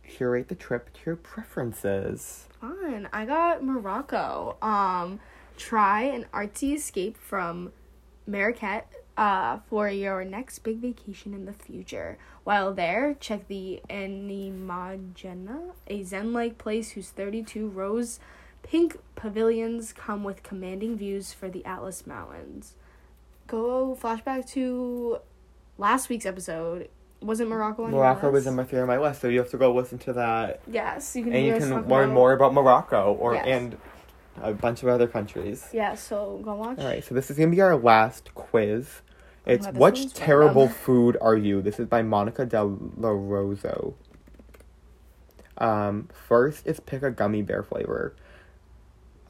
curate 0.06 0.48
the 0.48 0.54
trip 0.54 0.92
to 0.92 1.00
your 1.06 1.16
preferences. 1.16 2.46
Fun. 2.60 3.08
I 3.12 3.24
got 3.24 3.62
Morocco. 3.62 4.56
Um, 4.62 5.20
try 5.56 6.02
an 6.02 6.26
artsy 6.32 6.74
escape 6.76 7.16
from 7.16 7.72
Marrakech 8.28 8.84
uh, 9.16 9.58
for 9.68 9.88
your 9.88 10.24
next 10.24 10.60
big 10.60 10.78
vacation 10.78 11.32
in 11.32 11.46
the 11.46 11.52
future. 11.52 12.18
While 12.44 12.74
there, 12.74 13.16
check 13.18 13.48
the 13.48 13.80
Animagena, 13.88 15.72
a 15.86 16.02
zen-like 16.02 16.58
place 16.58 16.90
whose 16.90 17.10
32 17.10 17.68
rows 17.68 18.20
pink 18.62 18.98
pavilions 19.14 19.92
come 19.92 20.24
with 20.24 20.42
commanding 20.42 20.96
views 20.96 21.32
for 21.32 21.48
the 21.48 21.64
Atlas 21.64 22.06
Mountains. 22.06 22.74
Go 23.46 23.96
flashback 24.00 24.48
to 24.50 25.18
last 25.78 26.08
week's 26.08 26.26
episode 26.26 26.88
wasn't 27.20 27.48
Morocco 27.48 27.84
on 27.84 27.90
your 27.90 28.00
Morocco 28.00 28.30
was 28.30 28.46
in 28.46 28.54
my 28.54 28.64
three 28.64 28.78
on 28.80 28.86
my 28.86 28.98
list, 28.98 29.20
so 29.20 29.28
you 29.28 29.38
have 29.38 29.50
to 29.50 29.56
go 29.58 29.72
listen 29.74 29.98
to 29.98 30.12
that, 30.14 30.60
Yes, 30.70 31.16
you 31.16 31.24
can. 31.24 31.32
and 31.32 31.46
you 31.46 31.56
can 31.56 31.70
learn 31.88 32.04
about- 32.10 32.14
more 32.14 32.32
about 32.32 32.54
Morocco 32.54 33.14
or 33.14 33.34
Yes. 33.34 33.46
and 33.46 33.76
a 34.42 34.52
bunch 34.52 34.82
of 34.82 34.88
other 34.88 35.06
countries. 35.06 35.68
Yeah, 35.72 35.94
so 35.94 36.40
go 36.44 36.54
watch. 36.54 36.78
All 36.78 36.84
right, 36.84 37.02
so 37.02 37.14
this 37.14 37.30
is 37.30 37.38
gonna 37.38 37.50
be 37.50 37.60
our 37.60 37.74
last 37.76 38.34
quiz. 38.34 39.00
It's 39.46 39.66
wow, 39.66 39.72
what 39.74 39.96
terrible 40.14 40.68
food 40.68 41.16
are 41.20 41.36
you? 41.36 41.62
This 41.62 41.78
is 41.80 41.86
by 41.86 42.02
Monica 42.02 42.44
Del 42.44 42.68
Rosso. 42.98 43.94
Um, 45.58 46.08
first 46.12 46.66
is 46.66 46.80
pick 46.80 47.02
a 47.02 47.10
gummy 47.10 47.42
bear 47.42 47.62
flavor. 47.62 48.14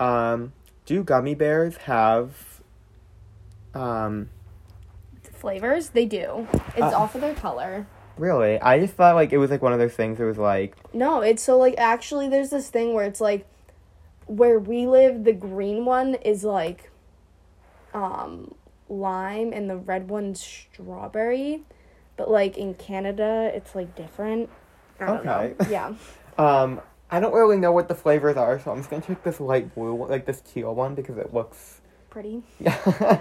Um, 0.01 0.53
do 0.87 1.05
gummy 1.05 1.35
bears 1.35 1.77
have 1.79 2.61
um 3.75 4.31
Flavors, 5.37 5.91
they 5.91 6.07
do. 6.07 6.47
It's 6.77 6.81
Uh, 6.93 6.97
all 6.99 7.07
for 7.07 7.19
their 7.19 7.35
color. 7.35 7.87
really? 8.17 8.59
I 8.61 8.79
just 8.81 8.95
thought 8.95 9.15
like 9.15 9.33
it 9.33 9.39
was 9.39 9.51
like 9.51 9.63
one 9.63 9.73
of 9.73 9.79
those 9.79 9.95
things. 9.95 10.19
It 10.21 10.25
was 10.25 10.39
like 10.39 10.75
No, 10.95 11.21
it's 11.21 11.43
so 11.43 11.57
like 11.59 11.75
actually 11.79 12.29
there's 12.29 12.51
this 12.51 12.69
thing 12.71 12.95
where 12.95 13.05
it's 13.05 13.21
like 13.21 13.47
where 14.27 14.59
we 14.59 14.87
live 14.87 15.25
the 15.25 15.33
green 15.33 15.85
one 15.85 16.15
is 16.17 16.43
like 16.45 16.91
um 17.95 18.55
lime 18.89 19.53
and 19.53 19.69
the 19.69 19.77
red 19.77 20.09
one's 20.09 20.41
strawberry. 20.43 21.63
But 22.17 22.31
like 22.31 22.57
in 22.57 22.75
Canada 22.75 23.51
it's 23.55 23.75
like 23.75 23.95
different. 23.95 24.49
I 24.99 25.07
don't 25.07 25.27
Okay. 25.29 25.55
know. 25.61 25.67
Yeah. 25.71 25.95
um 26.39 26.81
I 27.11 27.21
don't 27.21 27.33
really 27.35 27.57
know 27.59 27.71
what 27.71 27.87
the 27.87 27.95
flavors 27.95 28.37
are, 28.37 28.59
so 28.59 28.73
I'm 28.73 28.79
just 28.79 28.91
gonna 28.91 29.03
take 29.03 29.23
this 29.23 29.39
light 29.41 29.75
blue, 29.77 30.07
like 30.09 30.27
this 30.27 30.41
teal 30.41 30.75
one, 30.75 30.95
because 30.97 31.19
it 31.19 31.33
looks. 31.33 31.81
Pretty. 32.17 32.43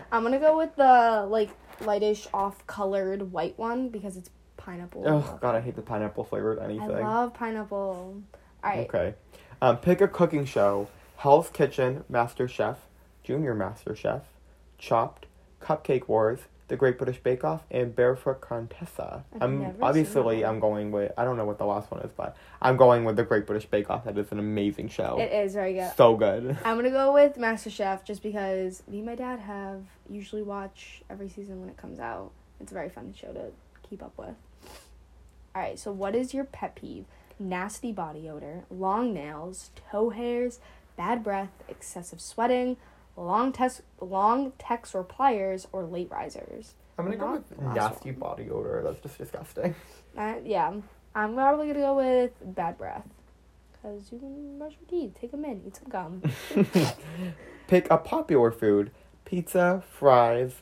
I'm 0.09 0.23
gonna 0.23 0.39
go 0.39 0.57
with 0.57 0.73
the 0.77 1.27
like 1.27 1.49
lightish 1.81 2.27
off 2.33 2.65
colored 2.65 3.29
white 3.33 3.59
one 3.59 3.89
because 3.89 4.15
it's 4.15 4.29
pineapple. 4.55 5.03
oh 5.05 5.37
God, 5.41 5.53
I 5.53 5.59
hate 5.59 5.75
the 5.75 5.81
pineapple 5.81 6.23
flavored 6.23 6.59
anything. 6.59 6.95
I 6.95 7.01
love 7.01 7.33
pineapple. 7.33 8.23
Alright. 8.63 8.87
Okay. 8.87 9.15
Um, 9.61 9.79
pick 9.79 9.99
a 9.99 10.07
cooking 10.07 10.45
show: 10.45 10.87
Hell's 11.17 11.49
Kitchen, 11.49 12.05
Master 12.07 12.47
Chef, 12.47 12.77
Junior 13.21 13.53
Master 13.53 13.97
Chef, 13.97 14.21
Chopped, 14.77 15.25
Cupcake 15.61 16.07
Wars, 16.07 16.39
The 16.67 16.75
Great 16.75 16.97
British 16.97 17.19
Bake 17.19 17.43
Off, 17.43 17.63
and 17.69 17.95
Barefoot 17.95 18.41
Contessa. 18.41 19.23
Never 19.39 19.55
seen 19.55 19.75
obviously. 19.81 20.43
I'm 20.43 20.59
going 20.59 20.91
with 20.91 21.11
I 21.17 21.23
don't 21.23 21.37
know 21.37 21.45
what 21.45 21.57
the 21.57 21.65
last 21.65 21.91
one 21.91 22.01
is, 22.01 22.11
but 22.15 22.35
I'm 22.61 22.75
going 22.75 23.05
with 23.05 23.15
The 23.15 23.23
Great 23.23 23.45
British 23.45 23.69
Bake 23.69 23.89
Off. 23.89 24.05
That 24.05 24.17
is 24.17 24.31
an 24.31 24.39
amazing 24.39 24.89
show. 24.89 25.17
It 25.19 25.31
is 25.31 25.53
very 25.53 25.73
good. 25.73 25.91
So 25.95 26.15
good. 26.15 26.57
I'm 26.65 26.75
gonna 26.75 26.89
go 26.89 27.13
with 27.13 27.35
MasterChef 27.35 28.03
just 28.03 28.23
because 28.23 28.81
me 28.87 28.97
and 28.97 29.05
my 29.05 29.15
dad 29.15 29.39
have 29.39 29.83
usually 30.09 30.41
watch 30.41 31.03
every 31.09 31.29
season 31.29 31.59
when 31.59 31.69
it 31.69 31.77
comes 31.77 31.99
out. 31.99 32.31
It's 32.59 32.71
a 32.71 32.75
very 32.75 32.89
fun 32.89 33.13
show 33.13 33.31
to 33.33 33.51
keep 33.87 34.01
up 34.01 34.13
with. 34.17 34.35
Alright, 35.55 35.79
so 35.79 35.91
what 35.91 36.15
is 36.15 36.33
your 36.33 36.45
pet 36.45 36.75
peeve? 36.75 37.05
Nasty 37.37 37.91
body 37.91 38.29
odor, 38.29 38.63
long 38.69 39.13
nails, 39.13 39.71
toe 39.91 40.09
hairs, 40.09 40.59
bad 40.97 41.23
breath, 41.23 41.51
excessive 41.67 42.21
sweating, 42.21 42.77
long 43.17 43.51
tes- 43.51 43.81
long 43.99 44.53
text 44.59 44.93
or 44.95 45.03
pliers, 45.03 45.67
or 45.71 45.83
late 45.83 46.09
risers. 46.11 46.73
I'm 46.97 47.05
gonna 47.05 47.17
go 47.17 47.33
with 47.33 47.59
nasty 47.73 48.11
one. 48.11 48.19
body 48.19 48.49
odor. 48.49 48.81
That's 48.83 48.99
just 49.01 49.17
disgusting. 49.17 49.75
Uh, 50.17 50.35
yeah, 50.45 50.73
I'm 51.13 51.33
probably 51.33 51.67
gonna 51.67 51.79
go 51.79 51.95
with 51.97 52.31
bad 52.55 52.77
breath. 52.77 53.05
Cause 53.81 54.09
you 54.11 54.17
can 54.19 54.57
brush 54.57 54.73
your 54.79 54.89
teeth, 54.89 55.17
take 55.19 55.31
them 55.31 55.45
in, 55.45 55.61
eat 55.67 55.75
some 55.75 55.89
gum. 55.89 56.23
Pick 57.67 57.87
a 57.91 57.97
popular 57.97 58.51
food: 58.51 58.91
pizza, 59.25 59.83
fries, 59.91 60.61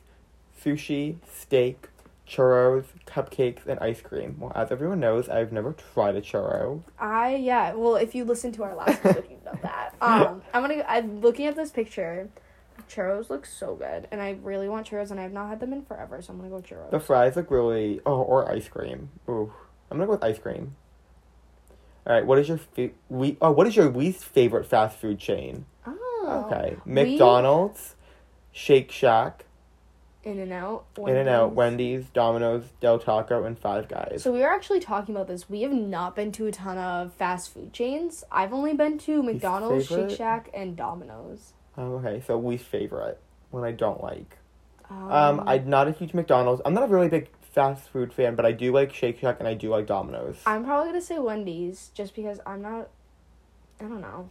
sushi, 0.62 1.16
steak, 1.32 1.88
churros, 2.28 2.84
cupcakes, 3.06 3.66
and 3.66 3.78
ice 3.80 4.00
cream. 4.00 4.36
Well, 4.38 4.52
as 4.54 4.70
everyone 4.70 5.00
knows, 5.00 5.28
I've 5.28 5.52
never 5.52 5.72
tried 5.94 6.16
a 6.16 6.20
churro. 6.20 6.82
I 6.98 7.36
yeah. 7.36 7.72
Well, 7.74 7.96
if 7.96 8.14
you 8.14 8.24
listen 8.24 8.52
to 8.52 8.64
our 8.64 8.74
last 8.74 9.04
episode, 9.04 9.26
you 9.30 9.38
know 9.44 9.58
that. 9.62 9.94
Um, 10.00 10.42
I'm 10.52 10.60
gonna. 10.62 10.84
I'm 10.86 11.20
looking 11.22 11.46
at 11.46 11.56
this 11.56 11.70
picture. 11.70 12.28
Churros 12.88 13.30
look 13.30 13.46
so 13.46 13.74
good, 13.74 14.08
and 14.10 14.20
I 14.20 14.36
really 14.42 14.68
want 14.68 14.88
churros, 14.90 15.10
and 15.10 15.18
I 15.20 15.22
have 15.24 15.32
not 15.32 15.48
had 15.48 15.60
them 15.60 15.72
in 15.72 15.82
forever, 15.84 16.20
so 16.22 16.32
I'm 16.32 16.38
gonna 16.38 16.50
go 16.50 16.60
churros. 16.60 16.90
The 16.90 17.00
fries 17.00 17.36
look 17.36 17.50
really. 17.50 18.00
Oh, 18.06 18.20
or 18.22 18.50
ice 18.50 18.68
cream. 18.68 19.10
Ooh, 19.28 19.52
I'm 19.90 19.98
gonna 19.98 20.06
go 20.06 20.12
with 20.12 20.24
ice 20.24 20.38
cream. 20.38 20.76
All 22.06 22.12
right. 22.14 22.26
What 22.26 22.38
is 22.38 22.48
your 22.48 22.58
fa- 22.58 22.90
we? 23.08 23.36
Oh, 23.40 23.50
what 23.52 23.66
is 23.66 23.76
your 23.76 23.88
least 23.90 24.24
favorite 24.24 24.66
fast 24.66 24.98
food 24.98 25.18
chain? 25.18 25.64
oh, 25.86 26.46
Okay, 26.50 26.76
we- 26.84 26.92
McDonald's, 26.92 27.96
Shake 28.52 28.90
Shack, 28.90 29.44
In 30.22 30.38
and 30.38 30.52
Out. 30.52 30.84
In 30.98 31.16
and 31.16 31.28
Out, 31.28 31.52
Wendy's, 31.54 32.06
Domino's, 32.10 32.64
Del 32.80 32.98
Taco, 32.98 33.44
and 33.44 33.58
Five 33.58 33.88
Guys. 33.88 34.22
So 34.22 34.32
we 34.32 34.40
were 34.40 34.50
actually 34.52 34.80
talking 34.80 35.14
about 35.14 35.28
this. 35.28 35.48
We 35.50 35.62
have 35.62 35.72
not 35.72 36.14
been 36.16 36.32
to 36.32 36.46
a 36.46 36.52
ton 36.52 36.78
of 36.78 37.12
fast 37.14 37.52
food 37.52 37.72
chains. 37.72 38.24
I've 38.30 38.52
only 38.52 38.74
been 38.74 38.98
to 39.00 39.22
McDonald's, 39.22 39.86
Shake? 39.86 40.10
Shack, 40.10 40.50
and 40.54 40.76
Domino's. 40.76 41.52
Oh, 41.76 41.96
okay, 41.96 42.22
so 42.26 42.38
least 42.38 42.64
favorite 42.66 43.20
when 43.50 43.64
I 43.64 43.72
don't 43.72 44.02
like. 44.02 44.38
Um, 44.90 45.10
Um, 45.10 45.44
I'm 45.46 45.68
not 45.68 45.88
a 45.88 45.92
huge 45.92 46.14
McDonald's. 46.14 46.62
I'm 46.64 46.74
not 46.74 46.84
a 46.84 46.86
really 46.86 47.08
big 47.08 47.28
fast 47.52 47.88
food 47.88 48.12
fan, 48.12 48.34
but 48.34 48.44
I 48.44 48.52
do 48.52 48.72
like 48.72 48.92
Shake 48.92 49.20
Shack 49.20 49.36
and 49.38 49.48
I 49.48 49.54
do 49.54 49.68
like 49.68 49.86
Domino's. 49.86 50.36
I'm 50.46 50.64
probably 50.64 50.88
gonna 50.90 51.00
say 51.00 51.18
Wendy's 51.18 51.90
just 51.94 52.14
because 52.14 52.40
I'm 52.46 52.62
not. 52.62 52.88
I 53.80 53.84
don't 53.84 54.00
know. 54.00 54.28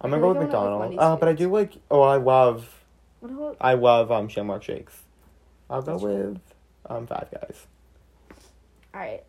I'm 0.00 0.10
gonna 0.10 0.20
go 0.22 0.28
with 0.30 0.38
McDonald's. 0.38 0.96
Uh, 0.98 1.16
but 1.16 1.28
I 1.28 1.32
do 1.32 1.50
like. 1.50 1.74
Oh, 1.90 2.02
I 2.02 2.16
love. 2.16 2.82
What 3.20 3.30
about 3.30 3.56
I 3.60 3.74
love 3.74 4.10
um 4.10 4.28
Shamrock 4.28 4.62
shakes. 4.62 5.02
I'll 5.70 5.82
go 5.82 5.96
with 5.96 6.40
um 6.86 7.06
Five 7.06 7.28
Guys. 7.30 7.66
All 8.94 9.00
right. 9.00 9.22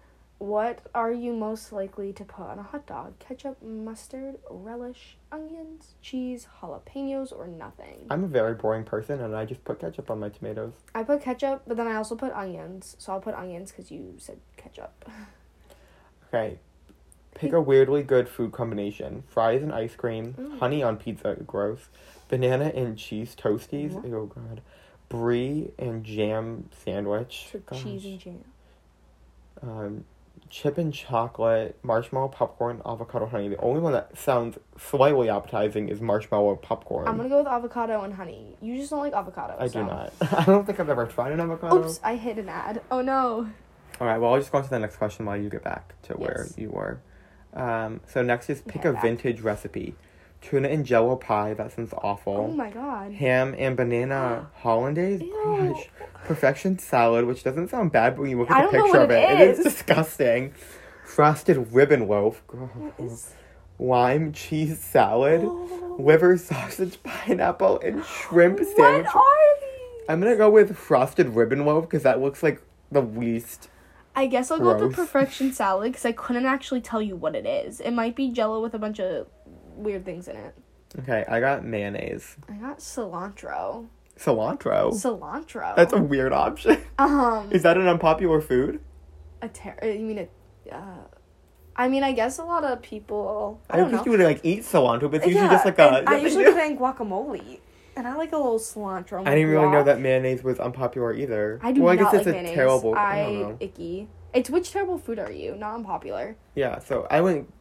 What 0.44 0.80
are 0.94 1.14
you 1.14 1.32
most 1.32 1.72
likely 1.72 2.12
to 2.12 2.26
put 2.26 2.48
on 2.48 2.60
a 2.60 2.64
hot 2.64 2.86
dog? 2.86 3.18
Ketchup, 3.18 3.64
mustard, 3.64 4.36
relish, 4.50 5.16
onions, 5.32 5.94
cheese, 6.02 6.48
jalapenos, 6.62 7.32
or 7.32 7.48
nothing? 7.48 8.08
I'm 8.10 8.26
a 8.26 8.28
very 8.28 8.54
boring 8.54 8.84
person, 8.84 9.22
and 9.22 9.34
I 9.34 9.46
just 9.46 9.64
put 9.64 9.80
ketchup 9.80 10.12
on 10.12 10.20
my 10.20 10.28
tomatoes. 10.28 10.74
I 10.94 11.04
put 11.04 11.22
ketchup, 11.22 11.62
but 11.66 11.78
then 11.78 11.88
I 11.88 11.96
also 11.96 12.18
put 12.18 12.34
onions. 12.34 12.98
So 13.00 13.14
I'll 13.14 13.22
put 13.22 13.36
onions 13.36 13.72
because 13.72 13.90
you 13.90 14.16
said 14.18 14.40
ketchup. 14.58 15.10
Okay. 16.28 16.58
Pick 17.36 17.54
a 17.54 17.62
weirdly 17.62 18.04
good 18.04 18.28
food 18.28 18.52
combination: 18.52 19.24
fries 19.30 19.62
and 19.64 19.72
ice 19.72 19.96
cream, 19.96 20.34
Mm. 20.38 20.60
honey 20.60 20.84
on 20.84 20.98
pizza, 20.98 21.38
gross, 21.48 21.88
banana 22.28 22.66
and 22.76 22.98
cheese 22.98 23.34
toasties, 23.34 23.94
What? 23.94 24.06
oh 24.14 24.26
god, 24.26 24.62
brie 25.08 25.72
and 25.80 26.04
jam 26.04 26.70
sandwich, 26.84 27.48
So 27.52 27.62
cheese 27.72 28.04
and 28.06 28.20
jam. 28.20 28.44
um, 29.62 30.06
chip 30.54 30.78
and 30.78 30.94
chocolate, 30.94 31.76
marshmallow 31.82 32.28
popcorn, 32.28 32.80
avocado 32.86 33.26
honey. 33.26 33.50
The 33.50 33.58
only 33.58 33.82
one 33.82 33.92
that 33.94 34.16
sounds 34.16 34.60
slightly 34.78 35.28
appetizing 35.28 35.90
is 35.90 36.00
marshmallow 36.00 36.58
popcorn. 36.58 37.08
I'm 37.08 37.18
gonna 37.18 37.28
go 37.28 37.40
with 37.40 37.48
avocado 37.48 38.04
and 38.04 38.14
honey. 38.14 38.56
You 38.62 38.78
just 38.78 38.92
don't 38.92 39.00
like 39.00 39.14
avocado. 39.14 39.56
I 39.58 39.66
so. 39.66 39.82
do 39.82 39.88
not. 39.88 40.14
I 40.22 40.46
don't 40.46 40.64
think 40.64 40.80
I've 40.80 40.90
ever 40.90 41.08
tried 41.08 41.32
an 41.32 41.40
avocado. 41.40 41.84
Oops, 41.84 42.00
I 42.04 42.18
hit 42.18 42.38
an 42.38 42.50
ad. 42.50 42.84
Oh 42.92 43.02
no. 43.02 43.50
All 44.00 44.08
right, 44.08 44.20
well, 44.20 44.34
I'll 44.34 44.40
just 44.40 44.52
go 44.52 44.60
on 44.60 44.64
to 44.64 44.70
the 44.70 44.78
next 44.78 44.98
question 44.98 45.26
while 45.26 45.38
you 45.38 45.50
get 45.50 45.64
back 45.64 46.00
to 46.04 46.14
where 46.14 46.48
you 46.56 46.70
were. 46.70 47.00
Um, 47.56 48.02
so 48.06 48.22
next 48.22 48.48
is 48.52 48.62
pick 48.62 48.86
a 48.86 48.94
back. 48.94 49.02
vintage 49.02 49.42
recipe. 49.42 49.96
Tuna 50.44 50.68
and 50.68 50.86
jello 50.86 51.16
pie, 51.16 51.54
that 51.54 51.72
sounds 51.72 51.94
awful. 52.04 52.48
Oh 52.52 52.54
my 52.54 52.70
god. 52.70 53.14
Ham 53.14 53.56
and 53.58 53.76
banana 53.78 54.50
hollandaise, 54.56 55.22
Ew. 55.22 55.34
gosh. 55.74 55.90
Perfection 56.26 56.78
salad, 56.78 57.26
which 57.26 57.44
doesn't 57.44 57.70
sound 57.70 57.92
bad, 57.92 58.16
but 58.16 58.22
when 58.24 58.30
you 58.32 58.38
look 58.40 58.52
at 58.52 58.70
the 58.72 58.78
picture 58.78 59.00
of 59.00 59.10
it 59.12 59.30
it, 59.32 59.42
it 59.42 59.50
is 59.52 59.60
is. 59.60 59.64
disgusting. 59.66 60.54
Frosted 61.06 61.74
ribbon 61.74 62.08
loaf, 62.08 62.42
What 62.48 62.94
is- 63.00 63.34
lime 63.80 64.32
cheese 64.34 64.80
salad, 64.80 65.42
Oh. 65.44 65.96
liver 66.00 66.38
sausage, 66.38 67.02
pineapple, 67.04 67.80
and 67.80 68.04
shrimp 68.04 68.58
sandwich. 68.60 69.06
What 69.06 69.16
are 69.16 69.60
these? 69.62 70.06
I'm 70.10 70.20
gonna 70.22 70.36
go 70.36 70.50
with 70.50 70.76
frosted 70.78 71.30
ribbon 71.30 71.66
loaf 71.66 71.86
because 71.86 72.04
that 72.04 72.22
looks 72.22 72.44
like 72.44 72.62
the 72.92 73.02
least. 73.02 73.70
I 74.16 74.28
guess 74.28 74.52
I'll 74.52 74.60
go 74.60 74.78
with 74.78 74.92
the 74.92 74.96
perfection 74.96 75.52
salad 75.54 75.92
because 75.92 76.06
I 76.06 76.12
couldn't 76.12 76.46
actually 76.46 76.82
tell 76.82 77.02
you 77.02 77.16
what 77.16 77.36
it 77.36 77.48
is. 77.48 77.80
It 77.80 77.92
might 77.92 78.16
be 78.16 78.30
jello 78.30 78.62
with 78.62 78.76
a 78.76 78.78
bunch 78.80 79.00
of 79.00 79.26
weird 79.76 80.06
things 80.06 80.28
in 80.28 80.36
it. 80.36 80.56
Okay, 81.00 81.26
I 81.28 81.40
got 81.40 81.64
mayonnaise. 81.66 82.36
I 82.50 82.54
got 82.54 82.80
cilantro. 82.80 83.88
Cilantro. 84.18 84.92
Cilantro. 84.94 85.76
That's 85.76 85.94
a 85.94 85.98
weird 86.02 86.34
option. 86.34 86.78
um 87.00 87.50
Is 87.52 87.64
that 87.64 87.78
an 87.78 87.88
unpopular 87.88 88.42
food? 88.42 88.80
a 89.42 89.50
ter- 89.50 89.78
you 89.84 90.00
mean 90.00 90.20
a 90.70 90.74
uh, 90.76 91.04
I 91.76 91.90
mean 91.90 92.04
I 92.04 92.12
guess 92.14 92.38
a 92.38 92.44
lot 92.44 92.64
of 92.64 92.82
people 92.82 93.60
I 93.70 93.74
I 93.74 93.78
don't 93.78 93.90
think 93.90 94.06
know. 94.06 94.12
you 94.14 94.18
would 94.18 94.26
like 94.26 94.42
eat 94.44 94.62
cilantro, 94.62 95.10
but 95.12 95.16
it's 95.16 95.26
usually 95.26 95.46
Yeah, 95.46 95.52
just 95.52 95.66
like 95.66 95.80
a. 95.80 96.04
I 96.08 96.18
usually 96.18 96.46
put 96.46 96.58
in 96.64 96.78
guacamole. 96.78 97.60
And 97.96 98.08
I 98.08 98.16
like 98.16 98.32
a 98.32 98.38
little 98.38 98.58
cilantro. 98.60 99.22
I 99.28 99.36
didn't 99.36 99.50
really 99.52 99.70
know 99.70 99.84
that 99.84 100.00
mayonnaise 100.00 100.44
was 100.44 100.60
unpopular 100.60 101.14
either. 101.14 101.60
I 101.62 101.72
do 101.72 101.82
well, 101.84 101.94
I 101.94 101.96
guess 101.98 102.14
it's 102.14 102.26
like 102.26 102.28
a 102.28 102.32
mayonnaise. 102.32 102.54
terrible. 102.56 102.96
I, 102.96 103.20
I 103.20 103.56
icky. 103.60 104.08
It's 104.34 104.50
which 104.50 104.72
terrible 104.72 104.98
food 104.98 105.20
are 105.20 105.32
you? 105.32 105.56
Not 105.56 105.76
unpopular. 105.76 106.36
Yeah, 106.56 106.80
so 106.80 107.06
I 107.12 107.22
wouldn't. 107.22 107.54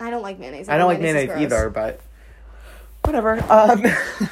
I 0.00 0.10
don't 0.10 0.22
like 0.22 0.38
mayonnaise. 0.38 0.68
I 0.68 0.78
don't 0.78 0.88
like 0.88 1.00
think 1.00 1.14
mayonnaise 1.14 1.42
either, 1.42 1.70
but 1.70 2.00
whatever. 3.04 3.42
Um. 3.50 3.84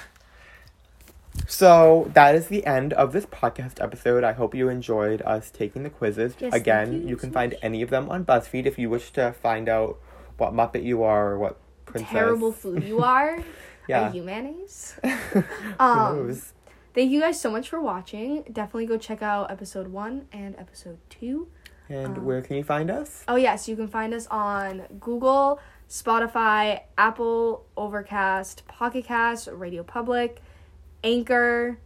So 1.49 2.11
that 2.15 2.35
is 2.35 2.49
the 2.49 2.67
end 2.67 2.93
of 2.95 3.13
this 3.13 3.25
podcast 3.27 3.81
episode. 3.83 4.25
I 4.25 4.33
hope 4.33 4.55
you 4.55 4.69
enjoyed 4.69 5.23
us 5.23 5.51
taking 5.51 5.85
the 5.85 5.91
quizzes. 5.91 6.35
Yes, 6.41 6.53
Again, 6.53 6.93
you 6.93 7.11
you 7.11 7.17
can 7.17 7.31
find 7.31 7.55
any 7.63 7.83
of 7.83 7.91
them 7.91 8.11
on 8.11 8.25
BuzzFeed 8.25 8.67
if 8.67 8.79
you 8.79 8.91
wish 8.91 9.11
to 9.13 9.33
find 9.33 9.69
out 9.69 9.99
what 10.39 10.53
Muppet 10.53 10.83
you 10.83 11.03
are 11.03 11.33
or 11.33 11.39
what 11.39 11.59
princess. 11.85 12.11
Terrible 12.13 12.53
food 12.53 12.83
you 12.83 13.01
are. 13.01 13.43
Yeah. 13.89 14.11
Are 14.11 14.15
you 14.17 14.25
mayonnaise? 14.25 14.99
Um? 15.79 16.37
Thank 16.93 17.13
you 17.13 17.21
guys 17.21 17.41
so 17.41 17.53
much 17.53 17.69
for 17.69 17.81
watching. 17.81 18.43
Definitely 18.53 18.87
go 18.87 18.99
check 18.99 19.23
out 19.23 19.49
episode 19.49 19.87
one 19.87 20.27
and 20.33 20.57
episode 20.59 20.99
two. 21.09 21.47
And 21.89 22.19
um, 22.19 22.25
where 22.25 22.43
can 22.43 22.57
you 22.57 22.65
find 22.65 22.91
us? 22.91 23.25
Oh 23.29 23.37
yes, 23.37 23.69
you 23.69 23.77
can 23.77 23.89
find 23.89 24.13
us 24.15 24.27
on 24.29 24.83
Google, 25.01 25.61
Spotify, 25.89 26.81
Apple, 26.99 27.65
Overcast, 27.77 28.67
Pocket 28.67 29.05
Cast, 29.05 29.49
Radio 29.53 29.83
Public, 29.83 30.43
Anchor, 31.05 31.79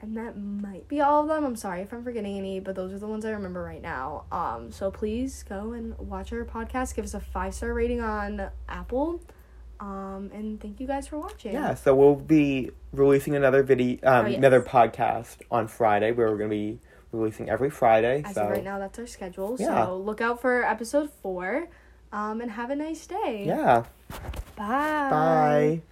and 0.00 0.16
that 0.16 0.36
might 0.38 0.86
be 0.86 1.00
all 1.00 1.22
of 1.22 1.28
them. 1.28 1.44
I'm 1.44 1.56
sorry 1.56 1.80
if 1.82 1.92
I'm 1.92 2.04
forgetting 2.04 2.36
any, 2.38 2.60
but 2.60 2.74
those 2.76 2.92
are 2.92 2.98
the 2.98 3.06
ones 3.06 3.24
I 3.24 3.30
remember 3.30 3.62
right 3.62 3.82
now. 3.82 4.24
Um, 4.30 4.70
so 4.70 4.90
please 4.90 5.44
go 5.48 5.72
and 5.72 5.96
watch 5.98 6.32
our 6.32 6.44
podcast. 6.44 6.94
Give 6.94 7.04
us 7.04 7.14
a 7.14 7.20
five 7.20 7.54
star 7.54 7.72
rating 7.72 8.00
on 8.00 8.50
Apple. 8.68 9.20
Um, 9.80 10.30
and 10.32 10.60
thank 10.60 10.78
you 10.78 10.86
guys 10.86 11.08
for 11.08 11.18
watching. 11.18 11.52
Yeah, 11.52 11.74
so 11.74 11.94
we'll 11.94 12.14
be 12.14 12.70
releasing 12.92 13.34
another 13.34 13.62
video, 13.62 13.98
um, 14.04 14.26
Oh, 14.26 14.28
yes. 14.28 14.38
another 14.38 14.62
podcast 14.62 15.38
on 15.50 15.66
Friday 15.66 16.12
where 16.12 16.30
we're 16.30 16.38
going 16.38 16.50
to 16.50 16.56
be 16.56 16.78
releasing 17.14 17.48
every 17.48 17.70
Friday. 17.70 18.22
As 18.24 18.34
so 18.34 18.42
of 18.42 18.50
right 18.50 18.64
now, 18.64 18.78
that's 18.78 18.98
our 18.98 19.06
schedule. 19.06 19.56
Yeah. 19.58 19.86
So 19.86 19.96
look 19.96 20.20
out 20.20 20.40
for 20.40 20.64
episode 20.64 21.10
four. 21.22 21.68
Um, 22.12 22.40
and 22.40 22.48
have 22.52 22.70
a 22.70 22.76
nice 22.76 23.08
day. 23.08 23.42
yeah, 23.44 23.86
Bye. 24.56 25.10
bye. 25.10 25.82